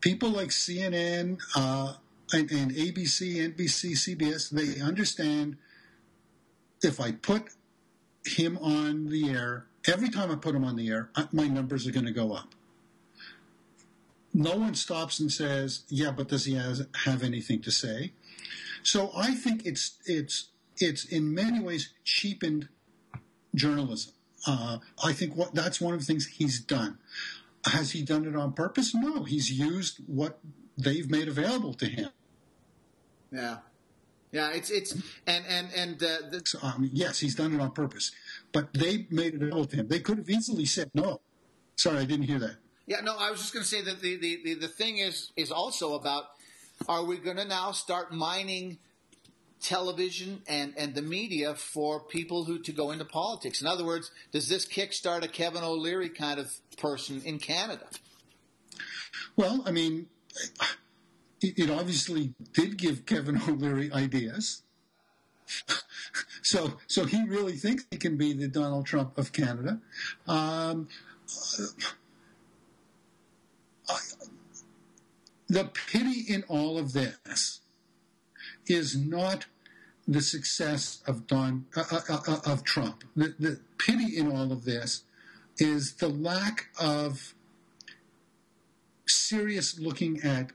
people 0.00 0.30
like 0.30 0.48
CNN 0.48 1.40
uh, 1.54 1.94
and, 2.32 2.50
and 2.50 2.72
ABC, 2.72 3.54
NBC, 3.54 3.92
CBS, 3.92 4.50
they 4.50 4.80
understand 4.80 5.56
if 6.82 7.00
I 7.00 7.12
put 7.12 7.50
him 8.24 8.58
on 8.58 9.08
the 9.08 9.30
air, 9.30 9.66
every 9.86 10.08
time 10.08 10.30
I 10.30 10.36
put 10.36 10.54
him 10.54 10.64
on 10.64 10.76
the 10.76 10.88
air, 10.88 11.10
my 11.32 11.48
numbers 11.48 11.86
are 11.86 11.92
going 11.92 12.06
to 12.06 12.12
go 12.12 12.32
up. 12.32 12.54
No 14.32 14.56
one 14.56 14.74
stops 14.74 15.18
and 15.18 15.30
says, 15.30 15.82
"Yeah, 15.88 16.12
but 16.12 16.28
does 16.28 16.44
he 16.44 16.54
has, 16.54 16.86
have 17.04 17.24
anything 17.24 17.62
to 17.62 17.72
say?" 17.72 18.12
So 18.82 19.10
I 19.16 19.34
think 19.34 19.66
it's 19.66 19.98
it's 20.06 20.49
it's 20.80 21.04
in 21.04 21.34
many 21.34 21.60
ways 21.60 21.92
cheapened 22.04 22.68
journalism. 23.54 24.14
Uh, 24.46 24.78
I 25.04 25.12
think 25.12 25.36
what 25.36 25.54
that's 25.54 25.80
one 25.80 25.94
of 25.94 26.00
the 26.00 26.06
things 26.06 26.26
he's 26.26 26.60
done. 26.60 26.98
Has 27.66 27.90
he 27.92 28.02
done 28.02 28.26
it 28.26 28.34
on 28.34 28.52
purpose? 28.52 28.94
No, 28.94 29.24
he's 29.24 29.50
used 29.50 29.98
what 30.06 30.38
they've 30.78 31.10
made 31.10 31.28
available 31.28 31.74
to 31.74 31.86
him. 31.86 32.08
Yeah, 33.30 33.58
yeah. 34.32 34.50
It's 34.52 34.70
it's 34.70 34.94
and 35.26 35.44
and 35.46 35.68
and 35.76 36.02
uh, 36.02 36.30
the... 36.30 36.42
so, 36.44 36.58
um, 36.62 36.88
yes, 36.92 37.20
he's 37.20 37.34
done 37.34 37.54
it 37.54 37.60
on 37.60 37.72
purpose, 37.72 38.12
but 38.52 38.72
they 38.72 39.06
made 39.10 39.34
it 39.34 39.42
available 39.42 39.66
to 39.66 39.76
him. 39.76 39.88
They 39.88 40.00
could 40.00 40.18
have 40.18 40.30
easily 40.30 40.64
said 40.64 40.90
no. 40.94 41.20
Sorry, 41.76 41.98
I 41.98 42.04
didn't 42.04 42.26
hear 42.26 42.38
that. 42.38 42.56
Yeah, 42.86 43.00
no, 43.02 43.16
I 43.16 43.30
was 43.30 43.40
just 43.40 43.52
going 43.52 43.62
to 43.62 43.68
say 43.68 43.82
that 43.82 44.00
the, 44.00 44.16
the, 44.16 44.40
the, 44.42 44.54
the 44.54 44.68
thing 44.68 44.98
is 44.98 45.32
is 45.36 45.52
also 45.52 45.94
about 45.94 46.24
are 46.88 47.04
we 47.04 47.18
going 47.18 47.36
to 47.36 47.44
now 47.44 47.72
start 47.72 48.12
mining 48.12 48.78
television 49.60 50.42
and, 50.46 50.74
and 50.76 50.94
the 50.94 51.02
media 51.02 51.54
for 51.54 52.00
people 52.00 52.44
who 52.44 52.58
to 52.60 52.72
go 52.72 52.90
into 52.90 53.04
politics. 53.04 53.60
In 53.60 53.66
other 53.66 53.84
words, 53.84 54.10
does 54.32 54.48
this 54.48 54.66
kickstart 54.66 55.22
a 55.22 55.28
Kevin 55.28 55.62
O'Leary 55.62 56.08
kind 56.08 56.40
of 56.40 56.52
person 56.76 57.20
in 57.24 57.38
Canada? 57.38 57.86
Well, 59.36 59.62
I 59.66 59.70
mean, 59.70 60.06
it 61.42 61.70
obviously 61.70 62.34
did 62.52 62.76
give 62.76 63.06
Kevin 63.06 63.40
O'Leary 63.48 63.92
ideas. 63.92 64.62
so, 66.42 66.78
so 66.86 67.04
he 67.04 67.24
really 67.24 67.54
thinks 67.54 67.84
he 67.90 67.96
can 67.96 68.16
be 68.16 68.32
the 68.32 68.48
Donald 68.48 68.86
Trump 68.86 69.18
of 69.18 69.32
Canada. 69.32 69.80
Um, 70.26 70.88
the 75.48 75.64
pity 75.64 76.32
in 76.32 76.44
all 76.44 76.78
of 76.78 76.92
this 76.92 77.60
is 78.70 78.96
not 78.96 79.46
the 80.06 80.20
success 80.20 81.02
of 81.06 81.26
Don 81.26 81.66
uh, 81.76 81.84
uh, 81.90 82.00
uh, 82.08 82.20
uh, 82.26 82.40
of 82.46 82.64
Trump. 82.64 83.04
The, 83.14 83.34
the 83.38 83.60
pity 83.78 84.16
in 84.16 84.30
all 84.30 84.52
of 84.52 84.64
this 84.64 85.04
is 85.58 85.94
the 85.94 86.08
lack 86.08 86.68
of 86.80 87.34
serious 89.06 89.78
looking 89.78 90.22
at 90.22 90.52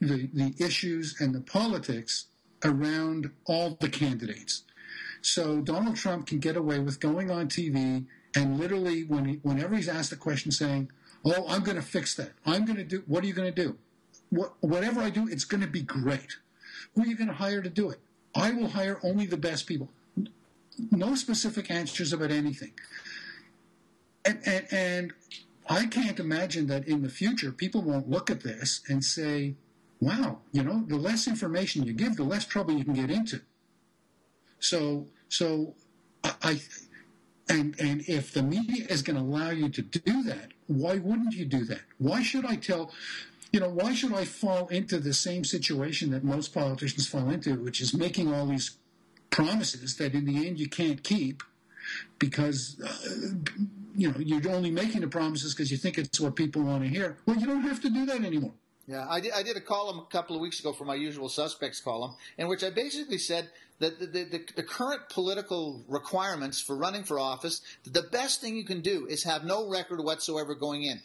the 0.00 0.28
the 0.32 0.54
issues 0.58 1.20
and 1.20 1.34
the 1.34 1.40
politics 1.40 2.26
around 2.64 3.30
all 3.46 3.76
the 3.80 3.88
candidates. 3.88 4.62
So 5.22 5.60
Donald 5.60 5.96
Trump 5.96 6.26
can 6.26 6.38
get 6.38 6.56
away 6.56 6.78
with 6.78 7.00
going 7.00 7.30
on 7.30 7.48
TV 7.48 8.06
and 8.34 8.58
literally, 8.58 9.04
when 9.04 9.24
he, 9.26 9.34
whenever 9.42 9.76
he's 9.76 9.88
asked 9.88 10.12
a 10.12 10.16
question, 10.16 10.50
saying, 10.50 10.90
"Oh, 11.24 11.46
I'm 11.48 11.62
going 11.62 11.76
to 11.76 11.82
fix 11.82 12.14
that. 12.16 12.32
I'm 12.44 12.64
going 12.64 12.76
to 12.76 12.84
do. 12.84 13.04
What 13.06 13.22
are 13.22 13.26
you 13.26 13.32
going 13.32 13.52
to 13.52 13.62
do? 13.62 13.78
What, 14.30 14.54
whatever 14.60 15.00
I 15.00 15.10
do, 15.10 15.28
it's 15.28 15.44
going 15.44 15.60
to 15.60 15.68
be 15.68 15.82
great." 15.82 16.36
Who 16.94 17.02
are 17.02 17.06
you 17.06 17.16
going 17.16 17.28
to 17.28 17.34
hire 17.34 17.62
to 17.62 17.70
do 17.70 17.90
it? 17.90 18.00
I 18.34 18.50
will 18.50 18.68
hire 18.68 18.98
only 19.02 19.26
the 19.26 19.36
best 19.36 19.66
people. 19.66 19.90
No 20.90 21.14
specific 21.14 21.70
answers 21.70 22.12
about 22.12 22.30
anything. 22.30 22.72
And, 24.24 24.40
and, 24.44 24.66
and 24.70 25.12
I 25.68 25.86
can't 25.86 26.18
imagine 26.18 26.66
that 26.68 26.88
in 26.88 27.02
the 27.02 27.08
future 27.08 27.52
people 27.52 27.82
won't 27.82 28.08
look 28.08 28.30
at 28.30 28.42
this 28.42 28.80
and 28.88 29.04
say, 29.04 29.54
wow, 30.00 30.38
you 30.52 30.62
know, 30.62 30.84
the 30.86 30.96
less 30.96 31.28
information 31.28 31.84
you 31.84 31.92
give, 31.92 32.16
the 32.16 32.24
less 32.24 32.44
trouble 32.44 32.74
you 32.74 32.84
can 32.84 32.94
get 32.94 33.10
into. 33.10 33.40
So, 34.58 35.06
so 35.28 35.74
I, 36.22 36.60
and 37.48 37.78
and 37.78 38.02
if 38.08 38.32
the 38.32 38.42
media 38.42 38.86
is 38.88 39.02
going 39.02 39.16
to 39.16 39.22
allow 39.22 39.50
you 39.50 39.68
to 39.68 39.82
do 39.82 40.22
that, 40.24 40.52
why 40.66 40.96
wouldn't 40.96 41.34
you 41.34 41.44
do 41.44 41.64
that? 41.66 41.82
Why 41.98 42.22
should 42.22 42.46
I 42.46 42.56
tell? 42.56 42.90
You 43.54 43.60
know, 43.60 43.68
why 43.68 43.94
should 43.94 44.12
I 44.12 44.24
fall 44.24 44.66
into 44.66 44.98
the 44.98 45.14
same 45.14 45.44
situation 45.44 46.10
that 46.10 46.24
most 46.24 46.52
politicians 46.52 47.06
fall 47.06 47.30
into, 47.30 47.54
which 47.54 47.80
is 47.80 47.94
making 47.94 48.34
all 48.34 48.46
these 48.46 48.78
promises 49.30 49.96
that 49.98 50.12
in 50.12 50.24
the 50.24 50.48
end 50.48 50.58
you 50.58 50.68
can't 50.68 51.04
keep 51.04 51.40
because, 52.18 52.80
uh, 52.84 53.28
you 53.94 54.10
know, 54.10 54.18
you're 54.18 54.50
only 54.50 54.72
making 54.72 55.02
the 55.02 55.06
promises 55.06 55.54
because 55.54 55.70
you 55.70 55.76
think 55.76 55.98
it's 55.98 56.18
what 56.18 56.34
people 56.34 56.62
want 56.62 56.82
to 56.82 56.88
hear. 56.88 57.16
Well, 57.26 57.36
you 57.36 57.46
don't 57.46 57.60
have 57.60 57.80
to 57.82 57.90
do 57.90 58.04
that 58.06 58.24
anymore. 58.24 58.54
Yeah, 58.88 59.06
I 59.08 59.20
did, 59.20 59.32
I 59.32 59.44
did 59.44 59.56
a 59.56 59.60
column 59.60 60.00
a 60.00 60.06
couple 60.06 60.34
of 60.34 60.42
weeks 60.42 60.58
ago 60.58 60.72
for 60.72 60.84
my 60.84 60.96
usual 60.96 61.28
suspects 61.28 61.80
column, 61.80 62.16
in 62.36 62.48
which 62.48 62.64
I 62.64 62.70
basically 62.70 63.18
said 63.18 63.50
that 63.78 64.00
the, 64.00 64.06
the, 64.06 64.24
the, 64.24 64.44
the 64.56 64.62
current 64.64 65.08
political 65.08 65.84
requirements 65.88 66.60
for 66.60 66.76
running 66.76 67.04
for 67.04 67.20
office, 67.20 67.62
the 67.84 68.02
best 68.02 68.40
thing 68.40 68.56
you 68.56 68.64
can 68.64 68.80
do 68.80 69.06
is 69.06 69.22
have 69.22 69.44
no 69.44 69.68
record 69.68 70.02
whatsoever 70.02 70.54
going 70.54 70.82
in. 70.82 71.00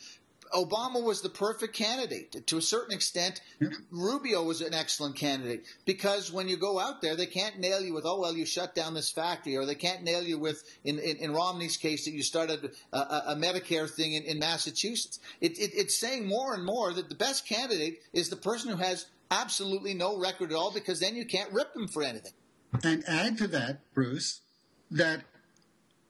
Obama 0.53 1.03
was 1.03 1.21
the 1.21 1.29
perfect 1.29 1.75
candidate. 1.75 2.47
To 2.47 2.57
a 2.57 2.61
certain 2.61 2.93
extent, 2.93 3.41
yeah. 3.59 3.69
Rubio 3.91 4.43
was 4.43 4.61
an 4.61 4.73
excellent 4.73 5.15
candidate 5.15 5.65
because 5.85 6.31
when 6.31 6.47
you 6.47 6.57
go 6.57 6.79
out 6.79 7.01
there, 7.01 7.15
they 7.15 7.25
can't 7.25 7.59
nail 7.59 7.81
you 7.81 7.93
with, 7.93 8.05
oh, 8.05 8.19
well, 8.19 8.35
you 8.35 8.45
shut 8.45 8.75
down 8.75 8.93
this 8.93 9.11
factory, 9.11 9.57
or 9.57 9.65
they 9.65 9.75
can't 9.75 10.03
nail 10.03 10.23
you 10.23 10.39
with, 10.39 10.63
in, 10.83 10.99
in, 10.99 11.17
in 11.17 11.33
Romney's 11.33 11.77
case, 11.77 12.05
that 12.05 12.11
you 12.11 12.23
started 12.23 12.71
a, 12.93 12.97
a 12.97 13.35
Medicare 13.35 13.89
thing 13.89 14.13
in, 14.13 14.23
in 14.23 14.39
Massachusetts. 14.39 15.19
It, 15.41 15.57
it, 15.59 15.71
it's 15.75 15.99
saying 15.99 16.27
more 16.27 16.53
and 16.53 16.65
more 16.65 16.93
that 16.93 17.09
the 17.09 17.15
best 17.15 17.47
candidate 17.47 17.99
is 18.13 18.29
the 18.29 18.35
person 18.35 18.71
who 18.71 18.77
has 18.77 19.05
absolutely 19.31 19.93
no 19.93 20.17
record 20.17 20.51
at 20.51 20.57
all 20.57 20.71
because 20.71 20.99
then 20.99 21.15
you 21.15 21.25
can't 21.25 21.51
rip 21.53 21.73
them 21.73 21.87
for 21.87 22.03
anything. 22.03 22.33
And 22.83 23.03
add 23.07 23.37
to 23.39 23.47
that, 23.47 23.79
Bruce, 23.93 24.41
that 24.91 25.21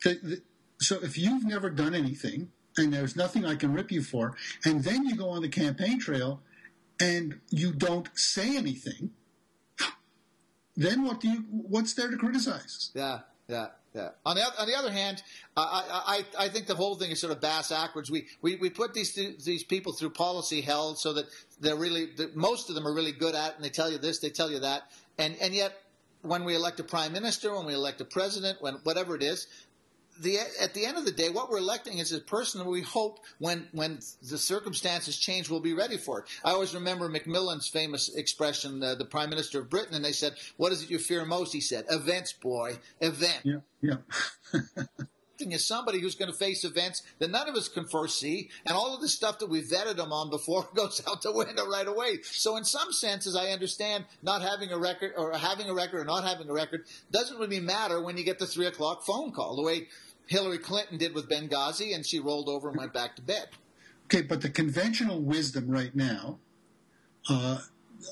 the, 0.03 0.19
the, 0.21 0.41
so 0.79 0.97
if 1.01 1.17
you've 1.17 1.45
never 1.45 1.69
done 1.69 1.93
anything, 1.93 2.51
and 2.83 2.93
there's 2.93 3.15
nothing 3.15 3.45
I 3.45 3.55
can 3.55 3.73
rip 3.73 3.91
you 3.91 4.01
for. 4.01 4.35
And 4.65 4.83
then 4.83 5.05
you 5.05 5.15
go 5.15 5.29
on 5.29 5.41
the 5.41 5.49
campaign 5.49 5.99
trail 5.99 6.41
and 6.99 7.39
you 7.49 7.71
don't 7.71 8.09
say 8.15 8.57
anything. 8.57 9.11
Then 10.75 11.03
what 11.03 11.19
do 11.19 11.27
you? 11.29 11.45
What's 11.49 11.93
there 11.93 12.09
to 12.09 12.17
criticize? 12.17 12.91
Yeah, 12.93 13.19
yeah. 13.47 13.67
Yeah. 13.93 14.09
On 14.23 14.35
the, 14.35 14.43
on 14.59 14.67
the 14.67 14.75
other 14.75 14.91
hand, 14.91 15.23
I, 15.57 16.23
I, 16.37 16.45
I 16.45 16.49
think 16.49 16.67
the 16.67 16.75
whole 16.75 16.93
thing 16.93 17.09
is 17.09 17.19
sort 17.19 17.33
of 17.33 17.41
bass 17.41 17.69
backwards. 17.69 18.11
We, 18.11 18.27
we, 18.39 18.55
we 18.55 18.69
put 18.69 18.93
these 18.93 19.15
these 19.15 19.63
people 19.63 19.93
through 19.93 20.11
policy 20.11 20.61
hell 20.61 20.93
so 20.93 21.13
that 21.13 21.25
they're 21.59 21.75
really 21.75 22.09
most 22.35 22.69
of 22.69 22.75
them 22.75 22.87
are 22.87 22.93
really 22.93 23.11
good 23.11 23.33
at, 23.33 23.49
it 23.49 23.55
and 23.55 23.65
they 23.65 23.69
tell 23.69 23.91
you 23.91 23.97
this, 23.97 24.19
they 24.19 24.29
tell 24.29 24.51
you 24.51 24.59
that, 24.59 24.83
and 25.17 25.35
and 25.41 25.55
yet 25.55 25.73
when 26.21 26.43
we 26.43 26.55
elect 26.55 26.79
a 26.79 26.83
prime 26.83 27.13
minister, 27.13 27.55
when 27.55 27.65
we 27.65 27.73
elect 27.73 27.99
a 28.01 28.05
president, 28.05 28.61
when 28.61 28.75
whatever 28.83 29.15
it 29.15 29.23
is, 29.23 29.47
the, 30.19 30.39
at 30.61 30.73
the 30.73 30.85
end 30.85 30.97
of 30.97 31.05
the 31.05 31.11
day, 31.11 31.29
what 31.29 31.49
we're 31.49 31.57
electing 31.57 31.97
is 31.97 32.11
a 32.11 32.19
person 32.19 32.65
we 32.65 32.81
hope 32.81 33.19
when, 33.39 33.67
when 33.71 33.99
the 34.21 34.37
circumstances 34.37 35.17
change, 35.17 35.49
we'll 35.49 35.59
be 35.59 35.73
ready 35.73 35.97
for 35.97 36.19
it. 36.19 36.25
I 36.43 36.51
always 36.51 36.73
remember 36.73 37.09
Macmillan's 37.09 37.67
famous 37.67 38.09
expression, 38.09 38.83
uh, 38.83 38.95
the 38.95 39.05
Prime 39.05 39.29
Minister 39.29 39.59
of 39.59 39.69
Britain, 39.69 39.95
and 39.95 40.03
they 40.03 40.11
said, 40.11 40.33
What 40.57 40.71
is 40.71 40.83
it 40.83 40.89
you 40.89 40.99
fear 40.99 41.25
most? 41.25 41.53
He 41.53 41.61
said, 41.61 41.85
Events, 41.89 42.33
boy, 42.33 42.77
event. 43.01 43.41
Yeah, 43.43 43.59
yeah. 43.81 43.97
is 45.39 45.65
somebody 45.65 45.99
who's 45.99 46.15
going 46.15 46.31
to 46.31 46.37
face 46.37 46.63
events 46.63 47.01
that 47.19 47.31
none 47.31 47.47
of 47.47 47.55
us 47.55 47.69
can 47.69 47.85
foresee, 47.85 48.49
and 48.65 48.75
all 48.75 48.93
of 48.93 49.01
the 49.01 49.07
stuff 49.07 49.39
that 49.39 49.49
we 49.49 49.61
vetted 49.61 49.95
them 49.95 50.11
on 50.11 50.29
before 50.29 50.67
goes 50.75 51.01
out 51.07 51.21
the 51.21 51.31
window 51.31 51.65
right 51.67 51.87
away. 51.87 52.19
So, 52.23 52.57
in 52.57 52.65
some 52.65 52.91
senses, 52.91 53.35
I 53.35 53.49
understand 53.49 54.05
not 54.21 54.41
having 54.41 54.71
a 54.71 54.77
record 54.77 55.13
or 55.17 55.33
having 55.37 55.69
a 55.69 55.73
record 55.73 56.01
or 56.01 56.05
not 56.05 56.23
having 56.23 56.49
a 56.49 56.53
record 56.53 56.85
doesn't 57.11 57.39
really 57.39 57.59
matter 57.59 58.01
when 58.01 58.17
you 58.17 58.23
get 58.23 58.39
the 58.39 58.47
three 58.47 58.67
o'clock 58.67 59.03
phone 59.05 59.31
call. 59.31 59.55
The 59.55 59.63
way 59.63 59.87
Hillary 60.27 60.59
Clinton 60.59 60.97
did 60.97 61.15
with 61.15 61.29
Benghazi, 61.29 61.95
and 61.95 62.05
she 62.05 62.19
rolled 62.19 62.49
over 62.49 62.69
and 62.69 62.77
went 62.77 62.93
back 62.93 63.15
to 63.15 63.21
bed. 63.21 63.47
Okay, 64.05 64.21
but 64.21 64.41
the 64.41 64.49
conventional 64.49 65.21
wisdom 65.21 65.69
right 65.69 65.95
now 65.95 66.39
uh, 67.29 67.59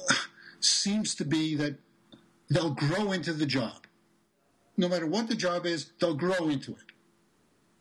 seems 0.59 1.13
to 1.15 1.25
be 1.25 1.55
that 1.55 1.75
they'll 2.49 2.73
grow 2.73 3.11
into 3.11 3.33
the 3.33 3.45
job. 3.45 3.85
No 4.77 4.87
matter 4.87 5.07
what 5.07 5.27
the 5.27 5.35
job 5.35 5.65
is, 5.65 5.91
they'll 5.99 6.13
grow 6.13 6.49
into 6.49 6.71
it. 6.71 6.86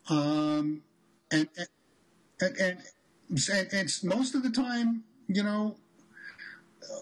Um, 0.09 0.81
and, 1.31 1.49
and, 1.57 1.67
and, 2.41 2.57
and, 2.59 3.73
and 3.73 3.99
most 4.03 4.35
of 4.35 4.43
the 4.43 4.49
time, 4.49 5.03
you 5.27 5.43
know, 5.43 5.75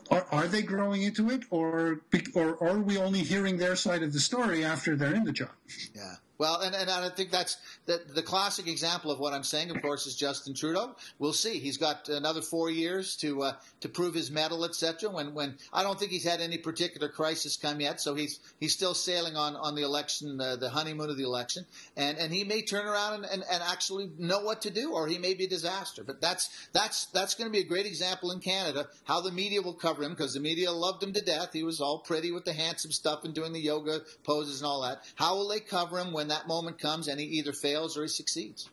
are, 0.10 0.26
are 0.32 0.48
they 0.48 0.62
growing 0.62 1.04
into 1.04 1.30
it, 1.30 1.44
or, 1.50 2.02
or, 2.34 2.54
or 2.56 2.70
are 2.70 2.80
we 2.80 2.98
only 2.98 3.20
hearing 3.20 3.58
their 3.58 3.76
side 3.76 4.04
of 4.04 4.14
the 4.14 4.20
story 4.20 4.64
after 4.64 4.96
they're 4.96 5.14
in 5.14 5.24
the 5.24 5.32
job? 5.32 5.50
Yeah. 5.94 6.16
Well, 6.38 6.60
and, 6.62 6.76
and 6.76 6.90
I 6.90 7.10
think 7.10 7.32
that's 7.32 7.58
the, 7.86 8.02
the 8.14 8.22
classic 8.22 8.68
example 8.68 9.12
of 9.12 9.20
what 9.20 9.34
I'm 9.34 9.44
saying. 9.44 9.72
Of 9.72 9.82
course, 9.82 10.06
is 10.06 10.16
Justin 10.16 10.54
Trudeau. 10.54 10.96
We'll 11.20 11.34
see. 11.34 11.60
He's 11.60 11.78
got 11.78 12.10
another 12.10 12.42
four 12.42 12.70
years 12.70 13.16
to 13.18 13.44
uh, 13.44 13.54
to 13.82 13.90
prove 13.90 14.14
his 14.14 14.32
mettle, 14.32 14.66
etc. 14.66 15.10
When 15.10 15.34
when 15.34 15.58
I 15.72 15.84
don't 15.84 15.98
think 15.98 16.12
he's 16.12 16.26
had 16.26 16.42
any 16.42 16.58
particular 16.58 17.08
crisis 17.08 17.58
come 17.58 17.80
yet, 17.80 18.02
so 18.02 18.16
he's 18.16 18.40
he's 18.60 18.74
still 18.74 18.94
sailing 18.94 19.36
on 19.36 19.56
on 19.56 19.76
the 19.76 19.84
election, 19.84 20.40
uh, 20.42 20.56
the 20.58 20.70
honeymoon 20.70 21.10
of 21.10 21.18
the 21.18 21.24
election, 21.24 21.66
and 21.96 22.18
and 22.18 22.34
he 22.34 22.44
may 22.44 22.62
turn 22.62 22.86
around 22.86 23.14
and, 23.16 23.26
and, 23.26 23.44
and 23.50 23.64
actually 23.64 24.12
know 24.18 24.42
what 24.42 24.62
to 24.64 24.70
do, 24.70 24.94
or 24.94 25.08
he 25.08 25.18
may 25.18 25.34
be 25.34 25.46
a 25.46 25.50
disaster. 25.50 26.04
But 26.04 26.22
that's 26.22 26.68
that's 26.74 27.06
that's 27.08 27.36
going 27.36 27.50
to 27.50 27.54
be 27.54 27.64
a 27.64 27.68
great 27.68 27.86
example 27.86 28.32
in 28.32 28.40
Canada 28.40 28.88
how 29.06 29.22
the 29.22 29.32
media 29.32 29.62
will 29.62 29.74
cover 29.74 30.04
him 30.04 30.12
because 30.12 30.34
the 30.34 30.40
media 30.40 30.72
loved 30.72 31.02
him 31.02 31.14
to 31.14 31.22
death. 31.22 31.54
He 31.54 31.64
was 31.64 31.82
all 31.82 32.00
pretty 32.00 32.32
with 32.32 32.46
the 32.46 32.54
handsome 32.54 32.92
stuff 32.92 33.24
and 33.24 33.34
doing 33.34 33.54
the 33.54 33.60
yoga 33.60 34.02
poses 34.24 34.62
and 34.62 34.68
all 34.68 34.82
that. 34.82 35.02
How 35.16 35.36
will 35.36 35.48
they 35.48 35.60
cover 35.60 36.00
him 36.00 36.12
when 36.12 36.25
when 36.26 36.36
that 36.36 36.48
moment 36.48 36.80
comes 36.80 37.08
and 37.08 37.20
he 37.20 37.26
either 37.28 37.54
fails 37.54 37.96
or 37.96 38.02
he 38.02 38.08
succeeds? 38.08 38.70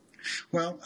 Well, 0.53 0.79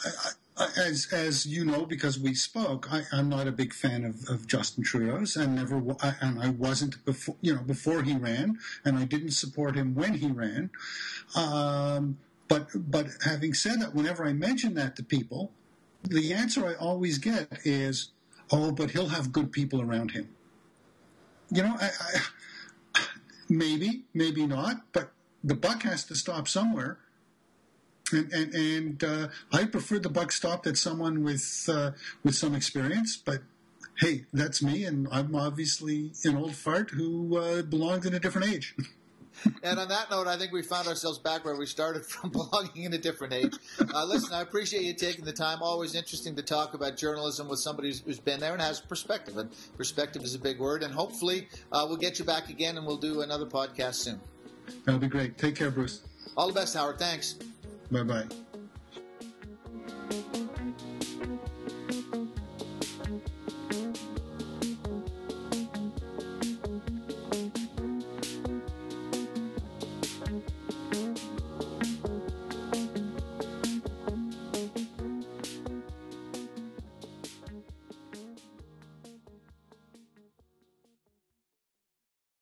as 0.77 1.07
as 1.13 1.45
you 1.45 1.63
know, 1.63 1.85
because 1.85 2.19
we 2.19 2.33
spoke, 2.33 2.91
I, 2.91 3.03
am 3.13 3.29
not 3.29 3.47
a 3.47 3.51
big 3.51 3.73
fan 3.73 4.03
of, 4.03 4.27
of 4.27 4.47
Justin 4.47 4.83
Trudeau's, 4.83 5.37
and 5.37 5.55
never, 5.55 5.77
and 6.21 6.41
I 6.41 6.49
wasn't 6.49 7.05
before, 7.05 7.35
you 7.41 7.53
know, 7.53 7.61
before 7.61 8.01
he 8.01 8.15
ran, 8.15 8.57
and 8.83 8.97
I 8.97 9.05
didn't 9.05 9.31
support 9.31 9.75
him 9.75 9.93
when 9.93 10.15
he 10.15 10.27
ran. 10.27 10.71
Um, 11.35 12.17
but 12.47 12.69
but 12.73 13.07
having 13.23 13.53
said 13.53 13.79
that, 13.81 13.93
whenever 13.93 14.25
I 14.25 14.33
mention 14.33 14.73
that 14.73 14.95
to 14.95 15.03
people, 15.03 15.51
the 16.03 16.33
answer 16.33 16.65
I 16.65 16.73
always 16.73 17.19
get 17.19 17.59
is, 17.63 18.09
"Oh, 18.51 18.71
but 18.71 18.91
he'll 18.91 19.09
have 19.09 19.31
good 19.31 19.51
people 19.51 19.81
around 19.81 20.11
him." 20.11 20.29
You 21.51 21.61
know, 21.61 21.75
I, 21.79 21.91
I, 22.95 23.05
maybe, 23.47 24.03
maybe 24.15 24.47
not, 24.47 24.81
but 24.91 25.11
the 25.43 25.55
buck 25.55 25.83
has 25.83 26.03
to 26.05 26.15
stop 26.15 26.47
somewhere. 26.47 26.99
And 28.11 28.31
and, 28.31 28.53
and 28.53 29.03
uh, 29.03 29.27
I 29.51 29.65
prefer 29.65 29.99
the 29.99 30.09
buck 30.09 30.31
stopped 30.31 30.65
at 30.67 30.77
someone 30.77 31.23
with 31.23 31.69
uh, 31.71 31.91
with 32.23 32.35
some 32.35 32.55
experience, 32.55 33.17
but 33.17 33.41
hey, 33.99 34.25
that's 34.31 34.61
me, 34.61 34.85
and 34.85 35.07
I'm 35.11 35.35
obviously 35.35 36.11
an 36.23 36.37
old 36.37 36.55
fart 36.55 36.91
who 36.91 37.37
uh, 37.37 37.61
belonged 37.63 38.05
in 38.05 38.13
a 38.13 38.19
different 38.19 38.49
age. 38.49 38.75
and 39.63 39.79
on 39.79 39.87
that 39.87 40.09
note, 40.09 40.27
I 40.27 40.37
think 40.37 40.51
we 40.51 40.61
found 40.61 40.87
ourselves 40.87 41.19
back 41.19 41.45
where 41.45 41.55
we 41.55 41.65
started 41.65 42.05
from 42.09 42.29
belonging 42.29 42.83
in 42.83 42.93
a 42.93 42.97
different 42.97 43.33
age. 43.33 43.53
Uh, 43.93 44.05
listen, 44.05 44.33
I 44.33 44.41
appreciate 44.41 44.83
you 44.83 44.93
taking 44.93 45.25
the 45.25 45.33
time. 45.33 45.59
Always 45.61 45.95
interesting 45.95 46.35
to 46.35 46.43
talk 46.43 46.73
about 46.73 46.97
journalism 46.97 47.47
with 47.47 47.59
somebody 47.59 47.93
who's 48.05 48.19
been 48.19 48.39
there 48.39 48.53
and 48.53 48.61
has 48.61 48.79
perspective. 48.79 49.37
And 49.37 49.49
perspective 49.75 50.23
is 50.23 50.35
a 50.35 50.39
big 50.39 50.59
word. 50.59 50.83
And 50.83 50.93
hopefully, 50.93 51.47
uh, 51.71 51.85
we'll 51.87 51.97
get 51.97 52.19
you 52.19 52.25
back 52.25 52.49
again 52.49 52.77
and 52.77 52.85
we'll 52.85 52.97
do 52.97 53.21
another 53.21 53.45
podcast 53.45 53.95
soon. 53.95 54.19
That'll 54.85 54.99
be 54.99 55.07
great. 55.07 55.37
Take 55.37 55.55
care, 55.55 55.71
Bruce. 55.71 56.01
All 56.35 56.47
the 56.47 56.53
best, 56.53 56.75
Howard. 56.75 56.99
Thanks. 56.99 57.35
Bye 57.91 58.03
bye. 58.03 58.27